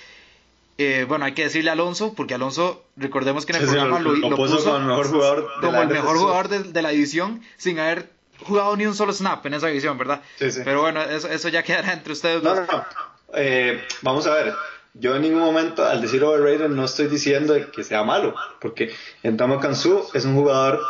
Eh, 0.77 1.05
bueno, 1.07 1.25
hay 1.25 1.33
que 1.33 1.43
decirle 1.43 1.69
a 1.69 1.73
Alonso, 1.73 2.13
porque 2.13 2.33
Alonso, 2.35 2.85
recordemos 2.95 3.45
que 3.45 3.51
en 3.51 3.61
el 3.61 3.67
programa 3.67 3.99
lo, 3.99 4.35
puso, 4.35 4.63
como 4.63 4.77
el 4.77 4.85
mejor 4.85 5.07
jugador, 5.09 5.61
de, 5.61 5.71
la, 5.71 5.81
el 5.81 5.87
mejor 5.89 6.17
jugador 6.17 6.47
de, 6.47 6.81
la 6.81 6.89
división, 6.89 7.41
sin 7.57 7.79
haber 7.79 8.09
jugado 8.45 8.77
ni 8.77 8.85
un 8.85 8.95
solo 8.95 9.11
snap 9.11 9.45
en 9.45 9.55
esa 9.55 9.67
división, 9.67 9.97
¿verdad? 9.97 10.21
Sí, 10.37 10.49
sí. 10.51 10.61
Pero 10.63 10.81
bueno, 10.81 11.01
eso, 11.01 11.27
eso 11.27 11.49
ya 11.49 11.63
quedará 11.63 11.91
entre 11.91 12.13
ustedes 12.13 12.41
dos. 12.41 12.55
No, 12.55 12.65
no, 12.65 12.71
no. 12.71 12.85
Eh, 13.33 13.83
vamos 14.01 14.25
a 14.27 14.33
ver. 14.35 14.53
Yo 14.93 15.15
en 15.15 15.21
ningún 15.21 15.41
momento, 15.41 15.85
al 15.85 16.01
decir 16.01 16.23
overrated, 16.23 16.69
no 16.69 16.85
estoy 16.85 17.07
diciendo 17.07 17.55
que 17.71 17.83
sea 17.83 18.03
malo, 18.03 18.33
porque 18.59 18.93
en 19.21 19.37
Tamo 19.37 19.59
Kansu 19.59 20.07
es 20.13 20.25
un 20.25 20.35
jugador 20.35 20.81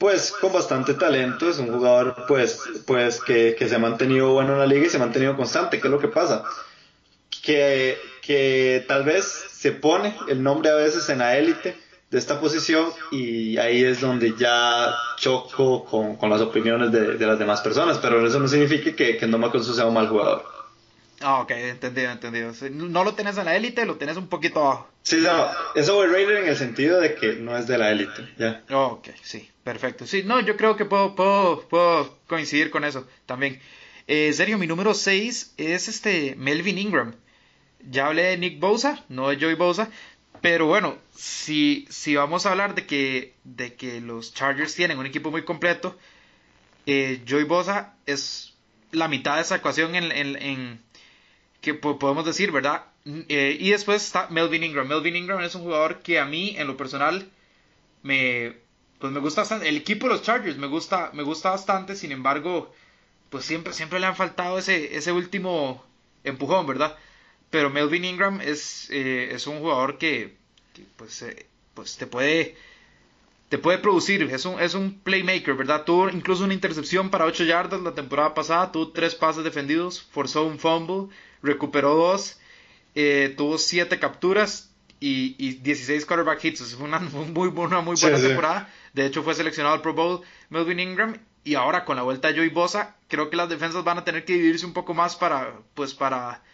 pues 0.00 0.32
con 0.32 0.50
bastante 0.50 0.94
talento, 0.94 1.50
es 1.50 1.58
un 1.58 1.70
jugador 1.70 2.24
pues, 2.26 2.58
pues 2.86 3.20
que, 3.20 3.54
se 3.54 3.74
ha 3.74 3.78
mantenido 3.78 4.32
bueno 4.32 4.54
en 4.54 4.58
la 4.58 4.66
liga 4.66 4.86
y 4.86 4.88
se 4.88 4.96
ha 4.96 5.00
mantenido 5.00 5.36
constante. 5.36 5.78
¿Qué 5.78 5.88
es 5.88 5.90
lo 5.90 5.98
que 5.98 6.08
pasa? 6.08 6.42
Que, 7.42 7.98
que 8.22 8.82
tal 8.88 9.04
vez 9.04 9.26
se 9.26 9.72
pone 9.72 10.16
el 10.26 10.42
nombre 10.42 10.70
a 10.70 10.74
veces 10.74 11.06
en 11.10 11.18
la 11.18 11.36
élite 11.36 11.76
de 12.10 12.18
esta 12.18 12.40
posición 12.40 12.86
y 13.12 13.58
ahí 13.58 13.84
es 13.84 14.00
donde 14.00 14.34
ya 14.38 14.96
choco 15.18 15.84
con, 15.84 16.30
las 16.30 16.40
opiniones 16.40 16.90
de, 16.90 17.26
las 17.26 17.38
demás 17.38 17.60
personas, 17.60 17.98
pero 17.98 18.26
eso 18.26 18.40
no 18.40 18.48
significa 18.48 18.96
que, 18.96 19.18
que 19.18 19.26
no 19.26 19.52
sea 19.62 19.84
un 19.84 19.92
mal 19.92 20.08
jugador. 20.08 20.59
Ah, 21.20 21.40
ok, 21.40 21.50
entendido, 21.50 22.10
entendido. 22.10 22.52
No 22.70 23.04
lo 23.04 23.14
tenés 23.14 23.36
en 23.36 23.44
la 23.44 23.54
élite, 23.54 23.84
lo 23.84 23.96
tenés 23.96 24.16
un 24.16 24.28
poquito 24.28 24.60
abajo. 24.64 24.88
Sí, 25.02 25.18
no, 25.20 25.48
es 25.74 25.88
overrated 25.88 26.38
en 26.38 26.48
el 26.48 26.56
sentido 26.56 26.98
de 26.98 27.14
que 27.14 27.34
no 27.34 27.56
es 27.56 27.66
de 27.66 27.76
la 27.76 27.90
élite, 27.90 28.26
¿ya? 28.38 28.62
Ok, 28.70 29.08
sí, 29.22 29.50
perfecto. 29.62 30.06
Sí, 30.06 30.22
no, 30.24 30.40
yo 30.40 30.56
creo 30.56 30.76
que 30.76 30.86
puedo, 30.86 31.14
puedo, 31.14 31.68
puedo 31.68 32.18
coincidir 32.26 32.70
con 32.70 32.84
eso 32.84 33.06
también. 33.26 33.60
Eh, 34.06 34.32
serio, 34.32 34.56
mi 34.56 34.66
número 34.66 34.94
6 34.94 35.54
es 35.58 35.88
este 35.88 36.34
Melvin 36.36 36.78
Ingram. 36.78 37.14
Ya 37.86 38.06
hablé 38.06 38.22
de 38.24 38.38
Nick 38.38 38.58
Bosa, 38.58 39.04
no 39.08 39.28
de 39.28 39.38
Joey 39.38 39.54
Bosa, 39.54 39.90
pero 40.40 40.66
bueno, 40.66 40.96
si, 41.14 41.86
si 41.90 42.16
vamos 42.16 42.46
a 42.46 42.50
hablar 42.50 42.74
de 42.74 42.86
que, 42.86 43.34
de 43.44 43.74
que 43.74 44.00
los 44.00 44.32
Chargers 44.32 44.74
tienen 44.74 44.98
un 44.98 45.06
equipo 45.06 45.30
muy 45.30 45.44
completo, 45.44 45.98
eh, 46.86 47.22
Joey 47.28 47.44
Bosa 47.44 47.94
es 48.06 48.54
la 48.90 49.06
mitad 49.06 49.36
de 49.36 49.42
esa 49.42 49.56
ecuación 49.56 49.94
en, 49.94 50.10
en 50.12 50.80
que 51.60 51.74
podemos 51.74 52.24
decir, 52.24 52.52
¿verdad? 52.52 52.84
Eh, 53.04 53.56
y 53.58 53.70
después 53.70 54.04
está 54.04 54.28
Melvin 54.30 54.64
Ingram. 54.64 54.86
Melvin 54.86 55.16
Ingram 55.16 55.42
es 55.42 55.54
un 55.54 55.62
jugador 55.62 56.00
que 56.00 56.18
a 56.18 56.24
mí, 56.24 56.54
en 56.56 56.66
lo 56.66 56.76
personal, 56.76 57.30
me, 58.02 58.56
pues 58.98 59.12
me 59.12 59.20
gusta 59.20 59.42
bastante. 59.42 59.68
El 59.68 59.76
equipo 59.76 60.06
de 60.06 60.14
los 60.14 60.22
Chargers 60.22 60.56
me 60.58 60.66
gusta, 60.66 61.10
me 61.14 61.22
gusta 61.22 61.50
bastante, 61.50 61.96
sin 61.96 62.12
embargo, 62.12 62.72
pues 63.30 63.44
siempre, 63.44 63.72
siempre 63.72 64.00
le 64.00 64.06
han 64.06 64.16
faltado 64.16 64.58
ese, 64.58 64.96
ese 64.96 65.12
último 65.12 65.84
empujón, 66.24 66.66
¿verdad? 66.66 66.96
Pero 67.50 67.70
Melvin 67.70 68.04
Ingram 68.04 68.40
es, 68.40 68.88
eh, 68.90 69.30
es 69.32 69.46
un 69.46 69.60
jugador 69.60 69.98
que, 69.98 70.36
pues, 70.96 71.22
eh, 71.22 71.46
pues 71.74 71.96
te 71.96 72.06
puede 72.06 72.56
te 73.50 73.58
puede 73.58 73.78
producir, 73.78 74.22
es 74.22 74.44
un, 74.44 74.60
es 74.60 74.74
un 74.74 75.00
playmaker, 75.00 75.54
¿verdad? 75.54 75.84
Tuvo 75.84 76.08
incluso 76.08 76.44
una 76.44 76.54
intercepción 76.54 77.10
para 77.10 77.24
8 77.24 77.44
yardas 77.44 77.80
la 77.80 77.94
temporada 77.94 78.32
pasada, 78.32 78.70
tuvo 78.70 78.92
3 78.92 79.16
pases 79.16 79.42
defendidos, 79.42 80.00
forzó 80.00 80.44
un 80.46 80.60
fumble, 80.60 81.12
recuperó 81.42 81.96
2, 81.96 82.38
eh, 82.94 83.34
tuvo 83.36 83.58
7 83.58 83.98
capturas 83.98 84.70
y, 85.00 85.34
y, 85.36 85.54
16 85.54 86.06
quarterback 86.06 86.44
hits. 86.44 86.60
Es 86.60 86.74
una 86.74 87.00
muy, 87.00 87.48
una 87.56 87.80
muy 87.80 87.96
buena 88.00 88.20
temporada. 88.20 88.72
De 88.94 89.04
hecho, 89.04 89.24
fue 89.24 89.34
seleccionado 89.34 89.74
al 89.74 89.82
Pro 89.82 89.94
Bowl 89.94 90.20
Melvin 90.48 90.78
Ingram. 90.78 91.18
Y 91.42 91.56
ahora 91.56 91.84
con 91.84 91.96
la 91.96 92.02
vuelta 92.02 92.28
de 92.28 92.34
Joey 92.34 92.50
Bosa, 92.50 92.94
creo 93.08 93.30
que 93.30 93.36
las 93.36 93.48
defensas 93.48 93.82
van 93.82 93.98
a 93.98 94.04
tener 94.04 94.24
que 94.24 94.34
dividirse 94.34 94.64
un 94.64 94.74
poco 94.74 94.94
más 94.94 95.16
para, 95.16 95.54
pues 95.74 95.94
para, 95.94 96.44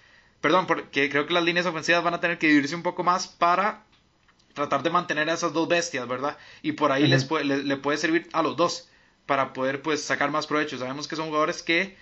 perdón, 0.41 0.67
porque 0.67 1.11
creo 1.11 1.27
que 1.27 1.35
las 1.35 1.45
líneas 1.45 1.67
ofensivas 1.67 2.03
van 2.03 2.15
a 2.15 2.21
tener 2.21 2.39
que 2.39 2.47
dividirse 2.47 2.75
un 2.75 2.85
poco 2.85 3.03
más 3.03 3.27
para 3.27 3.85
tratar 4.57 4.83
de 4.83 4.91
mantener 4.91 5.29
a 5.29 5.35
esas 5.35 5.53
dos 5.53 5.69
bestias, 5.69 6.09
¿verdad? 6.09 6.39
Y 6.63 6.73
por 6.73 6.91
ahí 6.91 7.07
les 7.07 7.27
puede, 7.27 7.45
le, 7.45 7.77
puede 7.77 7.99
servir 7.99 8.27
a 8.33 8.43
los 8.43 8.57
dos 8.57 8.89
para 9.27 9.53
poder 9.53 9.83
pues 9.83 10.03
sacar 10.03 10.31
más 10.31 10.47
provecho. 10.47 10.79
Sabemos 10.79 11.07
que 11.07 11.15
son 11.15 11.27
jugadores 11.27 11.63
que, 11.63 11.95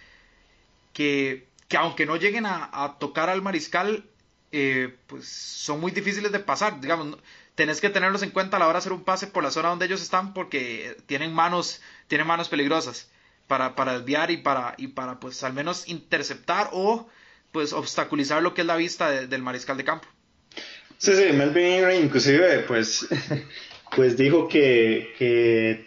que, 0.92 1.48
que 1.66 1.76
aunque 1.76 2.06
no 2.06 2.16
lleguen 2.16 2.46
a, 2.46 2.96
tocar 3.00 3.28
al 3.28 3.42
mariscal, 3.42 4.08
eh, 4.52 4.96
pues 5.08 5.26
son 5.26 5.80
muy 5.80 5.90
difíciles 5.90 6.30
de 6.30 6.38
pasar, 6.38 6.80
digamos, 6.80 7.18
tenés 7.56 7.80
que 7.80 7.90
tenerlos 7.90 8.22
en 8.22 8.30
cuenta 8.30 8.56
a 8.56 8.60
la 8.60 8.66
hora 8.66 8.74
de 8.74 8.78
hacer 8.78 8.92
un 8.92 9.02
pase 9.02 9.26
por 9.26 9.42
la 9.42 9.50
zona 9.50 9.70
donde 9.70 9.86
ellos 9.86 10.00
están 10.00 10.32
porque 10.32 10.96
tienen 11.06 11.34
manos, 11.34 11.82
tienen 12.06 12.28
manos 12.28 12.48
peligrosas 12.48 13.10
para, 13.48 13.74
para 13.74 13.98
desviar 13.98 14.30
y 14.30 14.36
para, 14.36 14.74
y 14.78 14.88
para 14.88 15.18
pues 15.18 15.42
al 15.42 15.54
menos 15.54 15.88
interceptar 15.88 16.70
o 16.72 17.08
pues 17.50 17.72
obstaculizar 17.72 18.42
lo 18.42 18.54
que 18.54 18.60
es 18.60 18.66
la 18.68 18.76
vista 18.76 19.10
del 19.10 19.42
mariscal 19.42 19.76
de 19.76 19.84
campo. 19.84 20.06
Sí, 20.98 21.12
sí, 21.14 21.32
Melvin 21.32 21.66
Ingram 21.66 21.94
inclusive 21.94 22.60
pues, 22.60 23.06
pues 23.96 24.16
dijo 24.16 24.48
que, 24.48 25.14
que, 25.18 25.84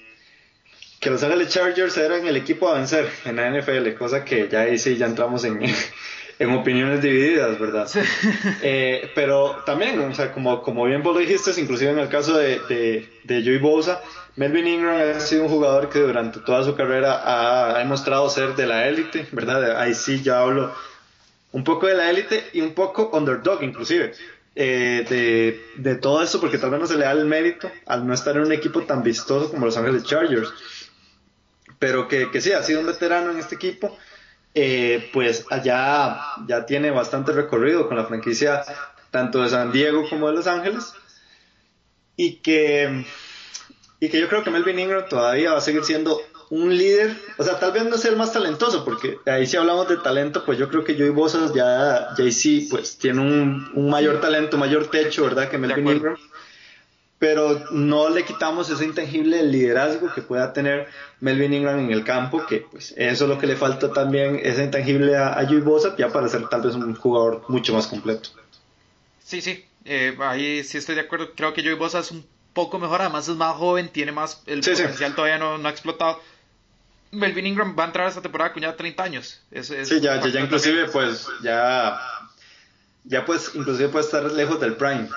que, 0.99 1.09
Los 1.09 1.23
Ángeles 1.23 1.49
Chargers 1.49 1.97
eran 1.97 2.25
el 2.27 2.35
equipo 2.35 2.69
a 2.69 2.75
vencer 2.75 3.09
en 3.25 3.37
la 3.37 3.49
NFL, 3.49 3.93
cosa 3.97 4.23
que 4.23 4.47
ya 4.47 4.61
ahí 4.61 4.77
sí 4.77 4.97
ya 4.97 5.05
entramos 5.05 5.43
en, 5.45 5.59
en 6.39 6.51
opiniones 6.51 7.01
divididas, 7.01 7.59
¿verdad? 7.59 7.89
Eh, 8.61 9.11
pero 9.15 9.63
también, 9.65 9.99
o 9.99 10.13
sea, 10.13 10.31
como, 10.31 10.61
como 10.61 10.85
bien 10.85 11.01
vos 11.01 11.15
lo 11.15 11.21
dijiste, 11.21 11.51
inclusive 11.59 11.91
en 11.91 11.99
el 11.99 12.09
caso 12.09 12.37
de, 12.37 12.59
de, 12.69 13.09
de 13.23 13.43
Joey 13.43 13.57
Bosa, 13.57 14.01
Melvin 14.35 14.67
Ingram 14.67 15.15
ha 15.15 15.19
sido 15.19 15.43
un 15.43 15.49
jugador 15.49 15.89
que 15.89 15.99
durante 15.99 16.39
toda 16.41 16.63
su 16.63 16.75
carrera 16.75 17.13
ha, 17.13 17.75
ha 17.75 17.79
demostrado 17.79 18.29
ser 18.29 18.55
de 18.55 18.67
la 18.67 18.87
élite, 18.87 19.27
¿verdad? 19.31 19.79
Ahí 19.81 19.95
sí 19.95 20.21
ya 20.21 20.41
hablo 20.41 20.71
un 21.51 21.63
poco 21.63 21.87
de 21.87 21.95
la 21.95 22.09
élite 22.11 22.43
y 22.53 22.61
un 22.61 22.73
poco 22.73 23.09
underdog 23.13 23.63
inclusive. 23.63 24.13
Eh, 24.59 25.61
de, 25.77 25.95
todo 25.97 26.23
esto, 26.23 26.41
porque 26.41 26.57
tal 26.57 26.71
vez 26.71 26.79
no 26.79 26.87
se 26.87 26.97
le 26.97 27.05
da 27.05 27.11
el 27.11 27.25
mérito 27.25 27.71
al 27.85 28.07
no 28.07 28.13
estar 28.15 28.35
en 28.35 28.41
un 28.41 28.51
equipo 28.51 28.81
tan 28.85 29.03
vistoso 29.03 29.51
como 29.51 29.67
Los 29.67 29.77
Ángeles 29.77 30.03
Chargers. 30.03 30.51
Pero 31.77 32.07
que, 32.07 32.31
que 32.31 32.41
sí, 32.41 32.51
ha 32.53 32.63
sido 32.63 32.79
un 32.79 32.87
veterano 32.87 33.29
en 33.29 33.37
este 33.37 33.53
equipo, 33.53 33.95
eh, 34.55 35.11
pues 35.13 35.45
allá 35.51 36.19
ya 36.47 36.65
tiene 36.65 36.89
bastante 36.89 37.33
recorrido 37.33 37.87
con 37.87 37.97
la 37.97 38.05
franquicia 38.05 38.63
tanto 39.11 39.43
de 39.43 39.49
San 39.49 39.71
Diego 39.71 40.09
como 40.09 40.27
de 40.27 40.33
Los 40.33 40.47
Ángeles. 40.47 40.91
Y 42.15 42.37
que, 42.37 43.05
y 43.99 44.09
que 44.09 44.19
yo 44.19 44.27
creo 44.27 44.43
que 44.43 44.49
Melvin 44.49 44.79
Ingram 44.79 45.07
todavía 45.07 45.51
va 45.51 45.59
a 45.59 45.61
seguir 45.61 45.83
siendo 45.83 46.19
un 46.49 46.77
líder, 46.77 47.17
o 47.37 47.43
sea, 47.43 47.59
tal 47.59 47.73
vez 47.73 47.85
no 47.85 47.97
sea 47.97 48.11
el 48.11 48.17
más 48.17 48.31
talentoso, 48.31 48.85
porque 48.85 49.19
ahí 49.25 49.45
si 49.45 49.57
hablamos 49.57 49.89
de 49.89 49.97
talento, 49.97 50.45
pues 50.45 50.57
yo 50.57 50.69
creo 50.69 50.83
que 50.83 50.93
Joey 50.93 51.09
Bosa 51.09 51.51
ya, 51.53 52.09
ya 52.17 52.31
sí, 52.31 52.67
pues 52.69 52.97
tiene 52.97 53.19
un, 53.21 53.69
un, 53.73 53.89
mayor 53.89 54.21
talento, 54.21 54.57
mayor 54.57 54.89
techo, 54.89 55.23
¿verdad? 55.23 55.49
Que 55.49 55.57
Melvin 55.57 55.87
Ingram. 55.87 56.17
Pero 57.19 57.65
no 57.71 58.09
le 58.09 58.23
quitamos 58.23 58.69
ese 58.69 58.85
intangible 58.85 59.43
liderazgo 59.43 60.13
que 60.13 60.21
pueda 60.21 60.53
tener 60.53 60.87
Melvin 61.19 61.53
Ingram 61.53 61.79
en 61.79 61.91
el 61.91 62.03
campo, 62.03 62.45
que 62.45 62.65
pues 62.71 62.93
eso 62.95 63.23
es 63.25 63.29
lo 63.29 63.39
que 63.39 63.47
le 63.47 63.55
falta 63.55 63.91
también, 63.91 64.39
ese 64.41 64.63
intangible 64.63 65.17
a, 65.17 65.37
a 65.37 65.45
Joey 65.45 65.61
Bosa, 65.61 65.95
ya 65.97 66.09
para 66.09 66.29
ser 66.29 66.47
tal 66.47 66.61
vez 66.61 66.75
un 66.75 66.95
jugador 66.95 67.43
mucho 67.49 67.73
más 67.73 67.87
completo. 67.87 68.29
Sí, 69.23 69.41
sí, 69.41 69.65
eh, 69.83 70.15
ahí 70.19 70.63
sí 70.63 70.77
estoy 70.77 70.95
de 70.95 71.01
acuerdo. 71.01 71.31
Creo 71.35 71.53
que 71.53 71.61
Joey 71.61 71.75
Bosa 71.75 71.99
es 71.99 72.11
un 72.11 72.25
poco 72.53 72.79
mejor, 72.79 73.01
además 73.01 73.27
es 73.27 73.35
más 73.35 73.55
joven, 73.55 73.89
tiene 73.89 74.11
más, 74.11 74.43
el 74.45 74.61
potencial 74.61 75.13
todavía 75.13 75.37
no, 75.37 75.57
no 75.57 75.67
ha 75.67 75.71
explotado 75.71 76.21
Melvin 77.11 77.47
Ingram 77.47 77.75
va 77.77 77.83
a 77.83 77.87
entrar 77.87 78.05
a 78.05 78.09
esta 78.09 78.21
temporada 78.21 78.53
con 78.53 78.61
ya 78.61 78.75
30 78.75 79.03
años. 79.03 79.41
sí, 79.61 79.99
ya, 80.01 80.21
ya, 80.25 80.39
inclusive 80.39 80.89
pues 80.89 81.27
ya, 81.41 81.99
ya 83.03 83.25
pues 83.25 83.51
inclusive 83.53 83.89
puede 83.89 84.05
estar 84.05 84.23
lejos 84.31 84.59
del 84.59 84.75
prime 84.75 85.09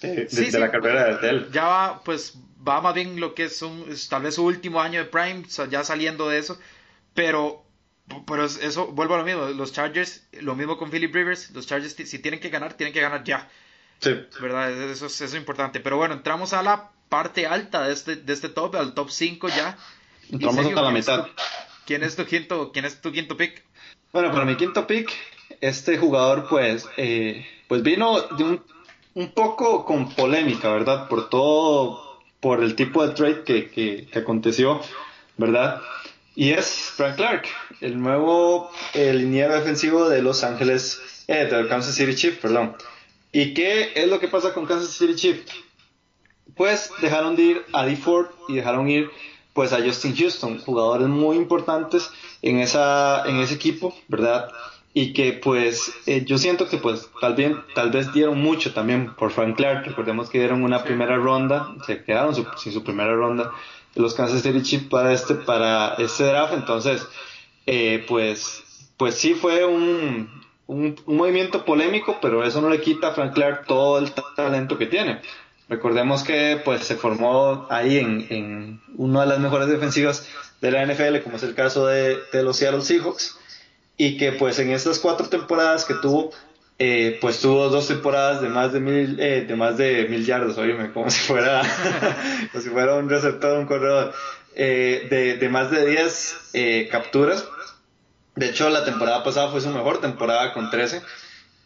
de, 0.00 0.58
la 0.58 0.70
carrera 0.70 1.16
de 1.16 1.28
él. 1.28 1.48
Ya 1.52 1.64
va, 1.64 2.02
pues 2.02 2.34
va 2.66 2.80
más 2.80 2.94
bien 2.94 3.20
lo 3.20 3.34
que 3.34 3.44
es, 3.44 3.62
un, 3.62 3.86
tal 4.08 4.22
vez 4.22 4.34
su 4.34 4.44
último 4.44 4.80
año 4.80 5.00
de 5.00 5.06
prime, 5.06 5.44
ya 5.70 5.84
saliendo 5.84 6.28
de 6.28 6.38
eso, 6.38 6.58
pero 7.14 7.66
pero 8.26 8.44
eso, 8.44 8.86
vuelvo 8.88 9.14
a 9.14 9.18
lo 9.18 9.24
mismo, 9.24 9.48
los 9.48 9.72
Chargers, 9.72 10.22
lo 10.40 10.54
mismo 10.54 10.76
con 10.76 10.90
Philip 10.90 11.12
Rivers, 11.12 11.50
los 11.50 11.66
Chargers 11.66 11.94
si 11.94 12.18
tienen 12.20 12.38
que 12.38 12.50
ganar, 12.50 12.74
tienen 12.74 12.92
que 12.92 13.00
ganar 13.00 13.24
ya. 13.24 13.48
Sí. 13.98 14.14
¿Verdad? 14.40 14.70
Eso, 14.70 15.06
eso 15.06 15.24
es 15.24 15.34
importante. 15.34 15.80
Pero 15.80 15.96
bueno, 15.96 16.14
entramos 16.14 16.52
a 16.52 16.62
la 16.62 16.90
parte 17.08 17.46
alta 17.46 17.86
de 17.86 17.92
este, 17.92 18.16
de 18.16 18.32
este 18.32 18.48
top, 18.48 18.76
al 18.76 18.94
top 18.94 19.10
5 19.10 19.48
ya. 19.48 19.76
Entramos 20.30 20.66
a 20.66 20.82
la 20.82 20.90
mitad. 20.90 21.26
¿Quién 21.86 22.02
es 22.02 22.16
tu 22.16 22.24
quinto, 22.24 22.72
quién 22.72 22.84
es 22.84 23.00
tu 23.00 23.12
quinto 23.12 23.36
pick? 23.36 23.62
Bueno, 24.12 24.32
para 24.32 24.44
mi 24.44 24.56
quinto 24.56 24.86
pick, 24.86 25.10
este 25.60 25.98
jugador 25.98 26.46
pues, 26.48 26.88
eh, 26.96 27.46
pues 27.68 27.82
vino 27.82 28.20
de 28.22 28.44
un, 28.44 28.62
un, 29.14 29.32
poco 29.32 29.84
con 29.84 30.12
polémica, 30.12 30.70
¿verdad? 30.70 31.08
Por 31.08 31.28
todo, 31.28 32.20
por 32.40 32.62
el 32.62 32.74
tipo 32.74 33.06
de 33.06 33.14
trade 33.14 33.44
que, 33.44 33.70
que, 33.70 34.18
aconteció, 34.18 34.80
¿verdad? 35.36 35.80
Y 36.34 36.50
es 36.50 36.92
Frank 36.96 37.16
Clark, 37.16 37.46
el 37.80 38.00
nuevo 38.00 38.70
el 38.92 39.18
liniero 39.18 39.54
defensivo 39.54 40.08
de 40.08 40.22
Los 40.22 40.42
Ángeles, 40.42 41.24
eh, 41.28 41.46
de 41.46 41.68
Kansas 41.68 41.94
City 41.94 42.14
Chiefs, 42.14 42.38
perdón. 42.38 42.76
¿Y 43.32 43.54
qué 43.54 43.92
es 43.94 44.08
lo 44.08 44.18
que 44.18 44.28
pasa 44.28 44.52
con 44.52 44.66
Kansas 44.66 44.90
City 44.90 45.14
Chiefs? 45.14 45.52
Pues 46.56 46.90
dejaron 47.00 47.36
de 47.36 47.42
ir 47.42 47.64
a 47.72 47.84
D 47.84 47.96
Ford 47.96 48.28
y 48.48 48.56
dejaron 48.56 48.88
ir 48.88 49.10
pues 49.56 49.72
a 49.72 49.82
Justin 49.82 50.14
Houston, 50.14 50.60
jugadores 50.60 51.08
muy 51.08 51.36
importantes 51.36 52.10
en, 52.42 52.60
esa, 52.60 53.24
en 53.26 53.36
ese 53.38 53.54
equipo, 53.54 53.96
¿verdad? 54.06 54.50
Y 54.92 55.14
que 55.14 55.32
pues 55.32 55.92
eh, 56.04 56.24
yo 56.26 56.36
siento 56.36 56.68
que 56.68 56.76
pues 56.76 57.08
tal 57.22 57.34
vez, 57.34 57.56
tal 57.74 57.90
vez 57.90 58.12
dieron 58.12 58.40
mucho 58.40 58.74
también 58.74 59.14
por 59.16 59.32
Frank 59.32 59.56
Clark, 59.56 59.86
recordemos 59.86 60.28
que 60.28 60.38
dieron 60.38 60.62
una 60.62 60.84
primera 60.84 61.16
ronda, 61.16 61.74
se 61.86 62.04
quedaron 62.04 62.34
sin 62.34 62.72
su 62.72 62.84
primera 62.84 63.14
ronda 63.14 63.50
los 63.94 64.12
Kansas 64.12 64.42
City 64.42 64.62
Chiefs 64.62 64.88
para 64.88 65.12
este, 65.14 65.34
para 65.34 65.94
este 65.94 66.24
draft, 66.24 66.52
entonces 66.52 67.08
eh, 67.64 68.04
pues, 68.06 68.62
pues 68.98 69.14
sí 69.14 69.32
fue 69.32 69.64
un, 69.64 70.28
un, 70.66 70.96
un 71.06 71.16
movimiento 71.16 71.64
polémico, 71.64 72.18
pero 72.20 72.44
eso 72.44 72.60
no 72.60 72.68
le 72.68 72.82
quita 72.82 73.08
a 73.08 73.12
Frank 73.12 73.32
Clark 73.32 73.64
todo 73.66 73.98
el 73.98 74.12
talento 74.36 74.76
que 74.76 74.84
tiene. 74.86 75.22
Recordemos 75.68 76.22
que 76.22 76.60
pues 76.64 76.84
se 76.84 76.94
formó 76.94 77.66
ahí 77.70 77.98
en, 77.98 78.26
en 78.30 78.80
una 78.96 79.22
de 79.22 79.26
las 79.26 79.40
mejores 79.40 79.68
defensivas 79.68 80.28
de 80.60 80.70
la 80.70 80.86
NFL, 80.86 81.22
como 81.22 81.36
es 81.36 81.42
el 81.42 81.54
caso 81.54 81.86
de, 81.86 82.18
los 82.32 82.56
Seattle 82.56 82.82
Seahawks, 82.82 83.36
y 83.96 84.16
que 84.16 84.32
pues 84.32 84.58
en 84.58 84.70
estas 84.70 84.98
cuatro 85.00 85.28
temporadas 85.28 85.84
que 85.84 85.94
tuvo, 85.94 86.30
eh, 86.78 87.18
pues 87.20 87.40
tuvo 87.40 87.68
dos 87.68 87.88
temporadas 87.88 88.42
de 88.42 88.48
más 88.48 88.72
de 88.72 88.80
mil, 88.80 89.18
eh, 89.18 89.44
de 89.46 89.56
más 89.56 89.76
de 89.76 90.06
mil 90.08 90.24
yardas, 90.24 90.56
oíme, 90.56 90.92
como 90.92 91.10
si 91.10 91.20
fuera, 91.20 91.62
como 92.52 92.62
si 92.62 92.70
fuera 92.70 92.94
un 92.94 93.08
receptor, 93.08 93.58
un 93.58 93.66
corredor, 93.66 94.14
eh, 94.54 95.06
de, 95.10 95.36
de, 95.36 95.48
más 95.48 95.70
de 95.70 95.84
10 95.84 96.88
capturas. 96.90 97.44
De 98.36 98.46
hecho, 98.46 98.68
la 98.70 98.84
temporada 98.84 99.24
pasada 99.24 99.50
fue 99.50 99.60
su 99.60 99.70
mejor 99.70 100.00
temporada 100.00 100.52
con 100.52 100.70
13 100.70 101.02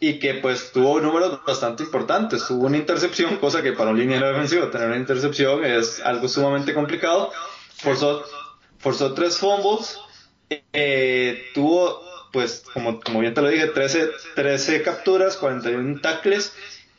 y 0.03 0.17
que 0.17 0.33
pues 0.33 0.71
tuvo 0.71 0.99
números 0.99 1.39
bastante 1.45 1.83
importantes. 1.83 2.45
Tuvo 2.47 2.65
una 2.65 2.77
intercepción, 2.77 3.37
cosa 3.37 3.61
que 3.61 3.71
para 3.71 3.91
un 3.91 3.99
línea 3.99 4.19
defensivo 4.19 4.67
tener 4.67 4.87
una 4.87 4.97
intercepción 4.97 5.63
es 5.63 6.01
algo 6.01 6.27
sumamente 6.27 6.73
complicado. 6.73 7.31
Forzó, 7.75 8.25
forzó 8.79 9.13
tres 9.13 9.37
fumbles, 9.37 9.99
eh, 10.73 11.45
tuvo 11.53 12.01
pues 12.31 12.63
como, 12.73 12.99
como 12.99 13.19
bien 13.19 13.35
te 13.35 13.43
lo 13.43 13.49
dije, 13.49 13.67
13, 13.67 14.09
13 14.35 14.81
capturas, 14.81 15.37
41 15.37 16.01
tackles 16.01 16.51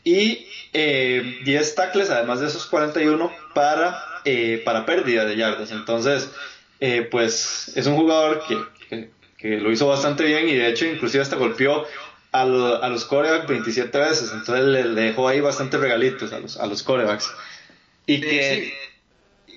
y 0.04 0.46
eh, 0.72 1.40
10 1.44 1.74
tackles, 1.74 2.08
además 2.08 2.38
de 2.38 2.46
esos 2.46 2.66
41 2.66 3.32
para, 3.52 4.00
eh, 4.24 4.62
para 4.64 4.86
pérdida 4.86 5.24
de 5.24 5.36
yardas. 5.36 5.72
Entonces, 5.72 6.30
eh, 6.78 7.08
pues 7.10 7.72
es 7.74 7.84
un 7.86 7.96
jugador 7.96 8.44
que, 8.46 8.58
que, 8.88 9.10
que, 9.38 9.56
lo 9.58 9.72
hizo 9.72 9.88
bastante 9.88 10.24
bien 10.24 10.48
y 10.48 10.54
de 10.54 10.68
hecho 10.68 10.86
inclusive 10.86 11.22
hasta 11.22 11.34
golpeó 11.34 11.84
a, 12.32 12.44
los 12.88 13.04
corebacks 13.04 13.46
27 13.46 13.96
veces, 13.98 14.32
entonces 14.32 14.64
le, 14.64 14.84
dejó 14.88 15.28
ahí 15.28 15.40
bastantes 15.40 15.78
regalitos 15.78 16.32
a 16.32 16.40
los, 16.40 16.56
a 16.56 16.66
los 16.66 16.82
corebacks. 16.82 17.30
Y 18.06 18.20
que... 18.20 18.74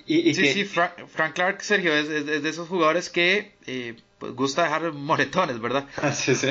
sí. 0.06 0.34
sí, 0.34 0.64
Frank, 0.64 1.34
Clark, 1.34 1.62
Sergio, 1.62 1.94
es, 1.94 2.08
de 2.08 2.48
esos 2.48 2.68
jugadores 2.68 3.10
que 3.10 3.52
eh, 3.66 3.96
pues, 4.18 4.32
gusta 4.34 4.64
dejar 4.64 4.92
moretones, 4.92 5.60
¿verdad? 5.60 5.86
sí, 6.14 6.34
sí. 6.34 6.50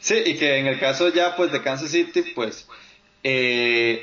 Sí, 0.00 0.16
y 0.26 0.36
que 0.36 0.56
en 0.56 0.66
el 0.66 0.80
caso 0.80 1.10
ya 1.10 1.36
pues 1.36 1.52
de 1.52 1.62
Kansas 1.62 1.90
City, 1.90 2.22
pues... 2.34 2.66
Eh, 3.22 4.02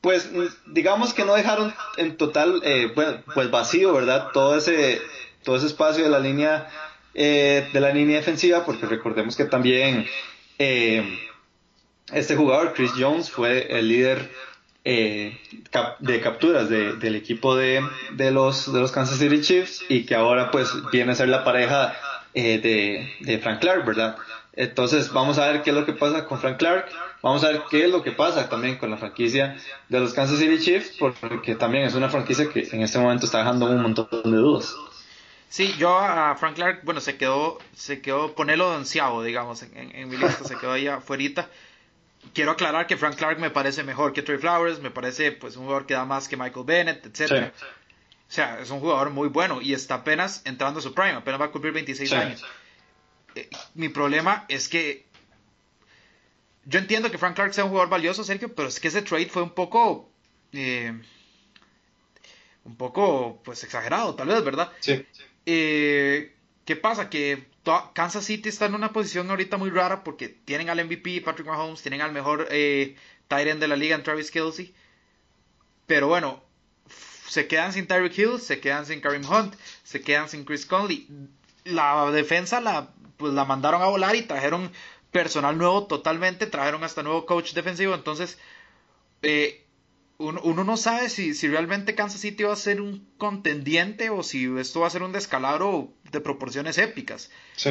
pues 0.00 0.30
digamos 0.66 1.14
que 1.14 1.24
no 1.24 1.34
dejaron 1.34 1.74
en 1.96 2.18
total 2.18 2.60
eh, 2.62 2.92
pues 3.34 3.50
vacío, 3.50 3.94
¿verdad? 3.94 4.28
Todo 4.34 4.58
ese, 4.58 5.00
todo 5.42 5.56
ese 5.56 5.66
espacio 5.66 6.04
de 6.04 6.10
la 6.10 6.18
línea 6.18 6.68
eh, 7.14 7.68
de 7.72 7.80
la 7.80 7.90
línea 7.90 8.16
defensiva, 8.16 8.64
porque 8.66 8.86
recordemos 8.86 9.36
que 9.36 9.44
también 9.44 10.06
eh, 10.58 11.18
este 12.12 12.36
jugador, 12.36 12.74
Chris 12.74 12.92
Jones, 12.98 13.30
fue 13.30 13.78
el 13.78 13.88
líder 13.88 14.30
de 14.84 16.20
capturas 16.22 16.68
del 16.68 17.16
equipo 17.16 17.56
de, 17.56 17.82
de, 18.12 18.30
los, 18.30 18.70
de 18.70 18.80
los 18.80 18.92
Kansas 18.92 19.18
City 19.18 19.40
Chiefs 19.40 19.82
y 19.88 20.04
que 20.04 20.14
ahora 20.14 20.50
pues 20.50 20.70
viene 20.92 21.12
a 21.12 21.14
ser 21.14 21.28
la 21.28 21.42
pareja 21.42 21.96
de, 22.34 23.10
de 23.20 23.38
Frank 23.38 23.60
Clark, 23.60 23.86
¿verdad? 23.86 24.16
Entonces 24.56 25.12
vamos 25.12 25.38
a 25.38 25.50
ver 25.50 25.62
qué 25.62 25.70
es 25.70 25.76
lo 25.76 25.84
que 25.84 25.92
pasa 25.92 26.26
con 26.26 26.38
Frank 26.38 26.58
Clark. 26.58 26.86
Vamos 27.22 27.42
a 27.42 27.48
ver 27.48 27.62
qué 27.70 27.86
es 27.86 27.90
lo 27.90 28.02
que 28.02 28.12
pasa 28.12 28.48
también 28.48 28.76
con 28.76 28.90
la 28.90 28.98
franquicia 28.98 29.56
de 29.88 30.00
los 30.00 30.12
Kansas 30.12 30.38
City 30.38 30.58
Chiefs, 30.58 30.96
porque 30.98 31.54
también 31.54 31.84
es 31.84 31.94
una 31.94 32.08
franquicia 32.08 32.48
que 32.50 32.68
en 32.70 32.82
este 32.82 32.98
momento 32.98 33.26
está 33.26 33.38
dejando 33.38 33.66
un 33.66 33.80
montón 33.80 34.08
de 34.10 34.36
dudas. 34.36 34.76
Sí, 35.54 35.72
yo 35.78 35.96
a 35.96 36.34
Frank 36.34 36.56
Clark, 36.56 36.80
bueno, 36.82 37.00
se 37.00 37.16
quedó, 37.16 37.60
se 37.76 38.02
quedó 38.02 38.34
ponerlo 38.34 38.74
ansiado, 38.74 39.22
digamos, 39.22 39.62
en, 39.62 40.08
mi 40.08 40.16
lista, 40.16 40.42
se 40.42 40.56
quedó 40.56 40.72
ahí 40.72 40.88
afuera. 40.88 41.48
Quiero 42.32 42.50
aclarar 42.50 42.88
que 42.88 42.96
Frank 42.96 43.14
Clark 43.14 43.38
me 43.38 43.50
parece 43.50 43.84
mejor 43.84 44.12
que 44.12 44.22
Trey 44.22 44.38
Flowers, 44.38 44.80
me 44.80 44.90
parece 44.90 45.30
pues 45.30 45.54
un 45.54 45.62
jugador 45.66 45.86
que 45.86 45.94
da 45.94 46.04
más 46.04 46.26
que 46.26 46.36
Michael 46.36 46.66
Bennett, 46.66 47.06
etc. 47.06 47.52
O 47.54 48.32
sea, 48.32 48.58
es 48.58 48.70
un 48.70 48.80
jugador 48.80 49.10
muy 49.10 49.28
bueno 49.28 49.62
y 49.62 49.74
está 49.74 49.94
apenas 49.94 50.42
entrando 50.44 50.80
a 50.80 50.82
su 50.82 50.92
prime, 50.92 51.12
apenas 51.12 51.40
va 51.40 51.44
a 51.44 51.50
cumplir 51.52 51.72
26 51.72 52.12
años. 52.14 52.44
Eh, 53.36 53.48
mi 53.74 53.90
problema 53.90 54.46
es 54.48 54.68
que 54.68 55.06
yo 56.64 56.80
entiendo 56.80 57.12
que 57.12 57.18
Frank 57.18 57.36
Clark 57.36 57.54
sea 57.54 57.62
un 57.62 57.70
jugador 57.70 57.90
valioso, 57.90 58.24
Sergio, 58.24 58.52
pero 58.52 58.66
es 58.66 58.80
que 58.80 58.88
ese 58.88 59.02
trade 59.02 59.28
fue 59.28 59.44
un 59.44 59.54
poco. 59.54 60.10
Eh, 60.52 61.00
un 62.64 62.76
poco, 62.76 63.40
pues, 63.44 63.62
exagerado, 63.62 64.16
tal 64.16 64.26
vez, 64.26 64.42
¿verdad? 64.42 64.72
Sí. 64.80 65.06
Eh, 65.46 66.34
¿Qué 66.64 66.76
pasa? 66.76 67.10
Que 67.10 67.46
Kansas 67.92 68.24
City 68.24 68.48
está 68.48 68.66
en 68.66 68.74
una 68.74 68.92
posición 68.92 69.30
ahorita 69.30 69.56
muy 69.56 69.70
rara 69.70 70.04
porque 70.04 70.28
tienen 70.28 70.70
al 70.70 70.84
MVP, 70.84 71.22
Patrick 71.22 71.46
Mahomes, 71.46 71.82
tienen 71.82 72.00
al 72.00 72.12
mejor 72.12 72.48
eh, 72.50 72.96
de 73.28 73.68
la 73.68 73.76
liga, 73.76 73.96
en 73.96 74.02
Travis 74.02 74.30
Kelsey. 74.30 74.74
Pero 75.86 76.08
bueno, 76.08 76.42
se 77.28 77.46
quedan 77.46 77.72
sin 77.72 77.86
Tyreek 77.86 78.16
Hill, 78.16 78.40
se 78.40 78.60
quedan 78.60 78.86
sin 78.86 79.00
Karim 79.00 79.24
Hunt, 79.28 79.54
se 79.82 80.00
quedan 80.00 80.28
sin 80.28 80.44
Chris 80.44 80.66
Conley. 80.66 81.08
La 81.64 82.10
defensa 82.12 82.60
la, 82.60 82.92
pues, 83.16 83.32
la 83.32 83.44
mandaron 83.44 83.82
a 83.82 83.86
volar 83.86 84.14
y 84.14 84.22
trajeron 84.22 84.70
personal 85.10 85.58
nuevo 85.58 85.86
totalmente, 85.86 86.46
trajeron 86.46 86.84
hasta 86.84 87.02
nuevo 87.02 87.26
coach 87.26 87.54
defensivo, 87.54 87.94
entonces 87.94 88.38
eh, 89.22 89.63
uno, 90.18 90.64
no 90.64 90.76
sabe 90.76 91.08
si, 91.08 91.34
si 91.34 91.48
realmente 91.48 91.94
Kansas 91.94 92.20
City 92.20 92.44
va 92.44 92.52
a 92.52 92.56
ser 92.56 92.80
un 92.80 93.06
contendiente 93.18 94.10
o 94.10 94.22
si 94.22 94.46
esto 94.58 94.80
va 94.80 94.86
a 94.86 94.90
ser 94.90 95.02
un 95.02 95.12
descalabro 95.12 95.92
de 96.10 96.20
proporciones 96.20 96.78
épicas. 96.78 97.30
Sí. 97.56 97.70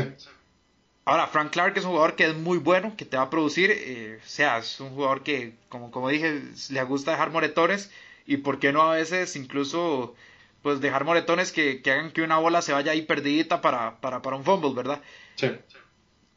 Ahora, 1.05 1.27
Frank 1.27 1.51
Clark 1.51 1.77
es 1.77 1.83
un 1.85 1.91
jugador 1.91 2.15
que 2.15 2.27
es 2.27 2.35
muy 2.35 2.57
bueno, 2.57 2.95
que 2.95 3.05
te 3.05 3.17
va 3.17 3.23
a 3.23 3.29
producir, 3.29 3.71
eh, 3.71 4.19
o 4.23 4.27
sea, 4.27 4.57
es 4.57 4.79
un 4.79 4.91
jugador 4.91 5.23
que, 5.23 5.53
como, 5.69 5.91
como 5.91 6.09
dije, 6.09 6.41
le 6.69 6.83
gusta 6.83 7.11
dejar 7.11 7.31
moretones 7.31 7.91
y 8.25 8.37
por 8.37 8.59
qué 8.59 8.71
no 8.71 8.81
a 8.83 8.95
veces 8.95 9.35
incluso 9.35 10.15
pues 10.61 10.79
dejar 10.79 11.03
moretones 11.03 11.51
que, 11.51 11.81
que 11.81 11.91
hagan 11.91 12.11
que 12.11 12.21
una 12.21 12.37
bola 12.37 12.61
se 12.61 12.71
vaya 12.71 12.93
ahí 12.93 13.01
perdidita 13.01 13.59
para, 13.59 13.99
para, 13.99 14.21
para 14.21 14.37
un 14.37 14.45
fumble, 14.45 14.73
¿verdad? 14.73 15.01
Sí 15.35 15.49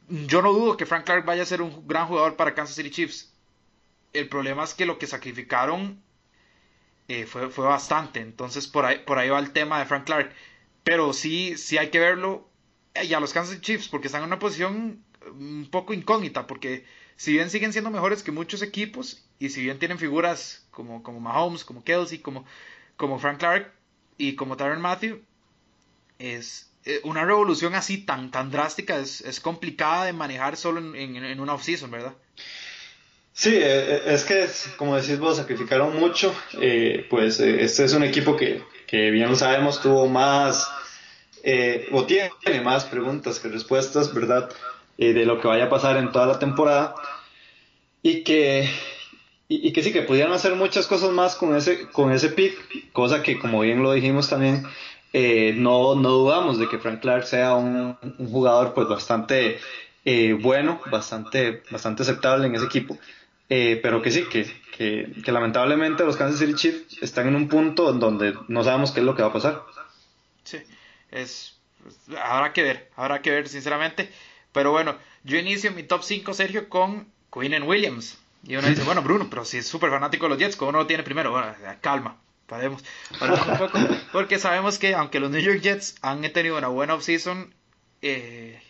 yo 0.08 0.42
no 0.42 0.52
dudo 0.52 0.76
que 0.76 0.86
Frank 0.86 1.04
Clark 1.04 1.24
vaya 1.24 1.42
a 1.42 1.46
ser 1.46 1.62
un 1.62 1.86
gran 1.86 2.06
jugador 2.06 2.36
para 2.36 2.54
Kansas 2.54 2.76
City 2.76 2.90
Chiefs. 2.90 3.32
El 4.18 4.28
problema 4.28 4.64
es 4.64 4.74
que 4.74 4.86
lo 4.86 4.98
que 4.98 5.06
sacrificaron 5.06 6.02
eh, 7.08 7.26
fue, 7.26 7.50
fue, 7.50 7.66
bastante. 7.66 8.20
Entonces 8.20 8.66
por 8.66 8.84
ahí, 8.84 8.98
por 8.98 9.18
ahí 9.18 9.28
va 9.28 9.38
el 9.38 9.52
tema 9.52 9.78
de 9.78 9.86
Frank 9.86 10.04
Clark. 10.04 10.32
Pero 10.84 11.12
sí, 11.12 11.56
sí 11.56 11.78
hay 11.78 11.90
que 11.90 11.98
verlo. 11.98 12.48
Y 13.02 13.12
a 13.12 13.20
los 13.20 13.32
Kansas 13.32 13.60
Chiefs, 13.60 13.88
porque 13.88 14.08
están 14.08 14.22
en 14.22 14.28
una 14.28 14.38
posición 14.38 15.04
un 15.26 15.68
poco 15.70 15.92
incógnita. 15.92 16.46
Porque 16.46 16.84
si 17.16 17.32
bien 17.32 17.50
siguen 17.50 17.72
siendo 17.72 17.90
mejores 17.90 18.22
que 18.22 18.32
muchos 18.32 18.62
equipos, 18.62 19.24
y 19.38 19.50
si 19.50 19.62
bien 19.62 19.78
tienen 19.78 19.98
figuras 19.98 20.66
como, 20.70 21.02
como 21.02 21.20
Mahomes, 21.20 21.64
como 21.64 21.84
Kelsey, 21.84 22.18
como, 22.18 22.44
como 22.96 23.18
Frank 23.18 23.38
Clark 23.38 23.72
y 24.18 24.34
como 24.34 24.56
Tyron 24.56 24.80
Matthew, 24.80 25.22
es, 26.18 26.70
eh, 26.86 27.00
una 27.02 27.24
revolución 27.24 27.74
así 27.74 27.98
tan, 27.98 28.30
tan 28.30 28.50
drástica 28.50 28.98
es, 28.98 29.40
complicada 29.40 30.04
de 30.04 30.12
manejar 30.12 30.56
solo 30.56 30.94
en, 30.94 31.16
en, 31.16 31.40
una 31.40 31.54
off-season, 31.54 31.90
¿verdad? 31.90 32.14
Sí, 33.38 33.50
eh, 33.54 33.60
eh, 33.62 34.02
es 34.06 34.24
que, 34.24 34.48
como 34.76 34.96
decís 34.96 35.18
vos, 35.18 35.36
sacrificaron 35.36 36.00
mucho. 36.00 36.34
pues 37.10 37.38
este 37.38 37.84
es 37.84 37.92
un 37.92 38.02
equipo 38.02 38.36
que, 38.36 38.62
que, 38.86 39.10
bien 39.10 39.28
lo 39.28 39.36
sabemos, 39.36 39.82
tuvo 39.82 40.08
más, 40.08 40.68
o 41.92 42.04
tiene 42.06 42.60
más 42.64 42.86
preguntas 42.86 43.38
que 43.38 43.48
respuestas, 43.48 44.12
¿verdad? 44.14 44.48
de 44.96 45.26
lo 45.26 45.38
que 45.38 45.48
vaya 45.48 45.66
a 45.66 45.68
pasar 45.68 45.98
en 45.98 46.10
toda 46.10 46.26
la 46.26 46.38
temporada. 46.38 46.94
Y 48.02 48.22
que, 48.24 48.70
y, 49.48 49.72
que 49.72 49.82
sí, 49.82 49.92
que 49.92 50.02
pudieran 50.02 50.32
hacer 50.32 50.54
muchas 50.54 50.86
cosas 50.86 51.10
más 51.10 51.36
con 51.36 51.54
ese, 51.54 51.88
con 51.90 52.12
ese 52.12 52.30
pick, 52.30 52.92
cosa 52.92 53.22
que, 53.22 53.38
como 53.38 53.60
bien 53.60 53.82
lo 53.82 53.92
dijimos 53.92 54.28
también, 54.28 54.64
eh, 55.12 55.54
no, 55.56 55.94
no 55.94 56.10
dudamos 56.10 56.58
de 56.58 56.68
que 56.68 56.78
Frank 56.78 57.00
Clark 57.00 57.24
sea 57.24 57.54
un, 57.54 57.96
jugador 58.30 58.74
pues 58.74 58.88
bastante 58.88 59.58
eh, 60.04 60.34
bueno, 60.34 60.80
bastante, 60.90 61.62
bastante 61.70 62.02
aceptable 62.02 62.46
en 62.46 62.54
ese 62.54 62.66
equipo. 62.66 62.98
Eh, 63.48 63.78
pero 63.80 64.02
que 64.02 64.10
sí, 64.10 64.24
que, 64.24 64.44
que, 64.72 65.32
lamentablemente 65.32 66.04
los 66.04 66.16
Kansas 66.16 66.40
City 66.40 66.54
Chiefs 66.54 67.02
están 67.02 67.28
en 67.28 67.36
un 67.36 67.48
punto 67.48 67.90
en 67.90 68.00
donde 68.00 68.34
no 68.48 68.64
sabemos 68.64 68.90
qué 68.90 69.00
es 69.00 69.06
lo 69.06 69.14
que 69.14 69.22
va 69.22 69.28
a 69.28 69.32
pasar. 69.32 69.62
Sí, 70.42 70.58
es, 71.12 71.56
habrá 72.20 72.52
que 72.52 72.62
ver, 72.62 72.90
habrá 72.96 73.22
que 73.22 73.30
ver 73.30 73.48
sinceramente. 73.48 74.10
Pero 74.52 74.72
bueno, 74.72 74.96
yo 75.22 75.38
inicio 75.38 75.70
mi 75.72 75.82
top 75.82 76.02
5, 76.02 76.34
Sergio, 76.34 76.68
con 76.68 77.06
Quinn 77.32 77.62
Williams. 77.62 78.18
Y 78.42 78.56
uno 78.56 78.68
dice, 78.68 78.82
bueno, 78.84 79.02
Bruno, 79.02 79.28
pero 79.30 79.44
si 79.44 79.58
es 79.58 79.66
súper 79.66 79.90
fanático 79.90 80.24
de 80.24 80.30
los 80.30 80.38
Jets, 80.38 80.56
¿cómo 80.56 80.72
no 80.72 80.78
lo 80.78 80.86
tiene 80.86 81.02
primero? 81.02 81.30
Bueno, 81.30 81.54
calma, 81.80 82.16
paremos, 82.46 82.82
un 83.20 83.58
poco, 83.58 83.78
porque 84.12 84.38
sabemos 84.38 84.78
que 84.78 84.94
aunque 84.94 85.20
los 85.20 85.30
New 85.30 85.40
York 85.40 85.60
Jets 85.60 85.96
han 86.02 86.22
tenido 86.32 86.58
una 86.58 86.68
buena 86.68 86.94
offseason, 86.94 87.54
eh, 88.02 88.60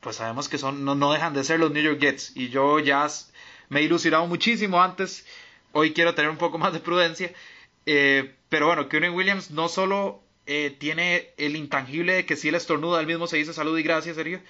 pues 0.00 0.16
sabemos 0.16 0.48
que 0.48 0.58
son 0.58 0.84
no, 0.84 0.94
no, 0.94 1.12
dejan 1.12 1.34
de 1.34 1.44
ser 1.44 1.60
los 1.60 1.70
New 1.70 1.82
York 1.82 2.00
Jets. 2.00 2.32
Y 2.34 2.48
yo 2.48 2.78
ya 2.78 3.08
me 3.70 3.80
he 3.80 3.84
ilusionado 3.84 4.26
muchísimo 4.26 4.82
antes, 4.82 5.26
hoy 5.72 5.94
quiero 5.94 6.14
tener 6.14 6.30
un 6.30 6.36
poco 6.36 6.58
más 6.58 6.74
de 6.74 6.80
prudencia. 6.80 7.32
Eh, 7.86 8.34
pero 8.50 8.66
bueno, 8.66 8.88
Kevin 8.88 9.14
Williams 9.14 9.50
no 9.50 9.68
solo 9.68 10.22
eh, 10.46 10.76
tiene 10.78 11.30
el 11.38 11.56
intangible 11.56 12.12
de 12.12 12.26
que 12.26 12.36
si 12.36 12.48
él 12.48 12.56
estornuda, 12.56 13.00
él 13.00 13.06
mismo 13.06 13.26
se 13.26 13.38
dice 13.38 13.54
salud 13.54 13.78
y 13.78 13.82
gracias, 13.82 14.16
Sergio, 14.16 14.40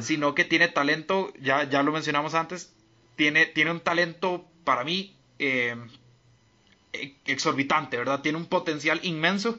sino 0.00 0.34
que 0.34 0.44
tiene 0.44 0.66
talento, 0.66 1.32
ya, 1.40 1.62
ya 1.62 1.84
lo 1.84 1.92
mencionamos 1.92 2.34
antes, 2.34 2.74
tiene, 3.14 3.46
tiene 3.46 3.70
un 3.70 3.78
talento 3.78 4.44
para 4.64 4.82
mí 4.82 5.14
eh, 5.38 5.76
exorbitante, 7.24 7.96
¿verdad? 7.96 8.20
Tiene 8.20 8.38
un 8.38 8.46
potencial 8.46 9.00
inmenso 9.04 9.58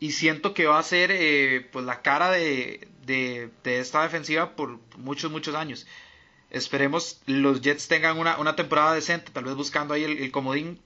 y 0.00 0.12
siento 0.12 0.54
que 0.54 0.66
va 0.66 0.78
a 0.78 0.82
ser 0.82 1.10
eh, 1.12 1.68
pues 1.72 1.84
la 1.84 2.02
cara 2.02 2.30
de, 2.30 2.88
de, 3.04 3.50
esta 3.64 4.02
defensiva 4.02 4.56
por 4.56 4.78
muchos, 4.96 5.30
muchos 5.30 5.54
años. 5.54 5.86
Esperemos 6.50 7.20
los 7.26 7.60
Jets 7.60 7.88
tengan 7.88 8.18
una, 8.18 8.38
una 8.38 8.56
temporada 8.56 8.94
decente, 8.94 9.30
tal 9.32 9.44
vez 9.44 9.54
buscando 9.54 9.94
ahí 9.94 10.04
el, 10.04 10.30
comodín 10.32 10.80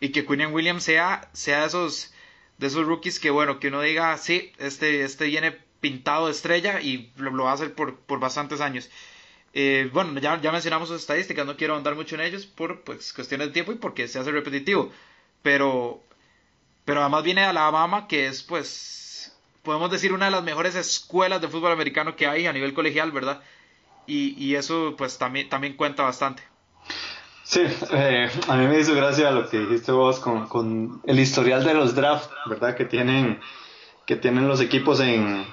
y 0.00 0.10
que 0.10 0.26
Quinn 0.26 0.52
Williams 0.52 0.84
sea, 0.84 1.28
sea 1.32 1.60
de 1.60 1.66
esos 1.66 2.12
de 2.58 2.66
esos 2.68 2.86
rookies 2.86 3.20
que 3.20 3.30
bueno, 3.30 3.60
que 3.60 3.68
uno 3.68 3.82
diga, 3.82 4.16
sí, 4.16 4.52
este, 4.58 5.04
este 5.04 5.26
viene 5.26 5.58
pintado 5.80 6.26
de 6.26 6.32
estrella 6.32 6.80
y 6.80 7.12
lo, 7.16 7.30
lo 7.30 7.44
va 7.44 7.50
a 7.50 7.54
hacer 7.54 7.74
por, 7.74 7.96
por 7.96 8.18
bastantes 8.18 8.60
años. 8.60 8.88
Eh, 9.58 9.88
bueno, 9.92 10.18
ya, 10.20 10.40
ya 10.40 10.52
mencionamos 10.52 10.88
sus 10.88 11.00
estadísticas, 11.00 11.46
no 11.46 11.56
quiero 11.56 11.76
andar 11.76 11.94
mucho 11.94 12.14
en 12.14 12.20
ellos 12.20 12.46
por 12.46 12.82
pues, 12.82 13.12
cuestiones 13.12 13.48
de 13.48 13.52
tiempo 13.54 13.72
y 13.72 13.76
porque 13.76 14.08
se 14.08 14.18
hace 14.18 14.30
repetitivo. 14.30 14.92
Pero, 15.42 16.02
pero 16.84 17.00
además 17.00 17.22
viene 17.24 17.42
de 17.42 17.46
Alabama, 17.48 18.06
que 18.08 18.26
es, 18.26 18.42
pues, 18.42 19.34
podemos 19.62 19.90
decir, 19.90 20.12
una 20.12 20.26
de 20.26 20.32
las 20.32 20.44
mejores 20.44 20.74
escuelas 20.74 21.40
de 21.40 21.48
fútbol 21.48 21.72
americano 21.72 22.16
que 22.16 22.26
hay 22.26 22.46
a 22.46 22.52
nivel 22.52 22.74
colegial, 22.74 23.12
¿verdad? 23.12 23.42
Y, 24.06 24.34
y 24.42 24.54
eso, 24.54 24.94
pues, 24.96 25.18
también, 25.18 25.48
también 25.48 25.74
cuenta 25.74 26.02
bastante. 26.02 26.42
Sí, 27.46 27.60
eh, 27.92 28.28
a 28.48 28.56
mí 28.56 28.66
me 28.66 28.80
hizo 28.80 28.92
gracia 28.96 29.30
lo 29.30 29.48
que 29.48 29.60
dijiste 29.60 29.92
vos 29.92 30.18
con, 30.18 30.48
con 30.48 31.00
el 31.06 31.20
historial 31.20 31.64
de 31.64 31.74
los 31.74 31.94
drafts, 31.94 32.28
¿verdad? 32.46 32.74
Que 32.74 32.84
tienen, 32.84 33.40
que 34.04 34.16
tienen 34.16 34.48
los 34.48 34.60
equipos 34.60 34.98
en, 34.98 35.46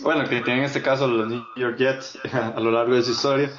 bueno, 0.00 0.24
que 0.24 0.42
tienen 0.42 0.58
en 0.58 0.64
este 0.64 0.82
caso 0.82 1.08
los 1.08 1.26
New 1.26 1.42
York 1.56 1.78
Jets 1.78 2.18
a 2.32 2.60
lo 2.60 2.70
largo 2.70 2.94
de 2.94 3.02
su 3.02 3.12
historia. 3.12 3.50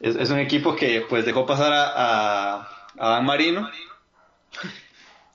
es, 0.00 0.30
un 0.30 0.40
equipo 0.40 0.74
que 0.74 1.06
pues 1.08 1.24
dejó 1.24 1.46
pasar 1.46 1.72
a, 1.72 2.68
a, 2.98 3.08
Dan 3.08 3.24
Marino. 3.24 3.70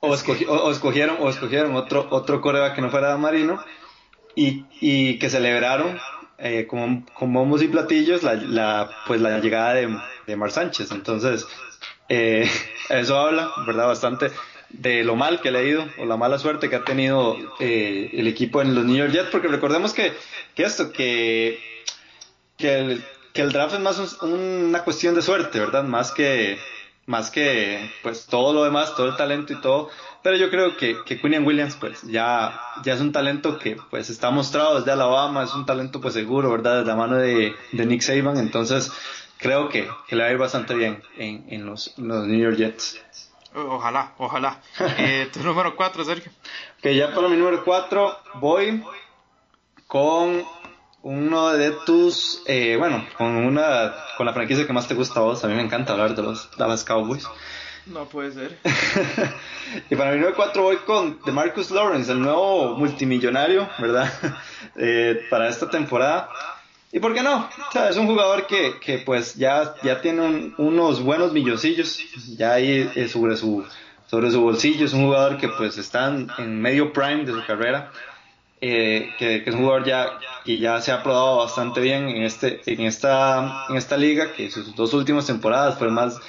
O, 0.01 0.13
escogieron, 0.13 1.17
o 1.21 1.29
escogieron 1.29 1.75
otro, 1.77 2.07
otro 2.11 2.41
coreback 2.41 2.75
que 2.75 2.81
no 2.81 2.89
fuera 2.89 3.07
Dan 3.07 3.21
Marino 3.21 3.63
y, 4.35 4.65
y 4.81 5.17
que 5.19 5.29
celebraron 5.29 5.97
eh, 6.37 6.67
con, 6.67 7.05
bombos 7.19 7.61
y 7.61 7.67
platillos 7.67 8.23
la, 8.23 8.35
la, 8.35 8.89
pues 9.07 9.21
la 9.21 9.39
llegada 9.39 9.73
de, 9.73 9.97
de 10.27 10.35
Mar 10.35 10.51
Sánchez. 10.51 10.91
Entonces, 10.91 11.45
eh, 12.09 12.49
eso 12.89 13.17
habla, 13.17 13.51
¿verdad? 13.65 13.87
Bastante 13.87 14.31
de 14.69 15.03
lo 15.03 15.15
mal 15.15 15.39
que 15.39 15.51
le 15.51 15.59
ha 15.59 15.63
ido 15.63 15.87
o 15.99 16.05
la 16.05 16.17
mala 16.17 16.39
suerte 16.39 16.69
que 16.69 16.75
ha 16.75 16.83
tenido 16.83 17.37
eh, 17.59 18.09
el 18.13 18.27
equipo 18.27 18.61
en 18.61 18.73
los 18.73 18.83
New 18.85 18.95
York 18.95 19.11
Jets, 19.11 19.29
porque 19.29 19.47
recordemos 19.47 19.93
que, 19.93 20.13
que 20.55 20.63
esto, 20.63 20.91
que, 20.91 21.59
que, 22.57 22.79
el, 22.79 23.03
que 23.33 23.41
el 23.41 23.51
draft 23.51 23.75
es 23.75 23.79
más 23.79 24.21
una 24.21 24.83
cuestión 24.83 25.13
de 25.13 25.21
suerte, 25.21 25.59
¿verdad? 25.59 25.83
Más 25.83 26.11
que, 26.11 26.57
más 27.05 27.31
que 27.31 27.91
pues 28.01 28.25
todo 28.27 28.53
lo 28.53 28.63
demás, 28.63 28.95
todo 28.95 29.07
el 29.07 29.15
talento 29.15 29.53
y 29.53 29.61
todo. 29.61 29.89
Pero 30.21 30.37
yo 30.37 30.49
creo 30.49 30.77
que, 30.77 30.97
que 31.05 31.19
Williams 31.23 31.75
pues 31.75 32.01
ya, 32.03 32.59
ya 32.83 32.93
es 32.93 33.01
un 33.01 33.11
talento 33.11 33.59
que 33.59 33.77
pues 33.89 34.09
está 34.09 34.31
mostrado 34.31 34.79
desde 34.79 34.91
Alabama, 34.91 35.43
es 35.43 35.53
un 35.53 35.65
talento 35.65 35.99
pues 35.99 36.13
seguro, 36.13 36.49
¿verdad? 36.51 36.77
Desde 36.77 36.87
la 36.87 36.95
mano 36.95 37.17
de, 37.17 37.53
de 37.71 37.85
Nick 37.85 38.01
Saban, 38.01 38.37
entonces 38.37 38.91
creo 39.37 39.69
que, 39.69 39.87
que, 40.07 40.15
le 40.15 40.23
va 40.23 40.29
a 40.29 40.31
ir 40.31 40.37
bastante 40.37 40.73
bien 40.73 41.03
en, 41.17 41.45
en 41.49 41.65
los, 41.65 41.93
los 41.97 42.25
New 42.25 42.39
York 42.39 42.55
Jets. 42.55 43.01
Ojalá, 43.55 44.13
ojalá. 44.17 44.61
Eh, 44.97 45.29
tu 45.33 45.41
número 45.41 45.75
4, 45.75 46.05
Sergio. 46.05 46.31
Que 46.81 46.95
ya 46.95 47.13
para 47.13 47.27
mi 47.27 47.37
número 47.37 47.63
4 47.63 48.17
voy 48.35 48.83
con 49.87 50.43
uno 51.03 51.51
de 51.51 51.71
tus, 51.85 52.41
eh, 52.47 52.75
bueno, 52.77 53.05
con 53.17 53.35
una, 53.35 53.93
con 54.17 54.25
la 54.25 54.33
franquicia 54.33 54.65
que 54.65 54.73
más 54.73 54.87
te 54.87 54.95
gusta 54.95 55.19
a 55.19 55.23
vos. 55.23 55.43
A 55.43 55.47
mí 55.47 55.53
me 55.53 55.61
encanta 55.61 55.93
hablar 55.93 56.15
de 56.15 56.23
los 56.23 56.49
Dallas 56.57 56.83
Cowboys. 56.83 57.27
No 57.85 58.05
puede 58.05 58.31
ser. 58.31 58.57
y 59.89 59.95
para 59.95 60.11
mi 60.11 60.17
número 60.17 60.35
4 60.35 60.63
voy 60.63 60.77
con 60.77 61.19
Marcus 61.33 61.69
Lawrence, 61.71 62.11
el 62.11 62.21
nuevo 62.21 62.77
multimillonario, 62.77 63.69
¿verdad? 63.79 64.11
eh, 64.77 65.21
para 65.29 65.49
esta 65.49 65.69
temporada. 65.69 66.29
¿Y 66.93 66.99
por 66.99 67.13
qué 67.13 67.21
no? 67.21 67.49
O 67.67 67.71
sea, 67.71 67.89
es 67.89 67.97
un 67.97 68.07
jugador 68.07 68.47
que, 68.47 68.79
que 68.79 68.99
pues 68.99 69.35
ya, 69.35 69.75
ya 69.83 69.99
tiene 69.99 70.53
unos 70.57 71.01
buenos 71.01 71.33
milloncillos 71.33 71.99
ya 72.37 72.53
ahí 72.53 72.89
eh, 72.95 73.09
sobre 73.09 73.35
su, 73.35 73.65
sobre 74.05 74.31
su 74.31 74.39
bolsillo. 74.41 74.85
Es 74.85 74.93
un 74.93 75.05
jugador 75.05 75.37
que 75.37 75.49
pues 75.49 75.77
está 75.77 76.07
en, 76.37 76.61
medio 76.61 76.93
prime 76.93 77.25
de 77.25 77.33
su 77.33 77.45
carrera. 77.45 77.91
Eh, 78.65 79.13
que, 79.19 79.43
es 79.45 79.53
un 79.53 79.59
jugador 79.59 79.83
ya 79.83 80.19
que 80.45 80.57
ya 80.57 80.79
se 80.79 80.93
ha 80.93 81.03
probado 81.03 81.39
bastante 81.39 81.81
bien 81.81 82.07
en 82.07 82.23
este 82.23 82.61
en 82.65 82.79
esta 82.83 83.65
en 83.67 83.75
esta 83.75 83.97
liga 83.97 84.31
que 84.31 84.49
sus 84.49 84.73
dos 84.73 84.93
últimas 84.93 85.27
temporadas 85.27 85.77
fue 85.77 85.89
más 85.89 86.21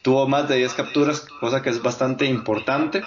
tuvo 0.00 0.26
más 0.26 0.48
de 0.48 0.56
10 0.56 0.72
capturas 0.72 1.20
cosa 1.38 1.60
que 1.60 1.68
es 1.68 1.82
bastante 1.82 2.24
importante 2.24 3.02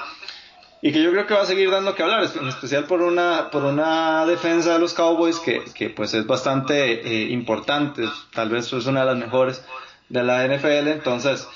y 0.84 0.92
que 0.92 1.02
yo 1.02 1.10
creo 1.10 1.26
que 1.26 1.34
va 1.34 1.42
a 1.42 1.46
seguir 1.48 1.72
dando 1.72 1.96
que 1.96 2.04
hablar, 2.04 2.30
en 2.40 2.48
especial 2.48 2.84
por 2.84 3.02
una, 3.02 3.50
por 3.50 3.64
una 3.64 4.24
defensa 4.28 4.74
de 4.74 4.78
los 4.78 4.94
Cowboys 4.94 5.40
que, 5.40 5.64
que 5.74 5.90
pues 5.90 6.14
es 6.14 6.28
bastante 6.28 7.02
eh, 7.08 7.32
importante, 7.32 8.04
tal 8.36 8.50
vez 8.50 8.72
es 8.72 8.86
una 8.86 9.00
de 9.00 9.08
las 9.08 9.18
mejores 9.18 9.66
de 10.10 10.22
la 10.22 10.46
NFL, 10.46 10.90
entonces 10.90 11.48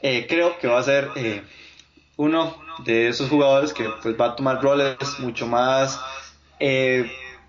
eh, 0.00 0.24
creo 0.26 0.58
que 0.58 0.68
va 0.68 0.78
a 0.78 0.82
ser 0.82 1.10
eh, 1.16 1.42
uno 2.16 2.56
de 2.82 3.08
esos 3.08 3.28
jugadores 3.28 3.74
que 3.74 3.90
pues 4.02 4.18
va 4.18 4.28
a 4.28 4.36
tomar 4.36 4.62
roles 4.62 4.96
mucho 5.18 5.46
más 5.46 6.00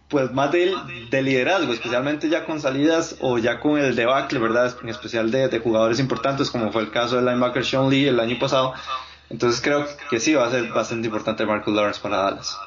pues 0.10 0.32
más 0.32 0.51
de, 0.51 0.76
de, 1.12 1.22
liderazgo, 1.22 1.72
especialmente 1.72 2.30
ya 2.30 2.45
con 2.45 2.60
salidas 2.60 3.18
o 3.20 3.38
ya 3.38 3.60
con 3.60 3.78
el 3.78 3.95
debacle, 3.95 4.39
¿verdad? 4.39 4.76
En 4.82 4.89
especial 4.89 5.30
de, 5.30 5.47
de 5.47 5.60
jugadores 5.60 5.99
importantes, 5.99 6.49
como 6.49 6.72
fue 6.72 6.82
el 6.82 6.91
caso 6.91 7.16
del 7.16 7.26
linebacker 7.26 7.64
Sean 7.64 7.89
Lee 7.89 8.07
el 8.07 8.20
año 8.20 8.39
pasado, 8.39 8.74
entonces 9.30 9.62
creo 9.62 9.86
que 10.10 10.20
sí 10.20 10.34
va 10.34 10.47
a 10.47 10.51
ser 10.51 10.70
bastante 10.70 11.07
importante 11.07 11.45
Marcus 11.45 11.74
Lawrence 11.74 12.01
para 12.01 12.18
Dallas. 12.18 12.57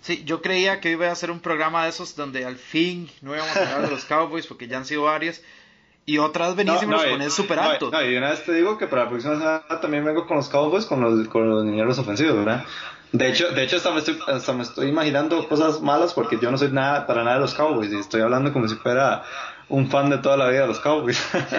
Sí, 0.00 0.22
yo 0.24 0.40
creía 0.40 0.80
que 0.80 0.92
iba 0.92 1.10
a 1.10 1.14
ser 1.14 1.30
un 1.30 1.40
programa 1.40 1.82
de 1.82 1.90
esos 1.90 2.14
donde 2.14 2.44
al 2.44 2.56
fin 2.56 3.10
no 3.20 3.34
íbamos 3.34 3.56
a 3.56 3.62
hablar 3.62 3.82
de 3.82 3.90
los 3.90 4.04
Cowboys 4.04 4.46
porque 4.46 4.68
ya 4.68 4.78
han 4.78 4.84
sido 4.84 5.02
varios. 5.02 5.42
Y 6.06 6.16
otras 6.16 6.56
benísimas 6.56 7.04
con 7.04 7.20
el 7.20 7.30
super 7.30 7.58
alto. 7.58 7.90
No, 7.90 8.02
y 8.02 8.16
una 8.16 8.30
vez 8.30 8.42
te 8.42 8.54
digo 8.54 8.78
que 8.78 8.86
para 8.86 9.04
la 9.04 9.10
próxima 9.10 9.34
semana 9.34 9.80
también 9.82 10.04
vengo 10.06 10.26
con 10.26 10.38
los 10.38 10.48
Cowboys 10.48 10.86
con 10.86 11.02
los, 11.02 11.28
con 11.28 11.50
los 11.50 11.64
dineros 11.64 11.98
ofensivos, 11.98 12.36
¿verdad? 12.36 12.64
De 13.12 13.28
hecho, 13.28 13.50
de 13.50 13.64
hecho 13.64 13.76
hasta, 13.76 13.90
me 13.90 13.98
estoy, 14.00 14.18
hasta 14.26 14.52
me 14.52 14.62
estoy 14.62 14.88
imaginando 14.88 15.48
cosas 15.48 15.80
malas 15.80 16.12
porque 16.12 16.38
yo 16.40 16.50
no 16.50 16.58
soy 16.58 16.70
nada 16.70 17.06
para 17.06 17.24
nada 17.24 17.36
de 17.36 17.42
los 17.42 17.54
Cowboys 17.54 17.90
y 17.92 17.98
estoy 17.98 18.20
hablando 18.20 18.52
como 18.52 18.68
si 18.68 18.74
fuera 18.74 19.24
un 19.68 19.90
fan 19.90 20.10
de 20.10 20.18
toda 20.18 20.36
la 20.36 20.48
vida 20.48 20.62
de 20.62 20.66
los 20.66 20.80
Cowboys. 20.80 21.18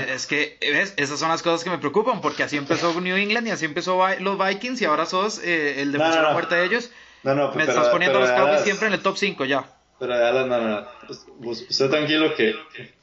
es 0.09 0.27
que, 0.27 0.57
¿ves? 0.61 0.93
Esas 0.97 1.19
son 1.19 1.29
las 1.29 1.41
cosas 1.41 1.63
que 1.63 1.69
me 1.69 1.77
preocupan, 1.77 2.21
porque 2.21 2.43
así 2.43 2.57
empezó 2.57 2.99
New 2.99 3.15
England 3.15 3.47
y 3.47 3.51
así 3.51 3.65
empezó 3.65 3.99
los 4.19 4.37
Vikings 4.37 4.81
y 4.81 4.85
ahora 4.85 5.05
sos 5.05 5.39
eh, 5.43 5.81
el 5.81 5.91
defensor 5.91 6.23
no, 6.23 6.33
muerte 6.33 6.55
de 6.55 6.65
ellos. 6.65 6.91
No, 7.23 7.35
no, 7.35 7.51
me 7.53 7.63
estás 7.63 7.89
poniendo 7.89 8.19
los 8.19 8.29
Cowboys 8.29 8.61
siempre 8.61 8.87
en 8.87 8.93
el 8.93 9.01
top 9.01 9.17
5 9.17 9.45
ya. 9.45 9.65
Pero 9.99 10.17
ya, 10.17 10.31
no, 10.31 10.61
no, 10.61 10.87
Usted 11.41 11.89
tranquilo 11.89 12.33
que, 12.35 12.55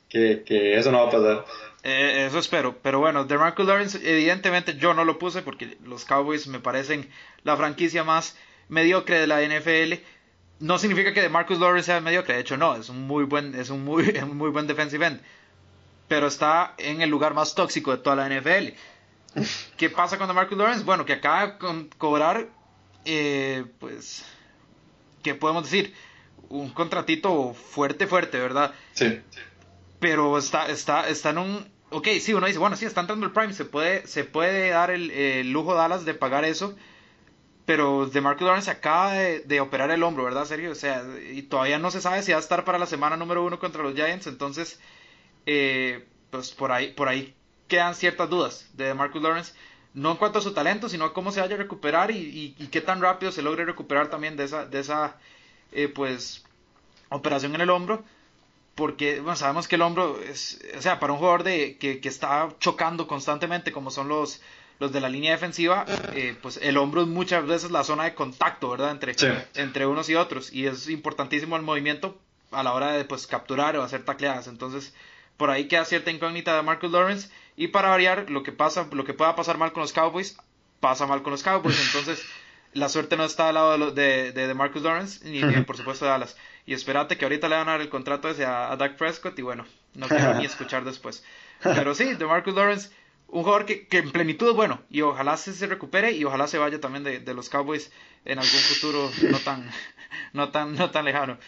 que, 0.09 0.42
que, 0.44 0.78
eso 0.78 0.90
no 0.90 1.03
va 1.03 1.09
a 1.09 1.11
pasar. 1.11 1.44
Eh, 1.89 2.26
eso 2.26 2.39
espero. 2.39 2.78
Pero 2.82 2.99
bueno, 2.99 3.24
de 3.24 3.39
Marcus 3.39 3.64
Lawrence, 3.64 3.99
evidentemente 4.03 4.76
yo 4.76 4.93
no 4.93 5.05
lo 5.05 5.18
puse 5.18 5.43
porque 5.43 5.78
los 5.84 6.05
Cowboys 6.05 6.49
me 6.49 6.59
parecen 6.59 7.09
la 7.45 7.57
franquicia 7.57 8.03
más 8.03 8.37
mediocre 8.68 9.20
de 9.20 9.26
la 9.28 9.41
NFL 9.43 10.03
no 10.59 10.78
significa 10.78 11.12
que 11.12 11.28
Marcus 11.28 11.59
Lawrence 11.59 11.87
sea 11.87 12.01
mediocre, 12.01 12.34
de 12.34 12.41
hecho 12.41 12.57
no, 12.57 12.76
es 12.76 12.89
un 12.89 13.07
muy 13.07 13.24
buen, 13.24 13.55
es 13.55 13.70
un 13.70 13.84
muy, 13.84 14.12
muy 14.32 14.51
buen 14.51 14.66
defensive 14.66 15.07
end. 15.07 15.20
Pero 16.09 16.28
está 16.28 16.74
en 16.78 17.03
el 17.03 17.11
lugar 17.11 17.34
más 17.34 17.55
tóxico 17.55 17.91
de 17.91 17.99
toda 17.99 18.16
la 18.16 18.28
NFL. 18.28 18.68
¿Qué 19.76 19.91
pasa 19.91 20.18
con 20.18 20.32
Marcus 20.34 20.57
Lawrence? 20.57 20.84
Bueno, 20.84 21.05
que 21.05 21.14
acaba 21.14 21.47
de 21.47 21.89
cobrar, 21.99 22.49
eh, 23.05 23.64
pues, 23.80 24.24
¿qué 25.22 25.34
podemos 25.34 25.64
decir? 25.64 25.93
Un 26.49 26.70
contratito 26.70 27.55
fuerte, 27.55 28.07
fuerte, 28.07 28.39
¿verdad? 28.39 28.72
Sí. 28.93 29.20
Pero 29.99 30.39
está, 30.39 30.68
está, 30.68 31.09
está 31.09 31.30
en 31.30 31.39
un... 31.39 31.76
Ok, 31.91 32.09
sí, 32.20 32.34
uno 32.34 32.47
dice, 32.47 32.59
bueno, 32.59 32.76
sí, 32.76 32.84
está 32.84 33.01
entrando 33.01 33.26
el 33.26 33.32
Prime, 33.32 33.53
se 33.53 33.64
puede, 33.64 34.07
se 34.07 34.24
puede 34.24 34.70
dar 34.70 34.91
el, 34.91 35.11
el 35.11 35.53
lujo 35.53 35.74
Dallas 35.74 36.05
de 36.05 36.14
pagar 36.14 36.45
eso 36.45 36.74
pero 37.66 38.07
de 38.07 38.20
Marcus 38.20 38.47
Lawrence 38.47 38.70
acaba 38.70 39.12
de, 39.12 39.61
operar 39.61 39.91
el 39.91 40.05
hombro, 40.05 40.24
¿verdad, 40.24 40.45
Sergio? 40.45 40.70
O 40.70 40.76
sea, 40.76 41.05
y 41.32 41.43
todavía 41.43 41.78
no 41.80 41.91
se 41.91 42.01
sabe 42.01 42.22
si 42.22 42.30
va 42.30 42.39
a 42.39 42.41
estar 42.41 42.64
para 42.64 42.78
la 42.78 42.87
semana 42.87 43.16
número 43.16 43.45
uno 43.45 43.59
contra 43.59 43.82
los 43.82 43.95
Giants, 43.95 44.28
entonces, 44.28 44.80
eh, 45.47 46.07
pues 46.30 46.53
por 46.53 46.70
ahí, 46.70 46.93
por 46.93 47.09
ahí 47.09 47.34
quedan 47.66 47.97
ciertas 47.97 48.30
dudas 48.30 48.70
de 48.74 48.95
Marcus 48.95 49.20
Lawrence, 49.20 49.53
no 49.95 50.12
en 50.12 50.16
cuanto 50.16 50.39
a 50.39 50.43
su 50.43 50.55
talento, 50.55 50.89
sino 50.89 51.07
a 51.07 51.12
cómo 51.12 51.32
se 51.32 51.41
vaya 51.41 51.57
a 51.57 51.59
recuperar 51.59 52.12
y, 52.12 52.53
qué 52.70 52.80
tan 52.80 53.01
rápido 53.01 53.32
se 53.32 53.43
logre 53.43 53.64
recuperar 53.64 54.09
también 54.09 54.37
de 54.37 54.45
esa, 54.45 54.64
de 54.64 54.78
esa 54.78 55.16
eh, 55.72 55.89
pues, 55.89 56.45
operación 57.09 57.57
en 57.57 57.62
el 57.62 57.70
hombro, 57.70 58.05
porque 58.77 59.20
bueno, 59.20 59.35
sabemos 59.35 59.66
que 59.66 59.74
el 59.74 59.83
hombro 59.83 60.20
es, 60.22 60.61
o 60.79 60.81
sea, 60.83 61.01
para 61.01 61.12
un 61.12 61.18
jugador 61.18 61.43
de, 61.43 61.77
que, 61.79 62.01
que 62.01 62.09
está 62.09 62.49
chocando 62.61 63.09
constantemente, 63.09 63.72
como 63.72 63.91
son 63.91 64.09
los 64.09 64.41
los 64.79 64.93
de 64.93 65.01
la 65.01 65.09
línea 65.09 65.33
defensiva, 65.33 65.87
eh, 66.12 66.37
pues 66.43 66.59
el 66.62 66.77
hombro 66.77 67.03
es 67.03 67.09
muchas 67.09 67.47
veces 67.47 67.70
la 67.70 67.85
zona 67.85 68.05
de 68.05 68.14
contacto, 68.14 68.70
¿verdad? 68.70 68.91
Entre, 68.91 69.14
entre 69.55 69.87
unos 69.87 70.09
y 70.09 70.14
otros. 70.14 70.53
Y 70.53 70.66
es 70.66 70.89
importantísimo 70.89 71.57
el 71.57 71.62
movimiento 71.62 72.18
a 72.51 72.62
la 72.62 72.74
hora 72.74 72.93
de 72.93 73.05
pues, 73.05 73.27
capturar 73.27 73.77
o 73.77 73.83
hacer 73.83 74.05
tacleadas. 74.05 74.49
Entonces, 74.49 74.95
por 75.37 75.51
ahí 75.51 75.68
queda 75.68 75.85
cierta 75.85 76.11
incógnita 76.11 76.55
de 76.55 76.62
Marcus 76.62 76.91
Lawrence. 76.91 77.31
Y 77.57 77.68
para 77.68 77.89
variar, 77.89 78.29
lo 78.29 78.43
que 78.43 78.53
pasa, 78.53 78.87
lo 78.93 79.05
que 79.05 79.14
pueda 79.14 79.35
pasar 79.35 79.57
mal 79.57 79.72
con 79.72 79.81
los 79.81 79.93
Cowboys, 79.93 80.37
pasa 80.81 81.07
mal 81.07 81.22
con 81.22 81.33
los 81.33 81.43
Cowboys. 81.43 81.81
Entonces, 81.87 82.22
la 82.77 82.89
suerte 82.89 83.16
no 83.16 83.24
está 83.24 83.49
al 83.49 83.55
lado 83.55 83.91
de, 83.91 84.33
de, 84.33 84.47
de, 84.47 84.55
Marcus 84.55 84.83
Lawrence, 84.83 85.29
ni, 85.29 85.41
por 85.62 85.77
supuesto 85.77 86.05
de 86.05 86.12
Dallas. 86.12 86.37
Y 86.66 86.74
espérate 86.74 87.16
que 87.16 87.24
ahorita 87.24 87.49
le 87.49 87.57
van 87.57 87.68
a 87.68 87.72
dar 87.72 87.81
el 87.81 87.89
contrato 87.89 88.29
ese 88.29 88.45
a, 88.45 88.70
a 88.70 88.77
Dak 88.77 88.97
Prescott 88.97 89.39
y 89.39 89.43
bueno, 89.43 89.66
no 89.95 90.09
quiero 90.09 90.35
ni 90.35 90.45
escuchar 90.47 90.85
después. 90.85 91.24
Pero 91.62 91.95
sí, 91.95 92.14
de 92.14 92.27
Marcus 92.27 92.55
Lawrence 92.55 92.91
un 93.29 93.43
jugador 93.43 93.66
que, 93.66 93.87
en 93.91 94.12
plenitud 94.12 94.49
es 94.49 94.55
bueno 94.55 94.81
y 94.91 95.03
ojalá 95.03 95.37
se, 95.37 95.53
se 95.53 95.66
recupere 95.66 96.12
y 96.12 96.24
ojalá 96.24 96.47
se 96.47 96.59
vaya 96.59 96.81
también 96.81 97.05
de, 97.05 97.35
los 97.35 97.49
Cowboys 97.49 97.91
en 98.24 98.39
algún 98.39 98.61
futuro 98.61 99.11
no 99.31 99.39
tan, 99.39 99.68
no 100.33 100.51
tan, 100.51 100.74
no 100.74 100.91
tan 100.91 101.05
lejano. 101.05 101.39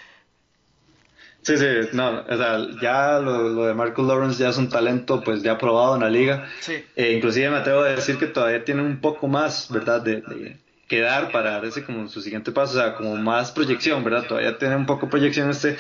Sí, 1.43 1.57
sí, 1.57 1.67
no, 1.93 2.25
o 2.29 2.37
sea, 2.37 2.59
ya 2.83 3.21
lo, 3.21 3.67
de 3.67 3.75
Marcus 3.75 4.07
Lawrence 4.07 4.43
ya 4.43 4.49
es 4.49 4.59
un 4.59 4.69
talento 4.69 5.23
pues 5.23 5.43
ya 5.43 5.57
probado 5.57 5.95
en 5.95 6.03
la 6.03 6.11
liga. 6.11 6.49
Sí. 6.61 6.85
Eh, 6.97 7.13
inclusive 7.13 7.49
me 7.51 7.59
atrevo 7.59 7.83
a 7.83 7.91
decir 7.91 8.19
que 8.19 8.27
todavía 8.27 8.65
tiene 8.65 8.83
un 8.83 9.01
poco 9.01 9.29
más, 9.29 9.71
¿verdad? 9.71 10.03
De, 10.03 10.21
de 10.21 10.59
quedar 10.89 11.31
para 11.31 11.65
ese 11.67 11.85
como 11.85 12.09
su 12.09 12.21
siguiente 12.21 12.51
paso, 12.51 12.79
o 12.79 12.83
sea, 12.83 12.95
como 12.97 13.17
más 13.17 13.53
proyección, 13.53 14.03
¿verdad? 14.03 14.27
Todavía 14.27 14.59
tiene 14.59 14.77
un 14.77 14.87
poco 14.87 15.09
proyección 15.09 15.51
este 15.51 15.77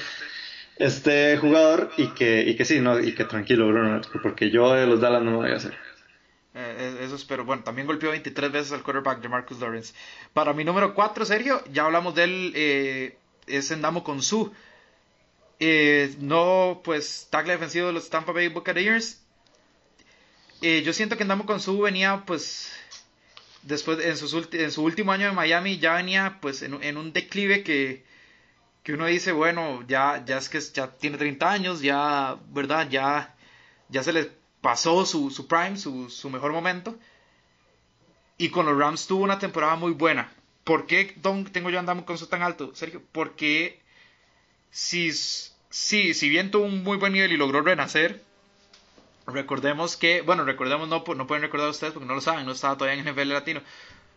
este 0.76 1.36
jugador 1.38 1.90
y 1.96 2.09
que, 2.09 2.42
y 2.42 2.56
que 2.56 2.64
sí, 2.64 2.80
no, 2.80 3.00
y 3.00 3.14
que 3.14 3.24
tranquilo, 3.24 3.66
Bruno, 3.66 4.00
porque 4.22 4.50
yo 4.50 4.72
de 4.74 4.86
los 4.86 5.00
Dallas 5.00 5.22
no 5.22 5.32
me 5.32 5.36
voy 5.38 5.50
a 5.50 5.56
hacer. 5.56 5.76
Eh, 6.54 7.00
eso 7.02 7.16
espero. 7.16 7.44
Bueno, 7.44 7.62
también 7.62 7.86
golpeó 7.86 8.11
23 8.11 8.52
veces 8.52 8.72
al 8.72 8.82
quarterback 8.82 9.20
de 9.20 9.28
Marcus 9.28 9.59
Lawrence. 9.59 9.94
Para 10.32 10.52
mi 10.52 10.64
número 10.64 10.94
4, 10.94 11.24
Sergio, 11.24 11.62
ya 11.72 11.84
hablamos 11.84 12.14
de 12.14 12.24
él, 12.24 12.52
eh, 12.54 13.18
es 13.46 13.70
Endamo 13.70 14.04
con 14.04 14.22
su. 14.22 14.52
Eh, 15.61 16.14
no, 16.20 16.80
pues, 16.84 17.26
tackle 17.30 17.52
defensivo 17.52 17.88
de 17.88 17.92
los 17.92 18.11
Tampa 18.11 18.32
Bay 18.32 18.48
Buccaneers. 18.48 19.20
eh, 20.62 20.82
yo 20.82 20.92
siento 20.92 21.16
que 21.16 21.22
Andamos 21.22 21.46
con 21.46 21.61
Su 21.61 21.80
venía, 21.80 22.22
pues, 22.26 22.72
después, 23.68 23.98
en, 24.00 24.70
su 24.70 24.82
último 24.82 25.12
año 25.12 25.28
en 25.28 25.34
Miami, 25.34 25.78
ya 25.78 25.94
venía, 25.94 26.38
pues, 26.40 26.62
en, 26.62 26.96
un 26.96 27.12
declive 27.12 27.62
que, 27.62 28.04
que 28.82 28.94
uno 28.94 29.06
dice, 29.06 29.32
bueno, 29.32 29.84
ya, 29.86 30.24
ya 30.24 30.38
es 30.38 30.48
que 30.48 30.60
ya 30.60 30.96
tiene 30.96 31.18
30 31.18 31.50
años, 31.50 31.80
ya, 31.82 32.38
¿verdad? 32.48 32.88
Ya, 32.90 33.36
ya 33.88 34.02
se 34.02 34.12
le 34.12 34.30
pasó 34.60 35.04
su, 35.06 35.30
su 35.30 35.46
prime, 35.46 35.76
su, 35.76 36.10
su 36.10 36.30
mejor 36.30 36.52
momento. 36.52 36.98
Y 38.38 38.48
con 38.50 38.66
los 38.66 38.78
Rams 38.78 39.06
tuvo 39.06 39.24
una 39.24 39.38
temporada 39.38 39.76
muy 39.76 39.92
buena. 39.92 40.32
¿Por 40.64 40.86
qué 40.86 41.14
Don, 41.16 41.44
tengo 41.44 41.70
yo 41.70 41.78
andando 41.78 42.06
con 42.06 42.18
su 42.18 42.26
tan 42.26 42.42
alto, 42.42 42.74
Sergio? 42.74 43.02
Porque 43.12 43.80
si, 44.70 45.12
si, 45.12 46.14
si 46.14 46.28
bien 46.28 46.50
tuvo 46.50 46.64
un 46.64 46.82
muy 46.82 46.96
buen 46.96 47.12
nivel 47.12 47.32
y 47.32 47.36
logró 47.36 47.62
renacer, 47.62 48.22
recordemos 49.29 49.97
que, 49.97 50.22
bueno, 50.22 50.45
recordemos, 50.45 50.89
no, 50.89 51.05
no 51.14 51.26
pueden 51.26 51.43
recordar 51.43 51.68
ustedes 51.68 51.93
porque 51.93 52.09
no 52.09 52.14
lo 52.14 52.20
saben, 52.20 52.47
no 52.47 52.53
estaba 52.53 52.76
todavía 52.76 53.01
en 53.01 53.09
NFL 53.09 53.29
Latino. 53.29 53.62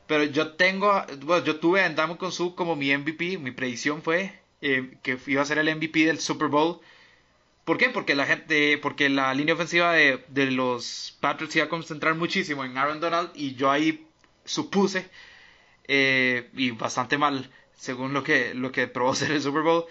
Pero 0.07 0.23
yo 0.25 0.53
tengo, 0.53 1.05
bueno, 1.23 1.45
yo 1.45 1.59
tuve 1.59 1.81
a 1.81 1.85
Andamo 1.85 2.17
con 2.17 2.31
su 2.31 2.55
como 2.55 2.75
mi 2.75 2.95
MVP, 2.95 3.37
mi 3.37 3.51
predicción 3.51 4.01
fue 4.01 4.41
eh, 4.61 4.97
que 5.03 5.17
iba 5.27 5.41
a 5.41 5.45
ser 5.45 5.57
el 5.57 5.73
MVP 5.75 6.05
del 6.05 6.19
Super 6.19 6.47
Bowl. 6.47 6.79
¿Por 7.65 7.77
qué? 7.77 7.89
Porque 7.89 8.15
la 8.15 8.25
gente, 8.25 8.77
porque 8.77 9.09
la 9.09 9.33
línea 9.33 9.53
ofensiva 9.53 9.93
de, 9.93 10.25
de 10.29 10.51
los 10.51 11.17
Patriots 11.21 11.55
iba 11.55 11.65
a 11.65 11.69
concentrar 11.69 12.15
muchísimo 12.15 12.65
en 12.65 12.77
Aaron 12.77 12.99
Donald 12.99 13.31
y 13.35 13.55
yo 13.55 13.71
ahí 13.71 14.07
supuse, 14.45 15.09
eh, 15.87 16.49
y 16.55 16.71
bastante 16.71 17.17
mal, 17.17 17.51
según 17.75 18.13
lo 18.13 18.23
que, 18.23 18.53
lo 18.53 18.71
que 18.71 18.87
probó 18.87 19.15
ser 19.15 19.31
el 19.31 19.41
Super 19.41 19.61
Bowl, 19.61 19.85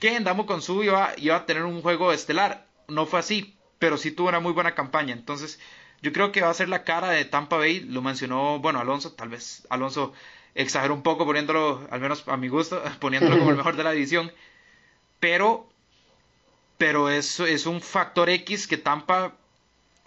que 0.00 0.16
Endamo 0.16 0.44
con 0.44 0.60
su 0.60 0.82
iba, 0.82 1.12
iba 1.18 1.36
a 1.36 1.46
tener 1.46 1.64
un 1.64 1.82
juego 1.82 2.12
estelar. 2.12 2.66
No 2.88 3.06
fue 3.06 3.20
así, 3.20 3.56
pero 3.82 3.98
sí 3.98 4.12
tuvo 4.12 4.28
una 4.28 4.38
muy 4.38 4.52
buena 4.52 4.76
campaña. 4.76 5.12
Entonces, 5.12 5.58
yo 6.02 6.12
creo 6.12 6.30
que 6.30 6.40
va 6.40 6.50
a 6.50 6.54
ser 6.54 6.68
la 6.68 6.84
cara 6.84 7.10
de 7.10 7.24
Tampa 7.24 7.56
Bay. 7.56 7.80
Lo 7.80 8.00
mencionó, 8.00 8.60
bueno, 8.60 8.78
Alonso, 8.78 9.10
tal 9.14 9.28
vez 9.28 9.66
Alonso 9.70 10.12
exageró 10.54 10.94
un 10.94 11.02
poco 11.02 11.26
poniéndolo, 11.26 11.84
al 11.90 12.00
menos 12.00 12.22
a 12.28 12.36
mi 12.36 12.46
gusto, 12.46 12.80
poniéndolo 13.00 13.38
como 13.40 13.50
el 13.50 13.56
mejor 13.56 13.74
de 13.74 13.82
la 13.82 13.90
división. 13.90 14.30
Pero, 15.18 15.68
pero 16.78 17.10
es, 17.10 17.40
es 17.40 17.66
un 17.66 17.80
factor 17.80 18.30
X 18.30 18.68
que 18.68 18.76
Tampa 18.76 19.34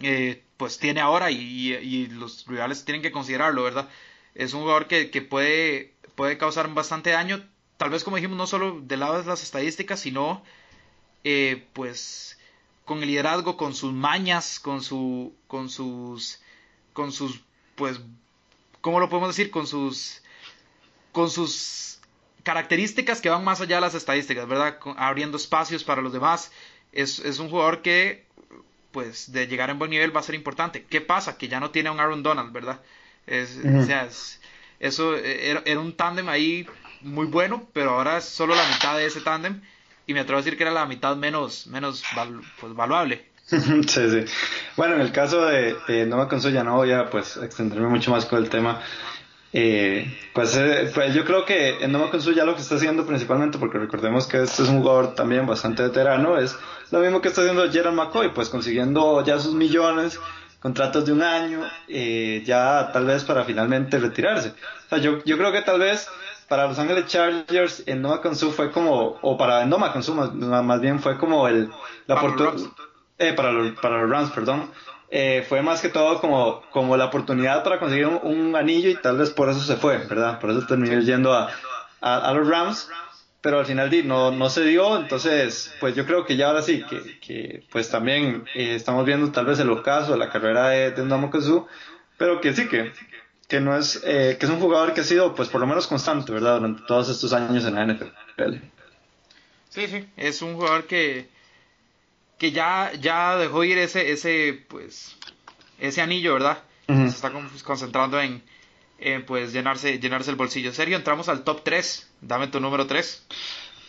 eh, 0.00 0.42
pues 0.56 0.78
tiene 0.78 1.02
ahora 1.02 1.30
y, 1.30 2.06
los 2.06 2.46
rivales 2.46 2.86
tienen 2.86 3.02
que 3.02 3.12
considerarlo, 3.12 3.62
¿verdad? 3.62 3.90
Es 4.34 4.54
un 4.54 4.62
jugador 4.62 4.86
que, 4.86 5.04
puede, 5.20 5.92
puede 6.14 6.38
causar 6.38 6.72
bastante 6.72 7.10
daño, 7.10 7.46
tal 7.76 7.90
vez 7.90 8.04
como 8.04 8.16
dijimos, 8.16 8.38
no 8.38 8.46
solo 8.46 8.80
del 8.80 9.00
lado 9.00 9.20
de 9.20 9.28
las 9.28 9.42
estadísticas, 9.42 10.00
sino 10.00 10.42
eh, 11.24 11.66
pues 11.74 12.36
con 12.86 13.02
el 13.02 13.08
liderazgo, 13.08 13.58
con 13.58 13.74
sus 13.74 13.92
mañas, 13.92 14.58
con 14.58 14.82
su, 14.82 15.34
con 15.48 15.68
sus, 15.68 16.40
con 16.94 17.12
sus, 17.12 17.42
pues, 17.74 18.00
¿cómo 18.80 19.00
lo 19.00 19.10
podemos 19.10 19.36
decir? 19.36 19.50
Con 19.50 19.66
sus, 19.66 20.22
con 21.12 21.28
sus 21.28 21.98
características 22.44 23.20
que 23.20 23.28
van 23.28 23.44
más 23.44 23.60
allá 23.60 23.76
de 23.76 23.82
las 23.82 23.94
estadísticas, 23.94 24.46
¿verdad? 24.46 24.78
abriendo 24.96 25.36
espacios 25.36 25.84
para 25.84 26.00
los 26.00 26.12
demás. 26.12 26.52
Es, 26.92 27.18
es 27.18 27.40
un 27.40 27.50
jugador 27.50 27.82
que 27.82 28.24
pues 28.92 29.30
de 29.30 29.46
llegar 29.46 29.68
en 29.68 29.78
buen 29.78 29.90
nivel 29.90 30.16
va 30.16 30.20
a 30.20 30.22
ser 30.22 30.36
importante. 30.36 30.86
¿Qué 30.88 31.02
pasa? 31.02 31.36
Que 31.36 31.48
ya 31.48 31.60
no 31.60 31.70
tiene 31.70 31.90
a 31.90 31.92
un 31.92 32.00
Aaron 32.00 32.22
Donald, 32.22 32.50
¿verdad? 32.52 32.80
Es, 33.26 33.58
O 33.62 33.84
sea, 33.84 34.08
eso 34.80 35.16
era, 35.16 35.78
un 35.78 35.94
tándem 35.94 36.28
ahí 36.30 36.66
muy 37.02 37.26
bueno, 37.26 37.68
pero 37.74 37.90
ahora 37.90 38.18
es 38.18 38.24
solo 38.24 38.54
la 38.54 38.66
mitad 38.68 38.96
de 38.96 39.04
ese 39.04 39.20
tándem 39.20 39.60
y 40.06 40.14
me 40.14 40.20
atrevo 40.20 40.38
a 40.38 40.42
decir 40.42 40.56
que 40.56 40.62
era 40.62 40.72
la 40.72 40.86
mitad 40.86 41.16
menos, 41.16 41.66
menos 41.66 42.02
pues, 42.60 42.74
valuable. 42.74 43.26
sí, 43.46 43.86
sí. 43.86 44.24
Bueno, 44.76 44.94
en 44.94 45.00
el 45.00 45.12
caso 45.12 45.46
de, 45.46 46.06
Nova 46.06 46.28
Conso 46.28 46.48
ya 46.50 46.64
no 46.64 46.76
voy 46.76 46.92
a 46.92 47.10
pues 47.10 47.36
extenderme 47.36 47.88
mucho 47.88 48.10
más 48.10 48.26
con 48.26 48.42
el 48.42 48.48
tema. 48.48 48.80
Eh, 49.52 50.12
pues, 50.34 50.56
eh, 50.56 50.90
pues, 50.92 51.14
yo 51.14 51.24
creo 51.24 51.44
que 51.44 51.82
en 51.82 51.92
Consu 51.92 52.32
ya 52.32 52.44
lo 52.44 52.54
que 52.54 52.62
está 52.62 52.74
haciendo 52.74 53.06
principalmente, 53.06 53.58
porque 53.58 53.78
recordemos 53.78 54.26
que 54.26 54.42
este 54.42 54.62
es 54.62 54.68
un 54.68 54.80
jugador 54.80 55.14
también 55.14 55.46
bastante 55.46 55.82
veterano, 55.82 56.38
es 56.38 56.56
lo 56.90 57.00
mismo 57.00 57.20
que 57.20 57.28
está 57.28 57.40
haciendo 57.40 57.70
Gerald 57.70 57.96
McCoy, 57.96 58.34
pues 58.34 58.48
consiguiendo 58.48 59.24
ya 59.24 59.38
sus 59.38 59.54
millones, 59.54 60.20
contratos 60.60 61.06
de 61.06 61.12
un 61.12 61.22
año, 61.22 61.60
eh, 61.88 62.42
ya 62.44 62.90
tal 62.92 63.06
vez 63.06 63.24
para 63.24 63.44
finalmente 63.44 63.98
retirarse. 63.98 64.48
O 64.86 64.88
sea, 64.88 64.98
yo, 64.98 65.22
yo 65.24 65.38
creo 65.38 65.52
que 65.52 65.62
tal 65.62 65.78
vez 65.78 66.08
para 66.48 66.66
Los 66.66 66.78
Ángeles 66.78 67.06
Chargers 67.06 67.82
en 67.86 68.02
Nova 68.02 68.22
Consu 68.22 68.50
fue 68.50 68.70
como, 68.70 69.18
o 69.22 69.36
para 69.36 69.64
Nova 69.66 69.92
Consu 69.92 70.14
más, 70.14 70.32
más 70.32 70.80
bien 70.80 71.00
fue 71.00 71.18
como 71.18 71.48
el, 71.48 71.70
la 72.06 72.16
oportunidad, 72.16 72.70
eh, 73.18 73.32
para, 73.32 73.52
los, 73.52 73.72
para 73.80 74.02
los 74.02 74.10
Rams, 74.10 74.30
perdón. 74.30 74.70
Eh, 75.08 75.44
fue 75.48 75.62
más 75.62 75.80
que 75.80 75.88
todo 75.88 76.20
como, 76.20 76.62
como 76.70 76.96
la 76.96 77.06
oportunidad 77.06 77.62
para 77.62 77.78
conseguir 77.78 78.06
un, 78.06 78.56
anillo 78.56 78.90
y 78.90 78.96
tal 78.96 79.16
vez 79.16 79.30
por 79.30 79.48
eso 79.48 79.60
se 79.60 79.76
fue, 79.76 79.98
¿verdad? 79.98 80.40
Por 80.40 80.50
eso 80.50 80.66
terminó 80.66 80.98
yendo 81.00 81.32
a, 81.32 81.50
a, 82.00 82.32
los 82.32 82.48
Rams, 82.48 82.88
pero 83.40 83.60
al 83.60 83.66
final 83.66 83.90
no, 84.06 84.32
no 84.32 84.50
se 84.50 84.64
dio, 84.64 84.96
entonces 84.96 85.72
pues 85.78 85.94
yo 85.94 86.06
creo 86.06 86.26
que 86.26 86.36
ya 86.36 86.48
ahora 86.48 86.62
sí, 86.62 86.84
que, 86.90 87.20
que 87.20 87.64
pues 87.70 87.88
también 87.88 88.44
eh, 88.54 88.74
estamos 88.74 89.04
viendo 89.04 89.30
tal 89.30 89.46
vez 89.46 89.60
el 89.60 89.70
ocaso 89.70 90.12
de 90.12 90.18
la 90.18 90.28
carrera 90.28 90.68
de, 90.68 90.90
de 90.90 91.04
Ndamokazu, 91.04 91.66
pero 92.18 92.40
que 92.40 92.52
sí, 92.52 92.68
que, 92.68 92.92
que 93.48 93.60
no 93.60 93.76
es, 93.76 94.02
eh, 94.04 94.36
que 94.38 94.46
es 94.46 94.52
un 94.52 94.60
jugador 94.60 94.94
que 94.94 95.02
ha 95.02 95.04
sido 95.04 95.34
pues 95.34 95.48
por 95.48 95.60
lo 95.60 95.66
menos 95.66 95.86
constante, 95.86 96.32
¿verdad? 96.32 96.56
Durante 96.56 96.82
todos 96.86 97.08
estos 97.08 97.32
años 97.32 97.64
en 97.64 97.74
la 97.74 97.86
NFL. 97.86 98.56
Sí, 99.68 99.86
sí, 99.86 100.08
es 100.16 100.42
un 100.42 100.54
jugador 100.54 100.84
que 100.84 101.28
que 102.38 102.52
ya, 102.52 102.92
ya 103.00 103.36
dejó 103.36 103.64
ir 103.64 103.78
ese, 103.78 104.12
ese, 104.12 104.64
pues, 104.68 105.16
ese 105.78 106.02
anillo, 106.02 106.34
¿verdad? 106.34 106.58
Se 106.86 107.06
está 107.06 107.32
concentrando 107.64 108.20
en, 108.20 108.42
pues, 109.26 109.52
llenarse, 109.52 109.98
llenarse 109.98 110.30
el 110.30 110.36
bolsillo. 110.36 110.72
Serio, 110.72 110.96
entramos 110.96 111.28
al 111.28 111.42
top 111.42 111.62
3. 111.64 112.08
Dame 112.20 112.46
tu 112.46 112.60
número 112.60 112.86
3. 112.86 113.26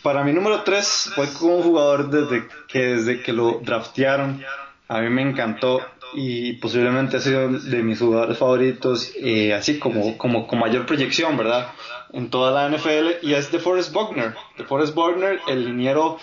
Para 0.02 0.24
mi 0.24 0.32
número 0.32 0.62
3 0.62 1.12
fue 1.14 1.32
como 1.34 1.56
un 1.56 1.62
jugador 1.62 2.10
desde 2.10 2.48
que, 2.66 2.78
desde 2.78 3.22
que 3.22 3.32
lo 3.32 3.60
draftearon. 3.62 4.44
A 4.88 5.00
mí 5.00 5.10
me 5.10 5.22
encantó 5.22 5.80
y 6.14 6.54
posiblemente 6.54 7.18
ha 7.18 7.20
sido 7.20 7.48
de 7.48 7.82
mis 7.82 7.98
jugadores 7.98 8.38
favoritos, 8.38 9.12
eh, 9.16 9.54
así 9.54 9.78
como, 9.78 10.16
como 10.16 10.46
con 10.46 10.58
mayor 10.58 10.86
proyección, 10.86 11.36
¿verdad? 11.36 11.68
En 12.12 12.30
toda 12.30 12.50
la 12.50 12.68
NFL, 12.68 13.26
y 13.26 13.34
es 13.34 13.52
de 13.52 13.58
Forrest 13.58 13.92
Buckner. 13.92 14.34
De 14.56 14.64
Forrest 14.64 14.94
Buckner, 14.94 15.40
el 15.48 15.64
liniero 15.64 16.18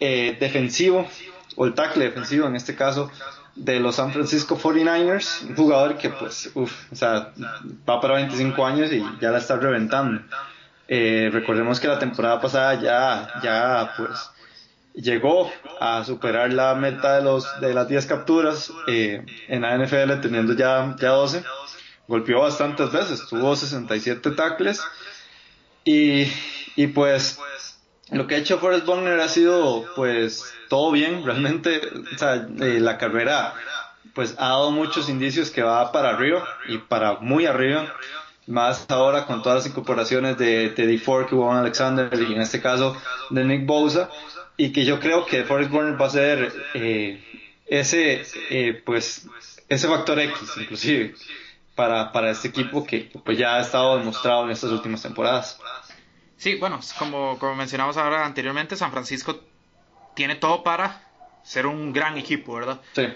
eh, 0.00 0.36
defensivo 0.38 1.06
o 1.56 1.66
el 1.66 1.74
tackle 1.74 2.04
defensivo 2.04 2.46
en 2.46 2.56
este 2.56 2.74
caso 2.74 3.10
de 3.54 3.78
los 3.78 3.96
San 3.96 4.12
Francisco 4.12 4.58
49ers, 4.58 5.48
un 5.48 5.56
jugador 5.56 5.96
que 5.96 6.10
pues, 6.10 6.50
uff, 6.54 6.92
o 6.92 6.96
sea, 6.96 7.32
va 7.88 8.00
para 8.00 8.14
25 8.14 8.66
años 8.66 8.92
y 8.92 9.02
ya 9.20 9.30
la 9.30 9.38
está 9.38 9.56
reventando. 9.56 10.20
Eh, 10.88 11.30
recordemos 11.32 11.80
que 11.80 11.88
la 11.88 11.98
temporada 11.98 12.40
pasada 12.40 12.74
ya, 12.80 13.40
ya 13.42 13.94
pues 13.96 14.30
llegó 14.94 15.50
a 15.80 16.04
superar 16.04 16.52
la 16.52 16.74
meta 16.74 17.16
de, 17.16 17.22
los, 17.22 17.60
de 17.60 17.74
las 17.74 17.88
10 17.88 18.06
capturas 18.06 18.72
eh, 18.86 19.24
en 19.48 19.62
la 19.62 19.76
NFL 19.76 20.20
teniendo 20.20 20.54
ya, 20.54 20.96
ya 20.98 21.10
12. 21.10 21.44
Golpeó 22.06 22.40
bastantes 22.40 22.92
veces, 22.92 23.26
tuvo 23.28 23.56
67 23.56 24.30
tackles 24.32 24.82
y, 25.84 26.26
y 26.76 26.86
pues 26.88 27.38
lo 28.10 28.26
que 28.26 28.34
ha 28.34 28.38
hecho 28.38 28.58
Forrest 28.58 28.84
Buckner 28.86 29.18
ha 29.20 29.28
sido 29.28 29.86
pues 29.96 30.52
todo 30.68 30.92
bien, 30.92 31.24
realmente. 31.24 31.80
Eh, 32.60 32.78
la 32.80 32.98
carrera 32.98 33.54
pues 34.14 34.34
ha 34.38 34.48
dado 34.48 34.70
muchos 34.70 35.08
indicios 35.08 35.50
que 35.50 35.62
va 35.62 35.90
para 35.90 36.10
arriba 36.10 36.46
y 36.68 36.78
para 36.78 37.14
muy 37.14 37.46
arriba, 37.46 37.92
más 38.46 38.86
ahora 38.88 39.26
con 39.26 39.42
todas 39.42 39.58
las 39.58 39.66
incorporaciones 39.66 40.36
de, 40.38 40.70
de 40.70 40.88
D4 40.88 41.28
que 41.28 41.34
hubo 41.34 41.50
en 41.50 41.58
Alexander 41.58 42.10
y 42.20 42.32
en 42.32 42.40
este 42.40 42.60
caso 42.60 42.96
de 43.30 43.44
Nick 43.44 43.66
Bosa 43.66 44.10
y 44.56 44.72
que 44.72 44.84
yo 44.84 45.00
creo 45.00 45.26
que 45.26 45.44
Forrest 45.44 45.70
Buckner 45.70 46.00
va 46.00 46.06
a 46.06 46.10
ser 46.10 46.52
eh, 46.74 47.22
ese 47.66 48.22
eh, 48.50 48.82
pues 48.84 49.26
ese 49.68 49.88
factor 49.88 50.18
X 50.20 50.38
inclusive 50.58 51.14
para, 51.74 52.12
para 52.12 52.30
este 52.30 52.48
equipo 52.48 52.84
que 52.84 53.10
pues 53.24 53.38
ya 53.38 53.56
ha 53.56 53.60
estado 53.60 53.98
demostrado 53.98 54.44
en 54.44 54.50
estas 54.50 54.70
últimas 54.70 55.02
temporadas. 55.02 55.58
Sí, 56.36 56.56
bueno, 56.56 56.80
como, 56.98 57.38
como 57.38 57.54
mencionamos 57.54 57.96
ahora 57.96 58.24
anteriormente, 58.24 58.76
San 58.76 58.92
Francisco 58.92 59.40
tiene 60.14 60.36
todo 60.36 60.62
para 60.62 61.02
ser 61.42 61.66
un 61.66 61.92
gran 61.92 62.16
equipo, 62.16 62.54
¿verdad? 62.54 62.80
Sí. 62.94 63.06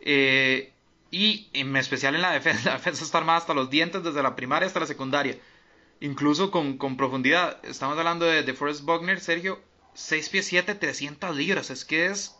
Eh, 0.00 0.72
y 1.10 1.48
en 1.52 1.76
especial 1.76 2.14
en 2.14 2.22
la 2.22 2.32
defensa, 2.32 2.62
la 2.70 2.76
defensa 2.76 3.04
está 3.04 3.18
armada 3.18 3.38
hasta 3.38 3.54
los 3.54 3.70
dientes 3.70 4.02
desde 4.02 4.22
la 4.22 4.36
primaria 4.36 4.66
hasta 4.66 4.80
la 4.80 4.86
secundaria. 4.86 5.36
Incluso 6.00 6.50
con, 6.50 6.78
con 6.78 6.96
profundidad. 6.96 7.58
Estamos 7.64 7.98
hablando 7.98 8.24
de, 8.24 8.42
de 8.42 8.54
Forrest 8.54 8.82
Buckner, 8.82 9.18
Sergio, 9.20 9.60
6 9.94 10.28
pies 10.28 10.46
7, 10.46 10.74
300 10.76 11.34
libras. 11.34 11.70
Es 11.70 11.84
que 11.84 12.06
es 12.06 12.38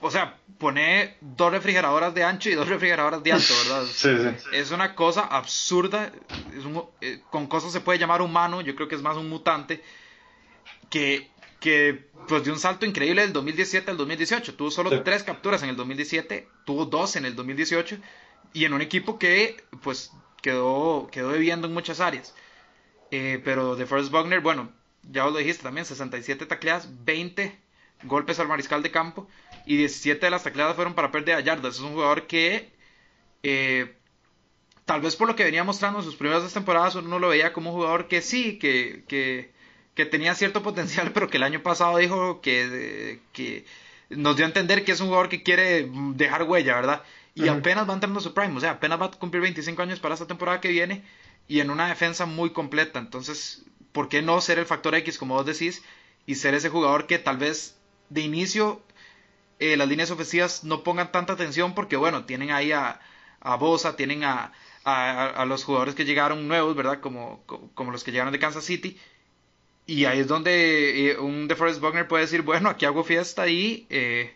o 0.00 0.10
sea, 0.10 0.36
pone 0.58 1.16
dos 1.20 1.50
refrigeradoras 1.50 2.14
de 2.14 2.24
ancho 2.24 2.50
y 2.50 2.54
dos 2.54 2.68
refrigeradoras 2.74 3.22
de 3.22 3.32
alto, 3.32 3.54
¿verdad? 3.64 3.84
Sí, 3.92 4.10
sí. 4.18 4.48
Es 4.52 4.70
una 4.70 4.94
cosa 4.94 5.22
absurda. 5.22 6.12
Es 6.56 6.64
un, 6.64 6.84
eh, 7.00 7.22
con 7.30 7.46
cosas 7.46 7.72
se 7.72 7.80
puede 7.80 7.98
llamar 7.98 8.20
humano, 8.20 8.60
yo 8.60 8.74
creo 8.74 8.88
que 8.88 8.96
es 8.96 9.02
más 9.02 9.16
un 9.16 9.28
mutante. 9.28 9.82
Que, 10.90 11.30
que 11.64 12.10
pues 12.28 12.44
dio 12.44 12.52
un 12.52 12.58
salto 12.58 12.84
increíble 12.84 13.22
del 13.22 13.32
2017 13.32 13.90
al 13.90 13.96
2018. 13.96 14.54
Tuvo 14.54 14.70
solo 14.70 15.02
tres 15.02 15.22
capturas 15.22 15.62
en 15.62 15.70
el 15.70 15.76
2017, 15.76 16.46
tuvo 16.66 16.84
dos 16.84 17.16
en 17.16 17.24
el 17.24 17.34
2018 17.34 17.96
y 18.52 18.66
en 18.66 18.74
un 18.74 18.82
equipo 18.82 19.18
que 19.18 19.56
pues 19.82 20.12
quedó, 20.42 21.08
quedó 21.10 21.32
debiendo 21.32 21.66
en 21.66 21.72
muchas 21.72 22.00
áreas. 22.00 22.34
Eh, 23.10 23.40
pero 23.42 23.76
de 23.76 23.86
Forrest 23.86 24.10
Buckner, 24.10 24.40
bueno, 24.40 24.70
ya 25.10 25.24
os 25.24 25.32
lo 25.32 25.38
dijiste 25.38 25.62
también, 25.62 25.86
67 25.86 26.44
tacleadas, 26.44 26.86
20 27.06 27.58
golpes 28.02 28.38
al 28.40 28.48
mariscal 28.48 28.82
de 28.82 28.90
campo 28.90 29.26
y 29.64 29.78
17 29.78 30.20
de 30.20 30.30
las 30.30 30.42
tacleadas 30.42 30.76
fueron 30.76 30.92
para 30.92 31.12
pérdida 31.12 31.38
de 31.38 31.44
yardas. 31.44 31.76
Es 31.76 31.80
un 31.80 31.94
jugador 31.94 32.26
que 32.26 32.74
eh, 33.42 33.96
tal 34.84 35.00
vez 35.00 35.16
por 35.16 35.28
lo 35.28 35.34
que 35.34 35.44
venía 35.44 35.64
mostrando 35.64 36.00
en 36.00 36.04
sus 36.04 36.16
primeras 36.16 36.42
dos 36.42 36.52
temporadas 36.52 36.94
uno 36.96 37.18
lo 37.18 37.28
veía 37.30 37.54
como 37.54 37.70
un 37.70 37.76
jugador 37.76 38.06
que 38.06 38.20
sí, 38.20 38.58
que, 38.58 39.04
que, 39.08 39.53
que 39.94 40.06
tenía 40.06 40.34
cierto 40.34 40.62
potencial, 40.62 41.10
pero 41.14 41.28
que 41.28 41.36
el 41.36 41.42
año 41.42 41.62
pasado 41.62 41.98
dijo 41.98 42.40
que, 42.40 43.20
que 43.32 43.64
nos 44.10 44.36
dio 44.36 44.44
a 44.44 44.48
entender 44.48 44.84
que 44.84 44.92
es 44.92 45.00
un 45.00 45.08
jugador 45.08 45.28
que 45.28 45.42
quiere 45.42 45.90
dejar 46.14 46.44
huella, 46.44 46.74
¿verdad? 46.74 47.02
Y 47.34 47.48
apenas 47.48 47.88
va 47.88 47.94
entrando 47.94 48.20
a 48.20 48.22
su 48.22 48.32
prime, 48.32 48.56
o 48.56 48.60
sea, 48.60 48.72
apenas 48.72 49.00
va 49.00 49.06
a 49.06 49.10
cumplir 49.10 49.42
25 49.42 49.82
años 49.82 49.98
para 49.98 50.14
esta 50.14 50.26
temporada 50.26 50.60
que 50.60 50.68
viene 50.68 51.02
y 51.48 51.60
en 51.60 51.70
una 51.70 51.88
defensa 51.88 52.26
muy 52.26 52.50
completa. 52.50 53.00
Entonces, 53.00 53.64
¿por 53.90 54.08
qué 54.08 54.22
no 54.22 54.40
ser 54.40 54.60
el 54.60 54.66
factor 54.66 54.94
X, 54.94 55.18
como 55.18 55.34
vos 55.34 55.44
decís, 55.44 55.82
y 56.26 56.36
ser 56.36 56.54
ese 56.54 56.68
jugador 56.68 57.08
que 57.08 57.18
tal 57.18 57.38
vez 57.38 57.76
de 58.08 58.20
inicio 58.20 58.82
eh, 59.58 59.76
las 59.76 59.88
líneas 59.88 60.10
ofensivas 60.10 60.64
no 60.64 60.84
pongan 60.84 61.10
tanta 61.10 61.32
atención 61.32 61.74
porque, 61.74 61.96
bueno, 61.96 62.24
tienen 62.24 62.50
ahí 62.50 62.70
a, 62.70 63.00
a 63.40 63.56
Bosa, 63.56 63.96
tienen 63.96 64.24
a, 64.24 64.52
a, 64.84 65.44
los 65.46 65.64
jugadores 65.64 65.94
que 65.94 66.04
llegaron 66.04 66.46
nuevos, 66.48 66.76
¿verdad? 66.76 67.00
Como, 67.00 67.42
como 67.46 67.90
los 67.90 68.04
que 68.04 68.12
llegaron 68.12 68.32
de 68.32 68.38
Kansas 68.38 68.64
City. 68.64 68.98
Y 69.86 70.06
ahí 70.06 70.20
es 70.20 70.26
donde 70.26 71.10
eh, 71.10 71.18
un 71.18 71.46
DeForest 71.46 71.80
Buckner 71.80 72.08
puede 72.08 72.24
decir, 72.24 72.42
bueno, 72.42 72.70
aquí 72.70 72.86
hago 72.86 73.04
fiesta 73.04 73.48
y, 73.48 73.86
eh, 73.90 74.34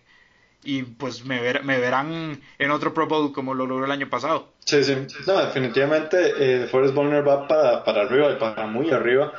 y 0.63 0.83
pues 0.83 1.25
me, 1.25 1.41
me 1.63 1.79
verán 1.79 2.41
en 2.59 2.71
otro 2.71 2.93
Pro 2.93 3.07
Bowl 3.07 3.33
como 3.33 3.55
lo 3.55 3.67
logró 3.67 3.87
el 3.87 3.91
año 3.91 4.11
pasado. 4.11 4.53
Sí, 4.65 4.85
sí. 4.85 4.95
No, 5.27 5.45
definitivamente 5.45 6.19
eh, 6.37 6.59
DeForest 6.61 6.95
Buckner 6.95 7.27
va 7.27 7.49
para, 7.49 7.85
para 7.85 8.03
arriba 8.03 8.33
y 8.33 8.37
para 8.37 8.67
muy 8.67 8.91
arriba 8.91 9.33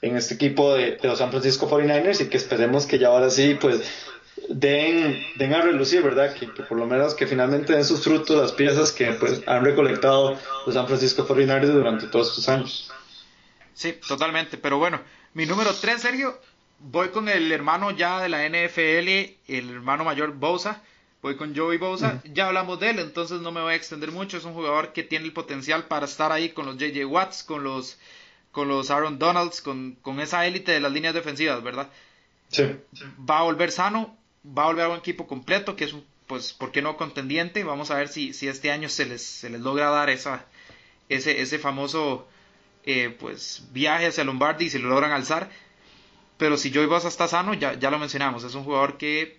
en 0.00 0.16
este 0.16 0.34
equipo 0.34 0.74
de, 0.74 0.96
de 0.96 1.08
los 1.08 1.18
San 1.18 1.30
Francisco 1.30 1.68
49ers 1.68 2.22
y 2.22 2.28
que 2.28 2.38
esperemos 2.38 2.86
que 2.86 2.98
ya 2.98 3.08
ahora 3.08 3.28
sí, 3.28 3.58
pues 3.60 3.82
den, 4.48 5.22
den 5.36 5.54
a 5.54 5.60
relucir, 5.60 6.02
¿verdad? 6.02 6.34
Que, 6.34 6.46
por 6.46 6.78
lo 6.78 6.86
menos 6.86 7.14
que 7.14 7.26
finalmente 7.26 7.72
den 7.72 7.84
sus 7.84 8.02
frutos 8.02 8.40
las 8.40 8.52
piezas 8.52 8.92
que 8.92 9.12
pues 9.12 9.42
han 9.46 9.64
recolectado 9.64 10.38
los 10.66 10.74
San 10.74 10.86
Francisco 10.86 11.26
49ers 11.26 11.66
durante 11.66 12.06
todos 12.06 12.30
estos 12.30 12.48
años. 12.48 12.90
Sí, 13.74 13.98
totalmente. 14.06 14.56
Pero 14.58 14.78
bueno, 14.78 15.00
mi 15.34 15.46
número 15.46 15.72
3, 15.74 16.00
Sergio, 16.00 16.38
voy 16.80 17.10
con 17.10 17.28
el 17.28 17.50
hermano 17.52 17.90
ya 17.90 18.20
de 18.20 18.28
la 18.28 18.46
NFL, 18.48 19.36
el 19.48 19.70
hermano 19.70 20.04
mayor 20.04 20.32
Bosa. 20.32 20.82
Voy 21.22 21.36
con 21.36 21.54
Joey 21.54 21.76
Bosa. 21.76 22.22
Ya 22.32 22.46
hablamos 22.46 22.80
de 22.80 22.90
él, 22.90 22.98
entonces 22.98 23.40
no 23.40 23.52
me 23.52 23.60
voy 23.60 23.74
a 23.74 23.76
extender 23.76 24.10
mucho. 24.10 24.38
Es 24.38 24.44
un 24.44 24.54
jugador 24.54 24.92
que 24.92 25.02
tiene 25.02 25.26
el 25.26 25.32
potencial 25.32 25.84
para 25.84 26.06
estar 26.06 26.32
ahí 26.32 26.50
con 26.50 26.64
los 26.64 26.78
JJ 26.78 27.04
Watts, 27.04 27.42
con 27.42 27.62
los, 27.62 27.98
con 28.52 28.68
los 28.68 28.90
Aaron 28.90 29.18
Donalds, 29.18 29.60
con, 29.60 29.98
con 30.00 30.18
esa 30.18 30.46
élite 30.46 30.72
de 30.72 30.80
las 30.80 30.92
líneas 30.92 31.12
defensivas, 31.12 31.62
¿verdad? 31.62 31.90
Sí. 32.48 32.64
Va 33.28 33.40
a 33.40 33.42
volver 33.42 33.70
sano, 33.70 34.16
va 34.46 34.64
a 34.64 34.66
volver 34.66 34.86
a 34.86 34.88
un 34.88 34.98
equipo 34.98 35.26
completo, 35.26 35.76
que 35.76 35.84
es 35.84 35.92
un, 35.92 36.04
pues, 36.26 36.54
¿por 36.54 36.72
qué 36.72 36.80
no 36.80 36.96
contendiente? 36.96 37.64
Vamos 37.64 37.90
a 37.90 37.96
ver 37.96 38.08
si, 38.08 38.32
si 38.32 38.48
este 38.48 38.70
año 38.70 38.88
se 38.88 39.04
les, 39.04 39.22
se 39.22 39.50
les 39.50 39.60
logra 39.60 39.90
dar 39.90 40.08
esa, 40.08 40.46
ese, 41.10 41.42
ese 41.42 41.58
famoso 41.58 42.26
eh, 42.84 43.14
pues, 43.18 43.68
viaje 43.72 44.06
hacia 44.06 44.24
Lombardi 44.24 44.66
y 44.66 44.70
si 44.70 44.78
lo 44.78 44.88
logran 44.88 45.12
alzar. 45.12 45.50
Pero 46.36 46.56
si 46.56 46.72
Joey 46.72 46.86
Bosa 46.86 47.08
está 47.08 47.28
sano, 47.28 47.52
ya, 47.52 47.74
ya 47.74 47.90
lo 47.90 47.98
mencionamos, 47.98 48.44
es 48.44 48.54
un 48.54 48.64
jugador 48.64 48.96
que, 48.96 49.38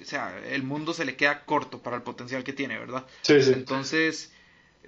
o 0.00 0.04
sea, 0.06 0.34
el 0.48 0.62
mundo 0.62 0.94
se 0.94 1.04
le 1.04 1.14
queda 1.14 1.44
corto 1.44 1.82
para 1.82 1.96
el 1.96 2.02
potencial 2.02 2.42
que 2.42 2.54
tiene, 2.54 2.78
¿verdad? 2.78 3.04
Sí, 3.20 3.42
sí. 3.42 3.52
Entonces, 3.52 4.32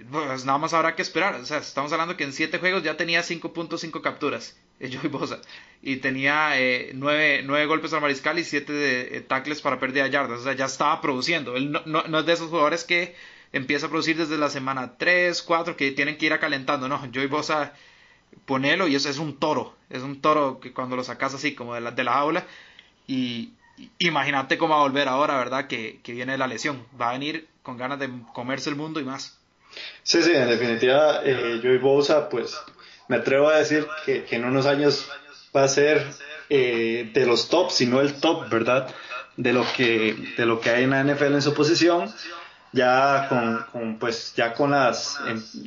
pues 0.09 0.45
nada 0.45 0.57
más 0.57 0.73
habrá 0.73 0.95
que 0.95 1.01
esperar. 1.01 1.35
O 1.35 1.45
sea, 1.45 1.57
estamos 1.57 1.91
hablando 1.91 2.17
que 2.17 2.23
en 2.23 2.33
7 2.33 2.57
juegos 2.57 2.83
ya 2.83 2.97
tenía 2.97 3.21
5.5 3.21 4.01
capturas, 4.01 4.57
Joey 4.79 5.07
Bosa, 5.09 5.39
y 5.81 5.97
tenía 5.97 6.53
9, 6.93 7.45
eh, 7.45 7.65
golpes 7.65 7.93
al 7.93 8.01
mariscal 8.01 8.39
y 8.39 8.43
7 8.43 8.73
de, 8.73 9.17
eh, 9.17 9.21
tackles 9.21 9.61
para 9.61 9.79
pérdida 9.79 10.05
de 10.05 10.11
yardas. 10.11 10.39
O 10.39 10.43
sea, 10.43 10.53
ya 10.53 10.65
estaba 10.65 10.99
produciendo. 11.01 11.55
Él 11.55 11.71
no, 11.71 11.83
no, 11.85 12.19
es 12.19 12.25
de 12.25 12.33
esos 12.33 12.49
jugadores 12.49 12.83
que 12.83 13.15
empieza 13.51 13.85
a 13.85 13.89
producir 13.89 14.17
desde 14.17 14.37
la 14.37 14.49
semana 14.49 14.97
3, 14.97 15.41
4, 15.41 15.75
que 15.77 15.91
tienen 15.91 16.17
que 16.17 16.25
ir 16.25 16.33
acalentando. 16.33 16.87
No, 16.87 16.99
Joey 17.13 17.27
Bosa 17.27 17.73
ponelo 18.45 18.87
y 18.87 18.95
eso 18.95 19.09
es 19.09 19.17
un 19.17 19.37
toro, 19.37 19.75
es 19.89 20.01
un 20.01 20.21
toro 20.21 20.59
que 20.59 20.73
cuando 20.73 20.95
lo 20.95 21.03
sacas 21.03 21.33
así 21.33 21.55
como 21.55 21.75
de 21.75 21.81
la, 21.81 21.91
de 21.91 22.03
la 22.03 22.45
y 23.07 23.51
imagínate 23.99 24.57
cómo 24.57 24.73
va 24.73 24.81
a 24.81 24.83
volver 24.83 25.07
ahora, 25.07 25.37
¿verdad? 25.37 25.67
Que, 25.67 25.99
que 26.03 26.13
viene 26.13 26.37
la 26.37 26.47
lesión, 26.47 26.85
va 26.99 27.09
a 27.09 27.13
venir 27.13 27.47
con 27.63 27.77
ganas 27.77 27.99
de 27.99 28.09
comerse 28.33 28.69
el 28.69 28.75
mundo 28.75 28.99
y 28.99 29.03
más. 29.03 29.37
Sí, 30.03 30.21
sí, 30.21 30.31
en 30.33 30.49
definitiva, 30.49 31.21
eh, 31.23 31.59
Joey 31.61 31.77
Bosa, 31.77 32.29
pues 32.29 32.57
me 33.07 33.17
atrevo 33.17 33.49
a 33.49 33.57
decir 33.57 33.87
que, 34.05 34.25
en 34.31 34.45
unos 34.45 34.65
años 34.65 35.09
va 35.55 35.63
a 35.63 35.67
ser 35.67 36.05
eh, 36.49 37.09
de 37.13 37.25
los 37.25 37.49
tops, 37.49 37.75
si 37.75 37.85
no 37.85 38.01
el 38.01 38.19
top, 38.19 38.49
¿verdad? 38.49 38.93
De 39.37 39.53
lo 39.53 39.65
que, 39.75 40.15
de 40.37 40.45
lo 40.45 40.59
que 40.59 40.69
hay 40.69 40.83
en 40.83 40.91
la 40.91 41.03
NFL 41.03 41.35
en 41.35 41.41
su 41.41 41.53
posición 41.53 42.13
ya 42.73 43.27
con, 43.71 43.97
pues 43.97 44.33
ya 44.35 44.53
con 44.53 44.71
las 44.71 45.19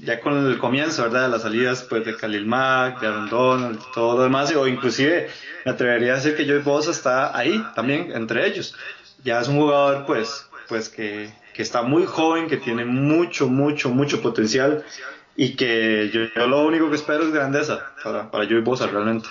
ya 0.03 0.21
con 0.21 0.47
el 0.47 0.59
comienzo 0.59 1.03
verdad 1.03 1.31
las 1.31 1.43
salidas 1.43 1.83
pues 1.83 2.05
de 2.05 2.17
Khalil 2.17 2.47
Mack 2.47 3.01
de 3.01 3.07
Aaron 3.07 3.29
todo 3.29 4.17
lo 4.17 4.23
demás 4.23 4.55
o 4.55 4.67
inclusive 4.67 5.29
me 5.65 5.73
atrevería 5.73 6.13
a 6.13 6.17
decir 6.17 6.35
que 6.35 6.47
Joey 6.47 6.63
Bosa 6.63 6.91
está 6.91 7.37
ahí 7.37 7.63
también 7.75 8.13
entre 8.13 8.47
ellos. 8.47 8.75
Ya 9.23 9.41
es 9.41 9.49
un 9.49 9.57
jugador 9.57 10.07
pues 10.07 10.49
pues 10.69 10.89
que, 10.89 11.31
que 11.53 11.63
está 11.63 11.83
muy 11.83 12.07
joven 12.07 12.49
que 12.49 12.57
tiene 12.57 12.85
mucho 12.87 13.49
mucho 13.49 13.91
mucho 13.91 14.23
potencial 14.23 14.83
y 15.37 15.57
que 15.57 16.11
yo, 16.11 16.47
lo 16.47 16.63
único 16.65 16.89
que 16.89 16.97
espero 16.97 17.25
es 17.25 17.33
grandeza 17.33 17.93
para, 18.03 18.31
para 18.31 18.47
Joey 18.47 18.63
Bosa 18.63 18.87
realmente 18.87 19.29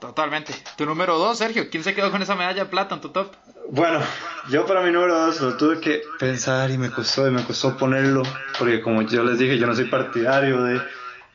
Totalmente. 0.00 0.54
Tu 0.76 0.86
número 0.86 1.18
dos, 1.18 1.38
Sergio. 1.38 1.68
¿Quién 1.70 1.82
se 1.82 1.94
quedó 1.94 2.10
con 2.10 2.22
esa 2.22 2.36
medalla 2.36 2.64
de 2.64 2.70
plata 2.70 2.94
en 2.94 3.00
tu 3.00 3.08
top? 3.08 3.34
Bueno, 3.70 4.00
yo 4.48 4.64
para 4.64 4.82
mi 4.82 4.90
número 4.90 5.26
dos 5.26 5.40
lo 5.40 5.56
tuve 5.56 5.80
que 5.80 6.02
pensar 6.18 6.70
y 6.70 6.78
me 6.78 6.90
costó, 6.90 7.26
y 7.26 7.30
me 7.30 7.44
costó 7.44 7.76
ponerlo, 7.76 8.22
porque 8.58 8.80
como 8.80 9.02
yo 9.02 9.22
les 9.24 9.38
dije, 9.38 9.58
yo 9.58 9.66
no 9.66 9.74
soy 9.74 9.86
partidario 9.86 10.62
de, 10.62 10.80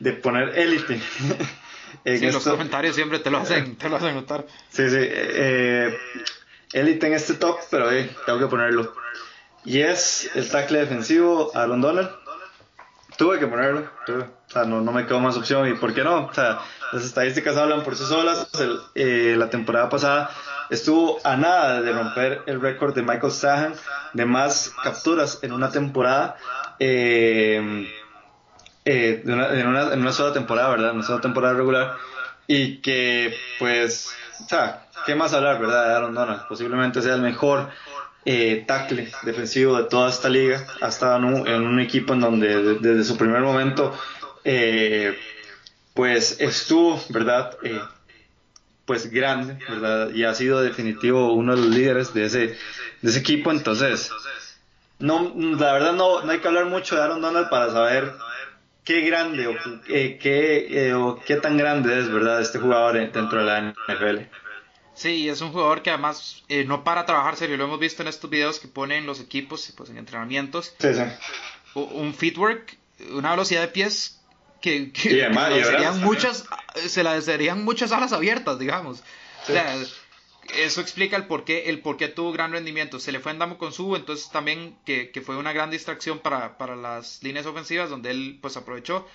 de 0.00 0.12
poner 0.14 0.58
élite. 0.58 1.00
sí, 2.04 2.30
los 2.30 2.42
comentarios 2.42 2.96
siempre 2.96 3.20
te 3.20 3.30
lo 3.30 3.38
hacen, 3.38 3.76
te 3.76 3.88
lo 3.88 3.96
hacen 3.96 4.14
notar. 4.14 4.46
Sí, 4.70 4.88
sí. 4.88 4.98
Eh, 4.98 5.96
élite 6.72 7.06
en 7.06 7.12
este 7.12 7.34
top, 7.34 7.58
pero 7.70 7.90
eh, 7.92 8.10
tengo 8.26 8.38
que 8.40 8.46
ponerlo. 8.46 8.94
Y 9.64 9.80
es 9.80 10.30
el 10.34 10.48
tackle 10.50 10.80
defensivo 10.80 11.52
Aaron 11.54 11.80
Donald. 11.80 12.10
Tuve 13.16 13.38
que 13.38 13.46
ponerlo, 13.46 13.88
o 14.08 14.50
sea, 14.52 14.64
no, 14.64 14.80
no 14.80 14.90
me 14.90 15.06
quedó 15.06 15.20
más 15.20 15.36
opción. 15.36 15.68
¿Y 15.68 15.74
por 15.74 15.94
qué 15.94 16.02
no? 16.02 16.26
O 16.26 16.34
sea, 16.34 16.60
las 16.92 17.04
estadísticas 17.04 17.56
hablan 17.56 17.82
por 17.82 17.96
sí 17.96 18.04
solas. 18.04 18.48
Eh, 18.94 19.34
la 19.38 19.50
temporada 19.50 19.88
pasada 19.88 20.30
estuvo 20.70 21.20
a 21.22 21.36
nada 21.36 21.80
de 21.80 21.92
romper 21.92 22.42
el 22.46 22.60
récord 22.60 22.94
de 22.94 23.02
Michael 23.02 23.32
Sahan 23.32 23.74
de 24.14 24.24
más 24.24 24.72
capturas 24.82 25.38
en 25.42 25.52
una 25.52 25.70
temporada. 25.70 26.36
Eh, 26.80 27.88
eh, 28.84 29.22
en, 29.24 29.66
una, 29.66 30.12
sola 30.12 30.32
temporada, 30.32 30.70
¿verdad? 30.70 30.90
En 30.90 30.96
una 30.96 31.06
sola 31.06 31.20
temporada 31.20 31.54
regular. 31.54 31.96
Y 32.46 32.82
que, 32.82 33.34
pues, 33.58 34.14
o 34.44 34.48
sea, 34.48 34.86
¿qué 35.06 35.14
más 35.14 35.32
hablar, 35.32 35.60
verdad? 35.60 35.88
De 35.88 35.94
Aaron 35.94 36.14
Donald. 36.14 36.46
Posiblemente 36.48 37.00
sea 37.00 37.14
el 37.14 37.22
mejor 37.22 37.70
tackle 38.66 39.10
defensivo 39.22 39.76
de 39.76 39.84
toda 39.84 40.10
esta 40.10 40.28
liga. 40.28 40.66
Ha 40.80 40.88
estado 40.88 41.16
en 41.18 41.24
un, 41.24 41.48
en 41.48 41.66
un 41.66 41.80
equipo 41.80 42.14
en 42.14 42.20
donde 42.20 42.74
desde 42.80 43.04
su 43.04 43.16
primer 43.16 43.40
momento 43.42 43.92
eh, 44.44 45.16
pues 45.94 46.40
estuvo, 46.40 47.00
¿verdad? 47.08 47.56
Eh, 47.62 47.80
pues 48.84 49.10
grande, 49.10 49.58
¿verdad? 49.68 50.10
Y 50.12 50.24
ha 50.24 50.34
sido 50.34 50.60
definitivo 50.60 51.32
uno 51.32 51.56
de 51.56 51.62
los 51.62 51.74
líderes 51.74 52.12
de 52.12 52.26
ese, 52.26 52.38
de 53.00 53.10
ese 53.10 53.18
equipo, 53.18 53.50
entonces, 53.50 54.10
no, 54.98 55.32
la 55.34 55.72
verdad 55.72 55.92
no, 55.94 56.22
no 56.22 56.30
hay 56.30 56.40
que 56.40 56.48
hablar 56.48 56.66
mucho 56.66 56.96
de 56.96 57.02
Aaron 57.02 57.22
Donald 57.22 57.48
para 57.48 57.72
saber 57.72 58.12
qué 58.84 59.00
grande 59.02 59.46
o, 59.46 59.54
eh, 59.88 60.18
qué, 60.20 60.88
eh, 60.88 60.94
o 60.94 61.18
qué 61.24 61.36
tan 61.36 61.56
grande 61.56 61.98
es, 61.98 62.10
¿verdad? 62.10 62.40
Este 62.42 62.58
jugador 62.58 62.94
dentro 63.10 63.38
de 63.38 63.44
la 63.44 63.60
NFL. 63.60 64.18
Sí, 64.94 65.28
es 65.28 65.40
un 65.40 65.52
jugador 65.52 65.82
que 65.82 65.90
además 65.90 66.42
no 66.66 66.84
para 66.84 67.04
trabajar 67.04 67.36
serio, 67.36 67.56
lo 67.56 67.64
hemos 67.64 67.80
visto 67.80 68.02
en 68.02 68.08
estos 68.08 68.30
videos 68.30 68.60
que 68.60 68.68
ponen 68.68 69.06
los 69.06 69.20
equipos 69.20 69.72
pues 69.76 69.90
en 69.90 69.98
entrenamientos. 69.98 70.74
Sí, 70.78 70.88
sí. 70.94 71.02
Un 71.74 72.14
footwork, 72.14 72.76
una 73.10 73.30
velocidad 73.30 73.62
de 73.62 73.68
pies 73.68 74.20
que, 74.64 74.90
serían 74.94 76.00
muchas, 76.00 76.46
se 76.86 77.02
la 77.02 77.20
serían 77.20 77.64
muchas 77.64 77.92
alas 77.92 78.12
abiertas, 78.12 78.58
digamos. 78.58 79.02
O 79.42 79.46
sea, 79.46 79.76
eso 80.54 80.80
explica 80.80 81.16
el 81.16 81.26
por 81.26 81.44
qué, 81.44 81.68
el 81.68 81.80
por 81.80 81.96
qué 81.96 82.08
tuvo 82.08 82.32
gran 82.32 82.52
rendimiento. 82.52 82.98
Se 82.98 83.12
le 83.12 83.20
fue 83.20 83.32
en 83.32 83.38
Damo 83.38 83.58
con 83.58 83.72
su, 83.72 83.94
entonces 83.94 84.30
también 84.30 84.76
que, 84.86 85.10
fue 85.24 85.36
una 85.36 85.52
gran 85.52 85.70
distracción 85.70 86.18
para, 86.18 86.56
para, 86.56 86.76
las 86.76 87.22
líneas 87.22 87.46
ofensivas, 87.46 87.90
donde 87.90 88.10
él 88.10 88.38
pues 88.40 88.56
aprovechó. 88.56 89.06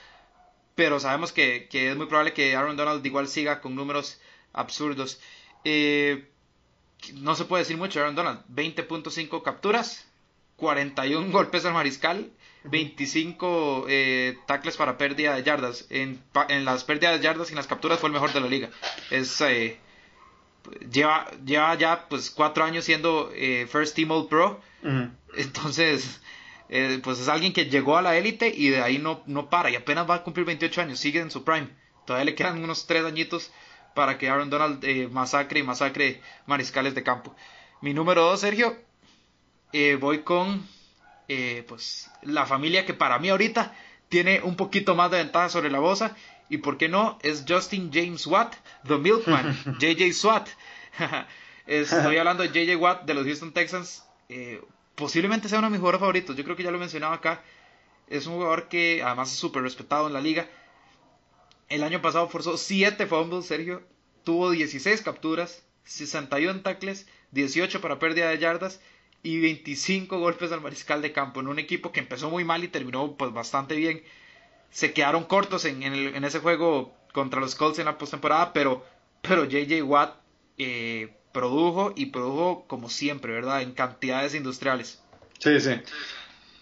Pero 0.75 0.99
sabemos 0.99 1.31
que, 1.31 1.67
que, 1.67 1.89
es 1.89 1.95
muy 1.95 2.05
probable 2.05 2.33
que 2.33 2.55
Aaron 2.55 2.77
Donald 2.77 3.05
igual 3.05 3.27
siga 3.27 3.59
con 3.59 3.75
números 3.75 4.19
absurdos. 4.53 5.19
Eh, 5.63 6.29
no 7.15 7.35
se 7.35 7.45
puede 7.45 7.63
decir 7.63 7.77
mucho, 7.77 7.99
Aaron 7.99 8.15
Donald, 8.15 8.43
20.5 8.53 9.41
capturas, 9.43 10.07
41 10.57 11.31
golpes 11.31 11.65
al 11.65 11.73
mariscal, 11.73 12.31
25 12.63 13.85
eh, 13.87 14.37
tackles 14.45 14.77
para 14.77 14.97
pérdida 14.97 15.35
de 15.35 15.43
yardas. 15.43 15.87
En, 15.89 16.21
en, 16.49 16.65
las 16.65 16.83
pérdidas 16.83 17.17
de 17.17 17.23
yardas 17.23 17.49
y 17.49 17.53
en 17.53 17.57
las 17.57 17.67
capturas 17.67 17.99
fue 17.99 18.09
el 18.09 18.13
mejor 18.13 18.33
de 18.33 18.41
la 18.41 18.47
liga. 18.47 18.69
Es, 19.11 19.39
eh, 19.41 19.79
lleva, 20.91 21.29
lleva 21.45 21.75
ya 21.75 22.07
pues 22.09 22.29
cuatro 22.29 22.63
años 22.63 22.85
siendo 22.85 23.31
eh, 23.33 23.67
First 23.71 23.95
Team 23.95 24.11
All 24.11 24.27
Pro. 24.27 24.61
Entonces, 25.35 26.21
eh, 26.69 26.99
pues 27.03 27.19
es 27.19 27.27
alguien 27.27 27.53
que 27.53 27.65
llegó 27.65 27.97
a 27.97 28.01
la 28.01 28.15
élite 28.17 28.53
y 28.55 28.69
de 28.69 28.81
ahí 28.81 28.97
no, 28.97 29.23
no 29.25 29.49
para. 29.49 29.69
Y 29.69 29.75
apenas 29.75 30.09
va 30.09 30.15
a 30.15 30.23
cumplir 30.23 30.45
28 30.45 30.81
años, 30.81 30.99
sigue 30.99 31.19
en 31.19 31.31
su 31.31 31.43
prime. 31.43 31.69
Todavía 32.05 32.25
le 32.25 32.35
quedan 32.35 32.63
unos 32.63 32.87
tres 32.87 33.05
añitos 33.05 33.51
para 33.99 34.17
que 34.17 34.29
Aaron 34.29 34.49
Donald 34.49 34.81
masacre 35.11 35.59
y 35.59 35.63
masacre 35.63 36.21
mariscales 36.45 36.95
de 36.95 37.03
campo. 37.03 37.35
Mi 37.81 37.93
número 37.93 38.21
dos, 38.21 38.39
Sergio, 38.39 38.77
voy 39.99 40.19
con 40.19 40.65
eh, 41.27 41.65
pues 41.67 42.09
la 42.21 42.45
familia 42.45 42.85
que 42.85 42.93
para 42.93 43.19
mí 43.19 43.27
ahorita 43.27 43.75
tiene 44.07 44.39
un 44.41 44.55
poquito 44.55 44.95
más 44.95 45.11
de 45.11 45.17
ventaja 45.17 45.49
sobre 45.49 45.69
la 45.69 45.79
Bosa. 45.79 46.15
Y 46.47 46.59
por 46.59 46.77
qué 46.77 46.87
no, 46.87 47.19
es 47.23 47.43
Justin 47.45 47.91
James 47.93 48.25
Watt, 48.25 48.55
The 48.87 48.97
Milkman, 48.97 49.53
JJ 49.81 50.13
Swat. 50.13 50.47
Estoy 51.67 52.15
hablando 52.15 52.47
de 52.47 52.49
JJ 52.53 52.77
Watt 52.77 53.03
de 53.03 53.15
los 53.15 53.25
Houston 53.25 53.51
Texans. 53.51 54.05
Eh, 54.29 54.61
posiblemente 54.95 55.49
sea 55.49 55.59
uno 55.59 55.67
de 55.67 55.71
mis 55.71 55.79
jugadores 55.81 55.99
favoritos. 55.99 56.37
Yo 56.37 56.45
creo 56.45 56.55
que 56.55 56.63
ya 56.63 56.71
lo 56.71 56.77
he 56.77 56.79
mencionado 56.79 57.11
acá. 57.11 57.43
Es 58.07 58.27
un 58.27 58.35
jugador 58.35 58.69
que 58.69 59.03
además 59.03 59.29
es 59.33 59.37
súper 59.37 59.61
respetado 59.61 60.07
en 60.07 60.13
la 60.13 60.21
liga. 60.21 60.47
El 61.69 61.83
año 61.83 62.01
pasado 62.01 62.27
forzó 62.27 62.57
7 62.57 63.05
fumbles, 63.05 63.45
Sergio. 63.45 63.83
Tuvo 64.23 64.51
16 64.51 65.01
capturas, 65.01 65.63
61 65.83 66.61
tackles, 66.61 67.07
18 67.31 67.79
para 67.79 67.99
pérdida 67.99 68.29
de 68.29 68.39
yardas 68.39 68.81
y 69.21 69.39
25 69.39 70.19
golpes 70.19 70.51
al 70.51 70.61
mariscal 70.61 71.01
de 71.01 71.11
campo 71.11 71.39
en 71.39 71.47
un 71.47 71.59
equipo 71.59 71.91
que 71.91 71.99
empezó 71.99 72.29
muy 72.29 72.43
mal 72.43 72.63
y 72.63 72.69
terminó 72.69 73.15
pues 73.15 73.31
bastante 73.33 73.75
bien. 73.75 74.03
Se 74.71 74.93
quedaron 74.93 75.23
cortos 75.23 75.65
en, 75.65 75.83
en, 75.83 76.23
ese 76.23 76.39
juego 76.39 76.93
contra 77.13 77.39
los 77.39 77.55
Colts 77.55 77.79
en 77.79 77.85
la 77.85 77.97
postemporada, 77.97 78.53
pero, 78.53 78.85
pero 79.21 79.45
JJ 79.45 79.81
Watt 79.83 80.15
eh, 80.57 81.13
produjo 81.31 81.93
y 81.95 82.07
produjo 82.07 82.65
como 82.67 82.89
siempre, 82.89 83.33
¿verdad? 83.33 83.61
En 83.61 83.73
cantidades 83.73 84.35
industriales. 84.35 85.01
Sí, 85.39 85.59
sí. 85.59 85.71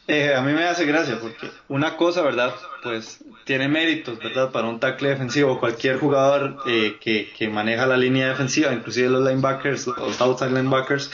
Eh, 0.07 0.33
a 0.33 0.41
mí 0.41 0.53
me 0.53 0.63
hace 0.63 0.85
gracia 0.85 1.19
porque 1.19 1.51
una 1.67 1.97
cosa, 1.97 2.21
¿verdad? 2.21 2.55
Pues 2.81 3.19
tiene 3.43 3.67
méritos, 3.67 4.17
¿verdad? 4.19 4.51
Para 4.51 4.67
un 4.67 4.79
tackle 4.79 5.09
defensivo, 5.09 5.59
cualquier 5.59 5.99
jugador 5.99 6.57
eh, 6.65 6.97
que, 7.01 7.33
que 7.37 7.49
maneja 7.49 7.85
la 7.85 7.97
línea 7.97 8.29
defensiva, 8.29 8.71
inclusive 8.71 9.09
los 9.09 9.27
linebackers, 9.27 9.85
los 9.87 10.21
outside 10.21 10.51
linebackers, 10.51 11.11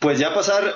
pues 0.00 0.18
ya 0.18 0.34
pasar 0.34 0.74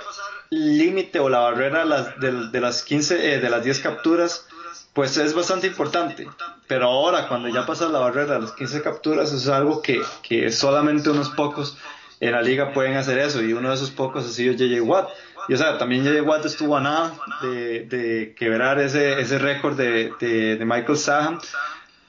límite 0.51 1.19
o 1.19 1.29
la 1.29 1.41
barrera 1.41 1.85
de, 2.21 2.61
las 2.61 2.83
15, 2.83 3.35
eh, 3.35 3.41
de 3.41 3.51
las 3.51 3.65
10 3.65 3.81
capturas, 3.81 4.47
pues 4.93 5.17
es 5.17 5.35
bastante 5.35 5.67
importante. 5.67 6.29
Pero 6.69 6.87
ahora, 6.87 7.29
cuando 7.29 7.49
ya 7.49 7.67
pasas 7.67 7.91
la 7.91 7.99
barrera 7.99 8.35
de 8.35 8.41
las 8.43 8.53
15 8.53 8.83
capturas, 8.83 9.33
es 9.33 9.49
algo 9.49 9.83
que, 9.83 10.01
que 10.23 10.51
solamente 10.53 11.11
unos 11.11 11.31
pocos 11.31 11.77
en 12.21 12.33
la 12.33 12.43
liga 12.43 12.73
pueden 12.73 12.97
hacer 12.97 13.19
eso. 13.19 13.43
Y 13.43 13.53
uno 13.53 13.69
de 13.69 13.75
esos 13.75 13.91
pocos 13.91 14.25
ha 14.25 14.29
sido 14.29 14.55
JJ 14.55 14.81
Watt. 14.83 15.09
Y 15.49 15.55
o 15.55 15.57
sea, 15.57 15.79
también 15.79 16.05
JJ 16.05 16.23
Watt 16.23 16.45
estuvo 16.45 16.77
a 16.77 16.81
nada 16.81 17.15
de, 17.43 17.85
de 17.85 18.35
quebrar 18.37 18.81
ese, 18.81 19.21
ese 19.21 19.39
récord 19.39 19.77
de, 19.77 20.13
de, 20.19 20.65
Michael 20.65 20.99
Strahan, 20.99 21.39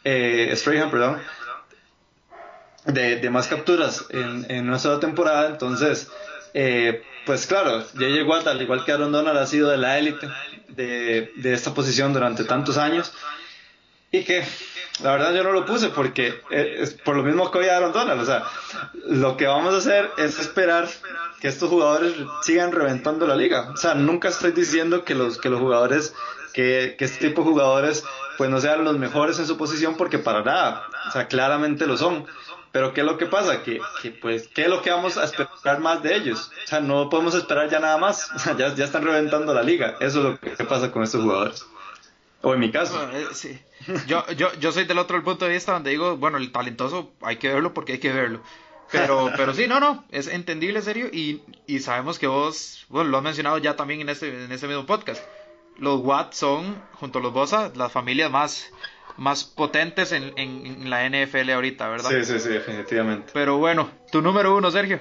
eh, 0.04 0.52
Strahan, 0.56 0.90
perdón, 0.90 1.22
de, 2.86 3.18
de 3.18 3.30
más 3.30 3.48
capturas 3.48 4.06
en, 4.10 4.46
en 4.50 4.68
una 4.68 4.80
sola 4.80 5.00
temporada. 5.00 5.50
Entonces, 5.50 6.10
eh, 6.54 7.04
pues 7.26 7.46
claro, 7.46 7.82
J.J. 7.82 8.24
Watt, 8.26 8.48
al 8.48 8.62
igual 8.62 8.86
que 8.86 8.92
Aaron 8.92 9.12
Donald, 9.12 9.38
ha 9.38 9.46
sido 9.46 9.70
de 9.70 9.78
la 9.78 10.00
élite 10.00 10.28
de, 10.70 11.30
esta 11.44 11.74
posición 11.74 12.14
durante 12.14 12.46
tantos 12.46 12.78
años. 12.78 13.14
Y 14.12 14.24
que 14.24 14.46
la 15.04 15.12
verdad 15.12 15.34
yo 15.34 15.44
no 15.44 15.52
lo 15.52 15.66
puse 15.66 15.90
porque 15.90 16.42
eh, 16.50 16.78
es 16.80 16.94
por 16.94 17.18
lo 17.18 17.24
mismo 17.24 17.52
que 17.52 17.60
hoy 17.60 17.68
Aaron 17.68 17.92
Donald. 17.92 18.22
O 18.22 18.26
sea, 18.26 18.44
lo 19.06 19.36
que 19.36 19.48
vamos 19.48 19.74
a 19.74 19.78
hacer 19.78 20.10
es 20.18 20.40
esperar 20.40 20.88
que 21.42 21.50
estos 21.50 21.70
jugadores 21.70 22.16
sigan 22.42 22.72
reventando 22.72 23.28
la 23.28 23.36
liga. 23.36 23.72
O 23.74 23.78
sea, 23.78 23.96
nunca 23.96 24.30
estoy 24.30 24.54
diciendo 24.54 25.04
que 25.04 25.14
los, 25.14 25.38
que 25.38 25.50
los 25.50 25.60
jugadores, 25.60 26.16
que, 26.54 26.96
que 26.98 27.06
este 27.06 27.28
tipo 27.28 27.42
de 27.42 27.50
jugadores, 27.50 28.04
pues 28.38 28.50
no 28.50 28.60
sean 28.62 28.84
los 28.86 28.98
mejores 28.98 29.40
en 29.40 29.46
su 29.46 29.58
posición 29.58 29.96
porque 29.98 30.20
para 30.20 30.42
nada. 30.42 30.88
O 31.10 31.12
sea, 31.12 31.28
claramente 31.28 31.86
lo 31.86 31.98
son. 31.98 32.26
Pero 32.72 32.94
¿qué 32.94 33.02
es 33.02 33.08
lo 33.08 33.18
que 33.18 33.26
pasa? 33.26 33.64
Que, 33.64 33.82
que, 34.02 34.12
pues, 34.12 34.48
¿qué 34.50 34.64
es 34.64 34.70
lo 34.70 34.82
que 34.82 34.92
vamos 34.92 35.18
a 35.18 35.26
esperar 35.26 35.80
más 35.80 36.02
de 36.02 36.16
ellos? 36.16 36.52
O 36.64 36.68
sea, 36.68 36.80
no 36.80 37.10
podemos 37.10 37.36
esperar 37.36 37.70
ya 37.70 37.80
nada 37.80 37.98
más. 37.98 38.32
O 38.34 38.40
sea, 38.40 38.56
ya, 38.56 38.74
ya 38.74 38.86
están 38.86 39.04
reventando 39.04 39.54
la 39.54 39.64
liga. 39.64 39.98
Eso 40.00 40.20
es 40.20 40.24
lo 40.24 40.40
que 40.40 40.64
pasa 40.64 40.92
con 40.92 41.04
estos 41.04 41.22
jugadores. 41.22 41.66
O 42.42 42.54
en 42.54 42.60
mi 42.60 42.72
caso. 42.72 43.10
Eh, 43.12 43.28
sí. 43.34 43.60
Yo, 44.08 44.26
yo, 44.32 44.54
yo 44.60 44.72
soy 44.72 44.86
del 44.86 45.00
otro 45.00 45.24
punto 45.24 45.46
de 45.46 45.52
vista 45.52 45.74
donde 45.74 45.92
digo, 45.92 46.18
bueno, 46.18 46.38
el 46.38 46.52
talentoso 46.52 47.12
hay 47.22 47.38
que 47.38 47.54
verlo 47.54 47.74
porque 47.74 47.94
hay 47.94 48.00
que 48.00 48.12
verlo. 48.12 48.42
Pero, 48.92 49.32
pero 49.36 49.54
sí, 49.54 49.68
no, 49.68 49.80
no, 49.80 50.06
es 50.12 50.28
entendible, 50.28 50.82
serio, 50.82 51.08
y, 51.12 51.42
y 51.66 51.80
sabemos 51.80 52.20
que 52.20 52.28
vos, 52.28 52.86
bueno, 52.90 53.10
lo 53.10 53.18
has 53.18 53.24
mencionado 53.24 53.58
ya 53.58 53.76
también 53.76 54.02
en 54.02 54.10
este, 54.10 54.46
en 54.46 54.52
este 54.52 54.68
mismo 54.68 54.86
podcast. 54.86 55.22
Los 55.78 56.00
Watt 56.02 56.34
son, 56.34 56.82
junto 56.94 57.20
a 57.20 57.22
los 57.22 57.34
Bosa, 57.34 57.72
las 57.76 57.92
familias 57.92 58.32
más, 58.32 58.72
más 59.18 59.44
potentes 59.44 60.12
en, 60.12 60.34
en, 60.38 60.90
la 60.90 61.08
NFL 61.08 61.50
ahorita, 61.52 61.90
¿verdad? 61.90 62.10
Sí, 62.10 62.24
sí, 62.24 62.40
sí, 62.40 62.50
definitivamente. 62.50 63.32
Pero 63.34 63.58
bueno, 63.58 63.90
tu 64.12 64.22
número 64.22 64.56
uno, 64.56 64.72
Sergio. 64.72 65.00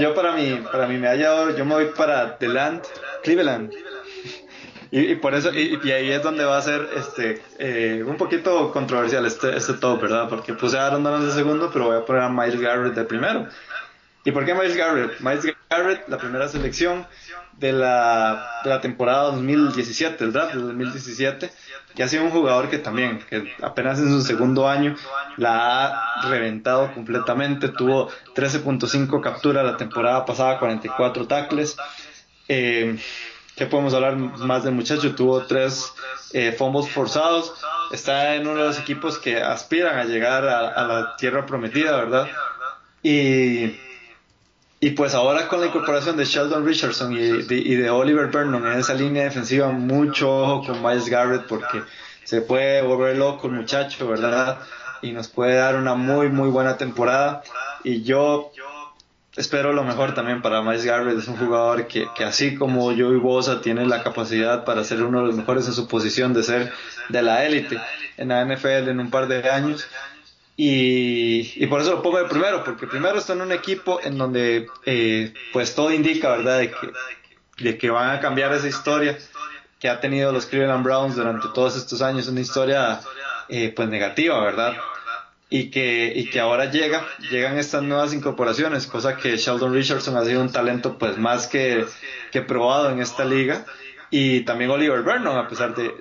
yo 0.00 0.14
para 0.14 0.32
mi, 0.32 0.54
para 0.72 0.86
mi 0.86 0.96
medalla 0.96 1.56
yo 1.56 1.64
me 1.64 1.74
voy 1.74 1.86
para 1.96 2.38
The 2.38 2.48
Land, 2.48 2.82
Cleveland. 3.22 3.72
Y, 4.90 5.16
por 5.16 5.34
eso, 5.34 5.52
y, 5.52 5.78
ahí 5.90 6.10
es 6.10 6.22
donde 6.22 6.44
va 6.44 6.56
a 6.56 6.62
ser 6.62 6.88
este 6.96 7.42
eh, 7.58 8.02
un 8.06 8.16
poquito 8.16 8.72
controversial 8.72 9.26
este, 9.26 9.56
este 9.56 9.74
top, 9.74 10.00
¿verdad? 10.00 10.28
Porque 10.28 10.54
puse 10.54 10.78
a 10.78 10.86
Aaron 10.86 11.02
Donald 11.02 11.26
de 11.26 11.32
segundo, 11.32 11.70
pero 11.72 11.86
voy 11.86 11.96
a 11.96 12.04
poner 12.04 12.22
a 12.22 12.28
Miles 12.30 12.60
Garrett 12.60 12.94
de 12.94 13.04
primero. 13.04 13.46
¿Y 14.24 14.32
por 14.32 14.44
qué 14.44 14.54
Miles 14.54 14.76
Garrett? 14.76 15.20
Miles 15.20 15.44
Garrett, 15.68 16.08
la 16.08 16.18
primera 16.18 16.48
selección 16.48 17.06
de 17.58 17.72
la, 17.72 18.60
de 18.64 18.70
la 18.70 18.80
temporada 18.80 19.24
2017, 19.24 20.24
el 20.24 20.32
draft 20.32 20.54
del 20.54 20.62
2017 20.68 21.50
y 21.98 22.02
ha 22.02 22.08
sido 22.08 22.22
un 22.22 22.30
jugador 22.30 22.70
que 22.70 22.78
también, 22.78 23.18
que 23.28 23.52
apenas 23.60 23.98
en 23.98 24.08
su 24.08 24.22
segundo 24.22 24.68
año 24.68 24.94
la 25.36 25.86
ha 25.86 26.28
reventado 26.28 26.94
completamente, 26.94 27.70
tuvo 27.70 28.08
13.5 28.36 29.20
capturas 29.20 29.64
la 29.64 29.76
temporada 29.76 30.24
pasada, 30.24 30.60
44 30.60 31.26
tackles. 31.26 31.76
Eh, 32.46 32.96
¿Qué 33.58 33.66
podemos 33.66 33.92
hablar 33.92 34.16
más 34.16 34.62
del 34.62 34.72
muchacho? 34.72 35.16
Tuvo 35.16 35.42
tres 35.42 35.92
eh, 36.32 36.54
fumbles 36.56 36.88
forzados, 36.88 37.54
está 37.90 38.36
en 38.36 38.46
uno 38.46 38.60
de 38.60 38.68
los 38.68 38.78
equipos 38.78 39.18
que 39.18 39.42
aspiran 39.42 39.98
a 39.98 40.04
llegar 40.04 40.46
a, 40.46 40.84
la 40.86 41.16
tierra 41.16 41.44
prometida, 41.44 41.96
¿verdad? 41.96 42.28
Y, 43.02 43.76
y 44.78 44.90
pues 44.90 45.12
ahora 45.14 45.48
con 45.48 45.60
la 45.60 45.66
incorporación 45.66 46.16
de 46.16 46.24
Sheldon 46.24 46.64
Richardson 46.64 47.12
y 47.14 47.42
de, 47.42 47.56
y 47.56 47.74
de 47.74 47.90
Oliver 47.90 48.28
Vernon 48.28 48.64
en 48.64 48.78
esa 48.78 48.94
línea 48.94 49.24
defensiva, 49.24 49.70
mucho 49.70 50.30
ojo 50.30 50.64
con 50.64 50.80
Miles 50.80 51.08
Garrett 51.08 51.48
porque 51.48 51.82
se 52.22 52.42
puede 52.42 52.82
volver 52.82 53.16
loco 53.16 53.48
el 53.48 53.54
muchacho, 53.54 54.06
¿verdad? 54.06 54.60
Y 55.02 55.10
nos 55.10 55.26
puede 55.26 55.56
dar 55.56 55.74
una 55.74 55.94
muy, 55.94 56.28
muy 56.28 56.48
buena 56.48 56.76
temporada. 56.76 57.42
Y 57.82 58.02
yo 58.02 58.52
espero 59.38 59.72
lo 59.72 59.84
mejor 59.84 60.14
también 60.14 60.42
para 60.42 60.60
Miles 60.60 60.84
Garrett. 60.84 61.18
Es 61.18 61.28
un 61.28 61.36
jugador 61.36 61.86
que, 61.86 62.06
que 62.14 62.24
así 62.24 62.54
como 62.54 62.92
yo 62.92 63.12
y 63.12 63.16
Bosa 63.16 63.60
tiene 63.60 63.86
la 63.86 64.02
capacidad 64.02 64.64
para 64.64 64.84
ser 64.84 65.02
uno 65.02 65.20
de 65.20 65.28
los 65.28 65.36
mejores 65.36 65.66
en 65.66 65.72
su 65.72 65.88
posición 65.88 66.34
de 66.34 66.42
ser 66.42 66.72
de 67.08 67.22
la 67.22 67.46
élite 67.46 67.80
en 68.16 68.28
la 68.28 68.44
NFL 68.44 68.88
en 68.88 69.00
un 69.00 69.10
par 69.10 69.28
de 69.28 69.48
años. 69.48 69.88
Y, 70.60 71.64
por 71.68 71.80
eso 71.80 71.92
lo 71.92 72.02
pongo 72.02 72.18
de 72.18 72.24
primero, 72.24 72.64
porque 72.64 72.88
primero 72.88 73.16
está 73.16 73.32
en 73.32 73.42
un 73.42 73.52
equipo 73.52 74.00
en 74.02 74.18
donde 74.18 74.66
eh, 74.84 75.32
pues 75.52 75.72
todo 75.76 75.92
indica, 75.92 76.30
¿verdad?, 76.30 76.58
de 76.58 76.70
que, 76.72 76.92
de 77.62 77.78
que 77.78 77.90
van 77.90 78.10
a 78.10 78.20
cambiar 78.20 78.52
esa 78.52 78.66
historia 78.66 79.16
que 79.78 79.88
ha 79.88 80.00
tenido 80.00 80.32
los 80.32 80.46
Cleveland 80.46 80.82
Browns 80.84 81.14
durante 81.14 81.46
todos 81.54 81.76
estos 81.76 82.02
años, 82.02 82.26
una 82.26 82.40
historia 82.40 83.00
eh, 83.48 83.72
pues 83.74 83.88
negativa, 83.88 84.42
¿verdad? 84.42 84.76
Y 85.50 85.70
que, 85.70 86.12
y 86.14 86.28
que 86.28 86.40
ahora 86.40 86.70
llega, 86.70 87.06
llegan 87.30 87.56
estas 87.56 87.82
nuevas 87.82 88.12
incorporaciones, 88.12 88.86
cosa 88.86 89.16
que 89.16 89.38
Sheldon 89.38 89.72
Richardson 89.72 90.16
ha 90.16 90.24
sido 90.24 90.42
un 90.42 90.52
talento 90.52 90.98
pues 90.98 91.16
más 91.16 91.46
que, 91.46 91.86
que 92.30 92.42
probado 92.42 92.90
en 92.90 93.00
esta 93.00 93.24
liga 93.24 93.64
y 94.10 94.40
también 94.40 94.70
Oliver 94.70 95.02
Vernon, 95.02 95.36
a 95.36 95.48
pesar 95.48 95.74
de, 95.74 95.92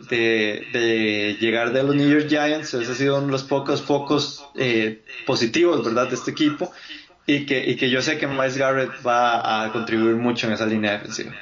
de, 0.72 1.38
llegar 1.40 1.74
de 1.74 1.84
los 1.84 1.96
New 1.96 2.10
York 2.10 2.28
Giants, 2.30 2.74
ese 2.74 2.92
ha 2.92 2.96
sido 2.96 3.18
uno 3.18 3.26
de 3.26 3.32
los 3.34 3.44
pocos 3.44 3.82
focos 3.82 4.46
eh, 4.56 5.02
positivos, 5.26 5.84
¿verdad?, 5.84 6.08
de 6.08 6.16
este 6.16 6.32
equipo, 6.32 6.72
y 7.26 7.46
que, 7.46 7.70
y 7.70 7.76
que 7.76 7.90
yo 7.90 8.02
sé 8.02 8.18
que 8.18 8.28
Miles 8.28 8.58
Garrett 8.58 8.92
va 9.06 9.64
a 9.64 9.74
contribuir 9.74 10.16
mucho 10.16 10.48
en 10.48 10.54
esa 10.54 10.66
línea 10.66 10.94
defensiva. 10.94 11.36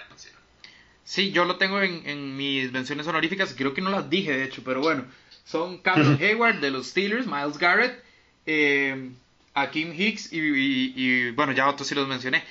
Sí, 1.04 1.32
yo 1.32 1.46
lo 1.46 1.58
tengo 1.58 1.82
en, 1.82 2.02
en 2.08 2.36
mis 2.36 2.72
menciones 2.72 3.06
honoríficas, 3.06 3.54
creo 3.56 3.76
que 3.76 3.82
no 3.82 3.92
las 3.92 4.10
dije, 4.10 4.36
de 4.36 4.46
hecho, 4.46 4.64
pero 4.66 4.82
bueno, 4.82 5.06
son 5.46 5.78
Cameron 5.78 6.18
Hayward 6.22 6.60
de 6.60 6.72
los 6.72 6.88
Steelers, 6.88 7.28
Miles 7.28 7.58
Garrett, 7.58 8.04
eh, 8.46 9.12
a 9.54 9.70
Kim 9.72 9.94
Hicks 9.94 10.30
y, 10.34 11.32
bueno, 11.32 11.54
ya 11.54 11.70
otros 11.70 11.88
sí 11.88 11.96
los 11.96 12.08
mencioné. 12.08 12.44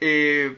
Eh, 0.00 0.56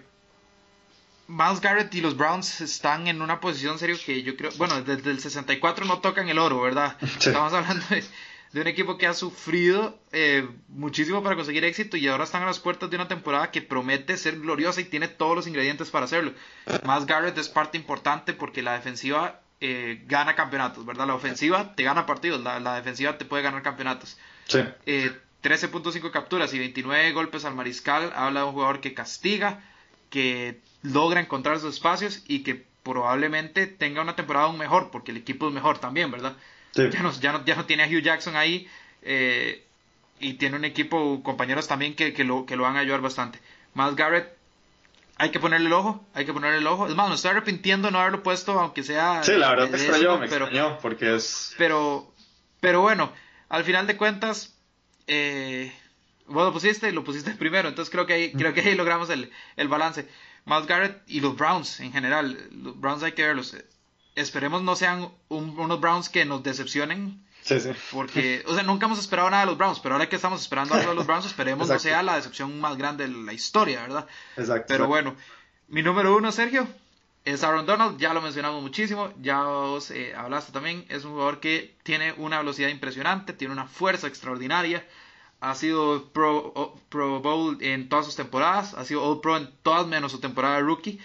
Miles 1.29 1.61
Garrett 1.61 1.93
y 1.95 2.01
los 2.01 2.17
Browns 2.17 2.61
están 2.61 3.09
en 3.09 3.21
una 3.21 3.41
posición 3.41 3.79
serio 3.79 3.97
que 4.05 4.23
yo 4.23 4.37
creo, 4.37 4.53
bueno, 4.57 4.81
desde 4.83 5.11
el 5.11 5.19
64 5.19 5.85
no 5.85 5.99
tocan 5.99 6.29
el 6.29 6.39
oro, 6.39 6.61
¿verdad? 6.61 6.97
Estamos 7.03 7.53
hablando 7.53 7.85
de, 7.91 8.61
un 8.61 8.67
equipo 8.69 8.97
que 8.97 9.07
ha 9.07 9.12
sufrido 9.12 9.99
eh, 10.12 10.49
muchísimo 10.69 11.23
para 11.23 11.35
conseguir 11.35 11.64
éxito 11.64 11.97
y 11.97 12.07
ahora 12.07 12.25
están 12.25 12.45
a 12.45 12.47
las 12.47 12.61
puertas 12.61 12.89
de 12.89 12.97
una 12.97 13.09
temporada 13.09 13.51
que 13.51 13.61
promete 13.61 14.17
ser 14.17 14.39
gloriosa 14.39 14.81
y 14.81 14.85
tiene 14.85 15.09
todos 15.09 15.35
los 15.35 15.47
ingredientes 15.49 15.91
para 15.91 16.05
hacerlo. 16.05 16.33
Miles 16.85 17.07
Garrett 17.07 17.37
es 17.37 17.49
parte 17.49 17.77
importante 17.77 18.33
porque 18.33 18.62
la 18.62 18.75
defensiva 18.75 19.41
eh, 19.61 20.03
gana 20.07 20.35
campeonatos, 20.35 20.85
¿verdad? 20.85 21.07
La 21.07 21.15
ofensiva 21.15 21.75
te 21.75 21.83
gana 21.83 22.07
partidos, 22.07 22.41
la, 22.43 22.77
defensiva 22.77 23.17
te 23.19 23.25
puede 23.25 23.43
ganar 23.43 23.63
campeonatos. 23.63 24.17
Sí. 24.47 24.59
13.5 24.87 26.07
eh, 26.07 26.11
capturas 26.11 26.53
y 26.55 26.59
29 26.59 27.13
golpes 27.13 27.45
al 27.45 27.55
mariscal 27.55 28.13
habla 28.15 28.41
de 28.41 28.47
un 28.47 28.53
jugador 28.53 28.81
que 28.81 28.95
castiga, 28.95 29.63
que 30.11 30.61
logra 30.83 31.21
encontrar 31.21 31.59
sus 31.59 31.75
espacios 31.75 32.23
y 32.29 32.41
que 32.43 32.65
probablemente 32.83 33.67
tenga 33.67 34.03
una 34.03 34.15
temporada 34.15 34.47
aún 34.47 34.59
mejor, 34.59 34.91
porque 34.91 35.11
el 35.11 35.17
equipo 35.17 35.49
es 35.49 35.55
mejor 35.55 35.79
también, 35.79 36.11
¿verdad? 36.11 36.37
Ya, 36.75 37.03
no, 37.03 37.11
ya, 37.13 37.33
no, 37.33 37.45
ya, 37.45 37.57
no, 37.57 37.65
tiene 37.65 37.85
a 37.85 37.87
Hugh 37.87 38.03
Jackson 38.03 38.37
ahí 38.37 38.69
eh, 39.03 39.65
y 40.21 40.35
tiene 40.35 40.57
un 40.57 40.65
equipo, 40.65 41.23
compañeros 41.23 41.67
también 41.67 41.95
que, 41.95 42.13
que, 42.13 42.25
lo, 42.25 42.45
que 42.45 42.57
lo 42.57 42.65
van 42.65 42.77
a 42.77 42.81
ayudar 42.81 43.01
bastante. 43.01 43.41
Miles 43.75 43.97
Garrett, 43.97 44.36
hay 45.19 45.31
que 45.31 45.41
ponerle 45.41 45.67
el 45.67 45.73
ojo, 45.73 46.07
hay 46.14 46.27
que 46.27 46.33
ponerle 46.33 46.59
el 46.59 46.67
ojo. 46.67 46.87
Es 46.89 46.95
más, 46.95 47.09
me 47.09 47.14
estoy 47.14 47.31
arrepintiendo 47.31 47.91
no 47.91 47.99
haberlo 47.99 48.23
puesto, 48.23 48.59
aunque 48.59 48.83
sea... 48.83 49.23
Sí, 49.23 49.33
la 49.33 49.51
verdad 49.51 49.71
me 49.71 49.77
extrañó, 49.77 50.19
me 50.19 50.29
pero, 50.29 50.79
porque 50.81 51.17
es... 51.17 51.55
Pero, 51.57 52.12
pero 52.61 52.83
bueno, 52.83 53.12
al 53.49 53.64
final 53.64 53.87
de 53.87 53.97
cuentas, 53.97 54.55
eh, 55.07 55.73
vos 56.27 56.45
lo 56.47 56.53
pusiste, 56.53 56.93
lo 56.93 57.05
pusiste 57.05 57.31
primero, 57.39 57.69
entonces 57.69 57.91
creo 57.91 58.07
que 58.07 58.12
ahí, 58.12 58.33
creo 58.33 58.53
que 58.53 58.61
ahí 58.61 58.75
logramos 58.75 59.09
el, 59.11 59.31
el 59.57 59.69
balance. 59.69 60.09
Miles 60.45 60.67
Garrett 60.67 61.03
y 61.09 61.21
los 61.21 61.37
Browns 61.37 61.81
en 61.81 61.93
general. 61.93 62.39
Los 62.53 62.79
Browns 62.79 63.03
hay 63.03 63.12
que 63.12 63.27
verlos. 63.27 63.57
Esperemos 64.14 64.62
no 64.62 64.77
sean 64.77 65.11
unos 65.29 65.81
Browns 65.81 66.09
que 66.09 66.25
nos 66.25 66.43
decepcionen. 66.43 67.26
Sí, 67.47 67.61
sí. 67.61 67.71
Porque, 67.93 68.45
o 68.47 68.55
sea, 68.55 68.63
nunca 68.63 68.87
hemos 68.87 68.99
esperado 68.99 69.31
nada 69.31 69.45
de 69.45 69.47
los 69.47 69.57
Browns, 69.57 69.81
pero 69.81 69.95
ahora 69.95 70.09
que 70.09 70.17
estamos 70.17 70.43
esperando 70.43 70.75
algo 70.75 70.91
de 70.91 70.97
los 70.97 71.07
Browns, 71.07 71.27
esperemos 71.27 71.69
no 71.69 71.79
sea 71.79 72.03
la 72.03 72.17
decepción 72.17 72.61
más 72.61 72.77
grande 72.77 73.09
de 73.09 73.15
la 73.15 73.33
historia, 73.33 73.83
¿verdad? 73.83 74.07
Exacto. 74.37 74.67
Pero 74.69 74.89
bueno, 74.89 75.15
mi 75.69 75.83
número 75.83 76.17
uno, 76.17 76.33
Sergio, 76.33 76.67
es 77.25 77.45
Aaron 77.45 77.65
Donald. 77.65 77.99
Ya 77.99 78.13
lo 78.13 78.21
mencionamos 78.21 78.63
muchísimo, 78.63 79.13
ya 79.23 79.47
os 79.47 79.91
eh, 79.93 80.15
hablaste 80.17 80.53
también. 80.53 80.85
Es 80.89 81.05
un 81.05 81.13
jugador 81.13 81.41
que 81.41 81.77
tiene 81.85 82.13
una 82.19 82.39
velocidad 82.39 82.69
impresionante, 82.69 83.33
tiene 83.33 83.55
una 83.55 83.67
fuerza 83.67 84.09
extraordinaria 84.09 84.85
ha 85.41 85.55
sido 85.55 86.11
Pro, 86.13 86.75
Pro 86.89 87.21
Bowl 87.21 87.59
en 87.61 87.89
todas 87.89 88.07
sus 88.07 88.17
temporadas, 88.17 88.75
ha 88.75 88.85
sido 88.85 89.03
All 89.03 89.21
Pro 89.21 89.37
en 89.37 89.51
todas 89.63 89.87
menos 89.87 90.13
su 90.13 90.21
temporada 90.21 90.57
de 90.57 90.63
rookie. 90.63 90.99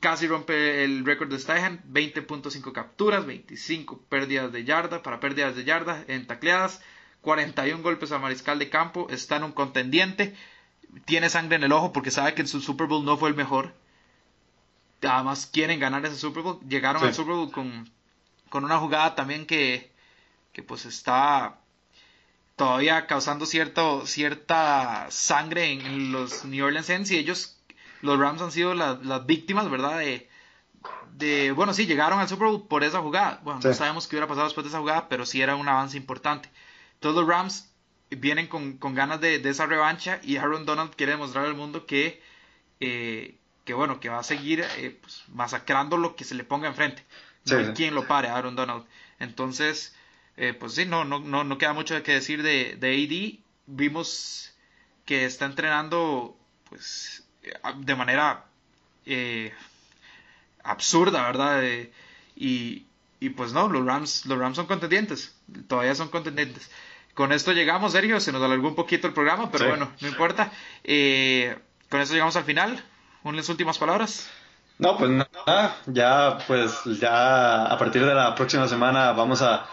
Casi 0.00 0.28
rompe 0.28 0.84
el 0.84 1.04
récord 1.04 1.28
de 1.30 1.38
Steichen, 1.38 1.82
20.5 1.92 2.72
capturas, 2.72 3.26
25 3.26 4.00
pérdidas 4.08 4.52
de 4.52 4.64
yarda, 4.64 5.02
para 5.02 5.18
pérdidas 5.18 5.56
de 5.56 5.64
yarda 5.64 6.04
en 6.06 6.26
tacleadas, 6.26 6.80
41 7.22 7.82
golpes 7.82 8.12
a 8.12 8.18
mariscal 8.18 8.58
de 8.58 8.70
campo, 8.70 9.08
está 9.10 9.36
en 9.36 9.44
un 9.44 9.52
contendiente, 9.52 10.36
tiene 11.04 11.28
sangre 11.28 11.56
en 11.56 11.64
el 11.64 11.72
ojo 11.72 11.92
porque 11.92 12.12
sabe 12.12 12.34
que 12.34 12.42
en 12.42 12.48
su 12.48 12.60
Super 12.60 12.86
Bowl 12.86 13.04
no 13.04 13.16
fue 13.16 13.28
el 13.28 13.34
mejor. 13.34 13.74
Además 15.02 15.46
quieren 15.52 15.80
ganar 15.80 16.04
ese 16.06 16.16
Super 16.16 16.42
Bowl, 16.42 16.60
llegaron 16.68 17.02
al 17.02 17.14
Super 17.14 17.34
Bowl 17.34 17.50
con, 17.50 17.90
con 18.48 18.64
una 18.64 18.78
jugada 18.78 19.14
también 19.14 19.46
que, 19.46 19.92
que 20.52 20.62
pues 20.62 20.86
está 20.86 21.58
todavía 22.58 23.06
causando 23.06 23.46
cierto, 23.46 24.04
cierta 24.06 25.06
sangre 25.10 25.70
en, 25.72 26.10
los 26.12 26.44
New 26.44 26.66
Orleans 26.66 26.86
Saints 26.86 27.10
y 27.12 27.16
ellos, 27.16 27.57
los 28.02 28.18
Rams 28.18 28.40
han 28.42 28.52
sido 28.52 28.74
las 28.74 29.26
víctimas, 29.26 29.70
¿verdad? 29.70 29.98
De, 29.98 30.28
de, 31.16 31.52
bueno, 31.52 31.74
sí, 31.74 31.86
llegaron 31.86 32.20
al 32.20 32.28
Super 32.28 32.48
Bowl 32.48 32.66
por 32.68 32.84
esa 32.84 33.00
jugada. 33.00 33.40
Bueno, 33.42 33.60
no 33.62 33.74
sabemos 33.74 34.06
qué 34.06 34.16
hubiera 34.16 34.28
pasado 34.28 34.46
después 34.46 34.64
de 34.64 34.68
esa 34.68 34.78
jugada, 34.78 35.08
pero 35.08 35.26
sí 35.26 35.42
era 35.42 35.56
un 35.56 35.68
avance 35.68 35.96
importante. 35.96 36.48
Todos 37.00 37.16
los 37.16 37.26
Rams 37.26 37.70
vienen 38.10 38.46
con, 38.46 38.78
con 38.78 38.94
ganas 38.94 39.20
de, 39.20 39.38
de, 39.38 39.50
esa 39.50 39.66
revancha 39.66 40.20
y 40.22 40.36
Aaron 40.36 40.64
Donald 40.64 40.94
quiere 40.94 41.12
demostrar 41.12 41.44
al 41.44 41.54
mundo 41.54 41.86
que, 41.86 42.22
eh, 42.80 43.36
que 43.64 43.74
bueno, 43.74 44.00
que 44.00 44.08
va 44.08 44.20
a 44.20 44.24
seguir 44.24 44.64
eh, 44.78 44.98
pues, 45.00 45.24
masacrando 45.28 45.96
lo 45.96 46.16
que 46.16 46.24
se 46.24 46.34
le 46.34 46.44
ponga 46.44 46.68
enfrente. 46.68 47.04
No 47.46 47.58
hay 47.58 47.72
quien 47.72 47.94
lo 47.94 48.06
pare, 48.06 48.28
Aaron 48.28 48.56
Donald. 48.56 48.84
Entonces, 49.18 49.94
eh, 50.36 50.54
pues 50.54 50.74
sí, 50.74 50.84
no, 50.84 51.04
no, 51.04 51.18
no, 51.18 51.44
no 51.44 51.58
queda 51.58 51.72
mucho 51.72 52.00
que 52.02 52.12
decir 52.12 52.42
de, 52.42 52.76
de 52.76 52.94
AD. 52.94 53.44
Vimos 53.66 54.54
que 55.04 55.24
está 55.24 55.46
entrenando 55.46 56.36
pues 56.68 57.27
de 57.76 57.94
manera 57.94 58.44
eh, 59.06 59.52
absurda, 60.62 61.22
¿verdad? 61.22 61.62
y, 62.36 62.86
y, 63.20 63.30
pues 63.30 63.52
no, 63.52 63.68
los 63.68 63.84
Rams, 63.84 64.26
los 64.26 64.38
Rams 64.38 64.56
son 64.56 64.66
contendientes, 64.66 65.36
todavía 65.66 65.94
son 65.94 66.08
contendientes. 66.08 66.70
Con 67.14 67.32
esto 67.32 67.52
llegamos, 67.52 67.92
Sergio, 67.92 68.20
se 68.20 68.30
nos 68.30 68.42
alargó 68.42 68.68
un 68.68 68.76
poquito 68.76 69.08
el 69.08 69.12
programa, 69.12 69.50
pero 69.50 69.66
bueno, 69.66 69.90
no 70.00 70.06
importa. 70.06 70.52
Eh, 70.84 71.58
con 71.88 72.00
esto 72.00 72.14
llegamos 72.14 72.36
al 72.36 72.44
final. 72.44 72.80
Unas 73.24 73.48
últimas 73.48 73.76
palabras. 73.76 74.30
No, 74.78 74.96
pues 74.96 75.10
nada, 75.10 75.76
ya 75.86 76.38
pues 76.46 76.84
ya 76.84 77.64
a 77.64 77.76
partir 77.76 78.06
de 78.06 78.14
la 78.14 78.36
próxima 78.36 78.68
semana 78.68 79.10
vamos 79.10 79.42
a 79.42 79.66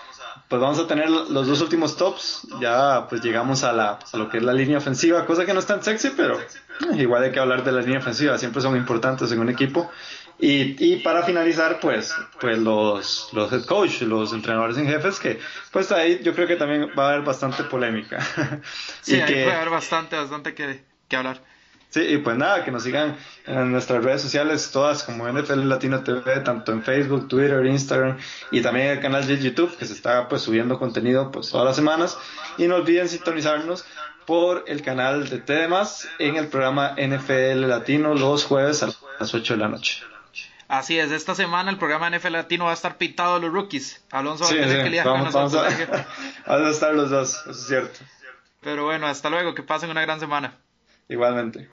pues 0.48 0.62
vamos 0.62 0.80
a 0.80 0.88
tener 0.88 1.10
los 1.10 1.48
dos 1.48 1.62
últimos 1.62 1.98
tops. 1.98 2.48
Ya 2.62 3.08
pues 3.10 3.22
llegamos 3.22 3.64
a, 3.64 3.74
la, 3.74 4.00
a 4.12 4.18
lo 4.18 4.30
que 4.30 4.38
es 4.38 4.43
la 4.43 4.54
línea 4.54 4.78
ofensiva, 4.78 5.26
cosa 5.26 5.46
que 5.46 5.54
no 5.54 5.60
es 5.60 5.66
tan 5.66 5.84
sexy, 5.84 6.12
pero 6.16 6.39
eh, 6.39 6.98
igual 6.98 7.24
hay 7.24 7.32
que 7.32 7.39
hablar 7.39 7.64
de 7.64 7.72
la 7.72 7.82
línea 7.82 8.00
ofensiva, 8.00 8.38
siempre 8.38 8.62
son 8.62 8.76
importantes 8.76 9.32
en 9.32 9.39
un 9.39 9.50
equipo. 9.50 9.89
Y, 10.38 10.76
y 10.93 10.98
para 10.98 11.24
finalizar, 11.24 11.80
pues, 11.80 12.14
pues 12.41 12.58
los, 12.60 13.30
los 13.32 13.52
head 13.54 13.64
coach, 13.64 14.02
los 14.02 14.34
entrenadores 14.34 14.78
en 14.78 14.88
jefes, 14.88 15.18
que 15.20 15.39
pues 15.72 15.91
ahí 15.93 16.20
yo 16.24 16.36
creo 16.36 16.46
que 16.46 16.58
también 16.58 16.91
va 16.98 17.06
a 17.06 17.14
haber 17.14 17.22
bastante 17.24 17.64
polémica. 17.64 18.20
sí, 19.02 19.16
ahí 19.16 19.43
puede 19.43 19.54
haber 19.54 19.70
bastante, 19.70 20.18
bastante 20.18 20.54
que, 20.54 20.84
que 21.08 21.16
hablar. 21.16 21.41
Sí, 21.96 22.02
y 22.02 22.18
pues 22.18 22.36
nada, 22.36 22.66
que 22.66 22.72
nos 22.72 22.84
sigan 22.84 23.16
en 23.46 23.72
nuestras 23.72 24.04
redes 24.04 24.22
sociales, 24.22 24.70
todas 24.70 25.04
como 25.04 25.32
NFL 25.32 25.62
Latino 25.70 26.04
TV, 26.04 26.41
tanto 26.41 26.74
en 26.74 26.84
Facebook, 26.84 27.30
Twitter, 27.30 27.66
Instagram 27.66 28.17
y 28.51 28.62
también 28.62 28.88
el 28.88 29.00
canal 29.00 29.26
de 29.26 29.38
YouTube, 29.38 29.74
que 29.78 29.86
se 29.86 29.93
está 29.93 30.28
pues 30.28 30.42
subiendo 30.42 30.78
contenido 30.78 31.32
pues 31.32 31.50
todas 31.50 31.66
las 31.66 31.78
semanas. 31.78 32.17
Y 32.58 32.67
no 32.67 32.76
olviden 32.76 33.08
sintonizarnos 33.08 33.86
por 34.26 34.66
el 34.67 34.82
canal 34.82 35.30
de 35.30 35.38
TDMás 35.38 36.09
en 36.20 36.36
el 36.36 36.50
programa 36.50 36.97
NFL 36.97 37.66
Latino 37.66 38.13
los 38.13 38.43
jueves 38.43 38.84
a 38.84 38.88
las 39.17 39.34
8 39.34 39.54
de 39.54 39.59
la 39.62 39.70
noche. 39.70 40.04
Así 40.67 41.00
es, 41.00 41.12
esta 41.12 41.34
semana 41.34 41.72
el 41.72 41.78
programa 41.78 42.09
NFL 42.09 42.34
Latino 42.34 42.66
va 42.66 42.72
a 42.72 42.74
estar 42.74 42.97
pintado 42.97 43.36
de 43.36 43.39
los 43.39 43.54
rookies. 43.54 44.04
Alonso 44.12 44.43
va 44.43 44.50
a 44.50 44.54
tener 44.54 44.84
que 44.84 44.89
lidiar 44.89 45.05
vamos, 45.05 45.32
con 45.32 45.43
nosotros. 45.43 45.74
Vamos 46.46 46.67
a 46.67 46.70
estar 46.72 46.93
los 46.93 47.09
dos, 47.09 47.39
eso 47.43 47.51
es 47.51 47.67
cierto. 47.67 48.00
Pero 48.59 48.84
bueno, 48.84 49.08
hasta 49.08 49.30
luego, 49.30 49.54
que 49.54 49.63
pasen 49.63 49.89
una 49.92 50.01
gran 50.01 50.20
semana. 50.20 50.58
Igualmente. 51.07 51.69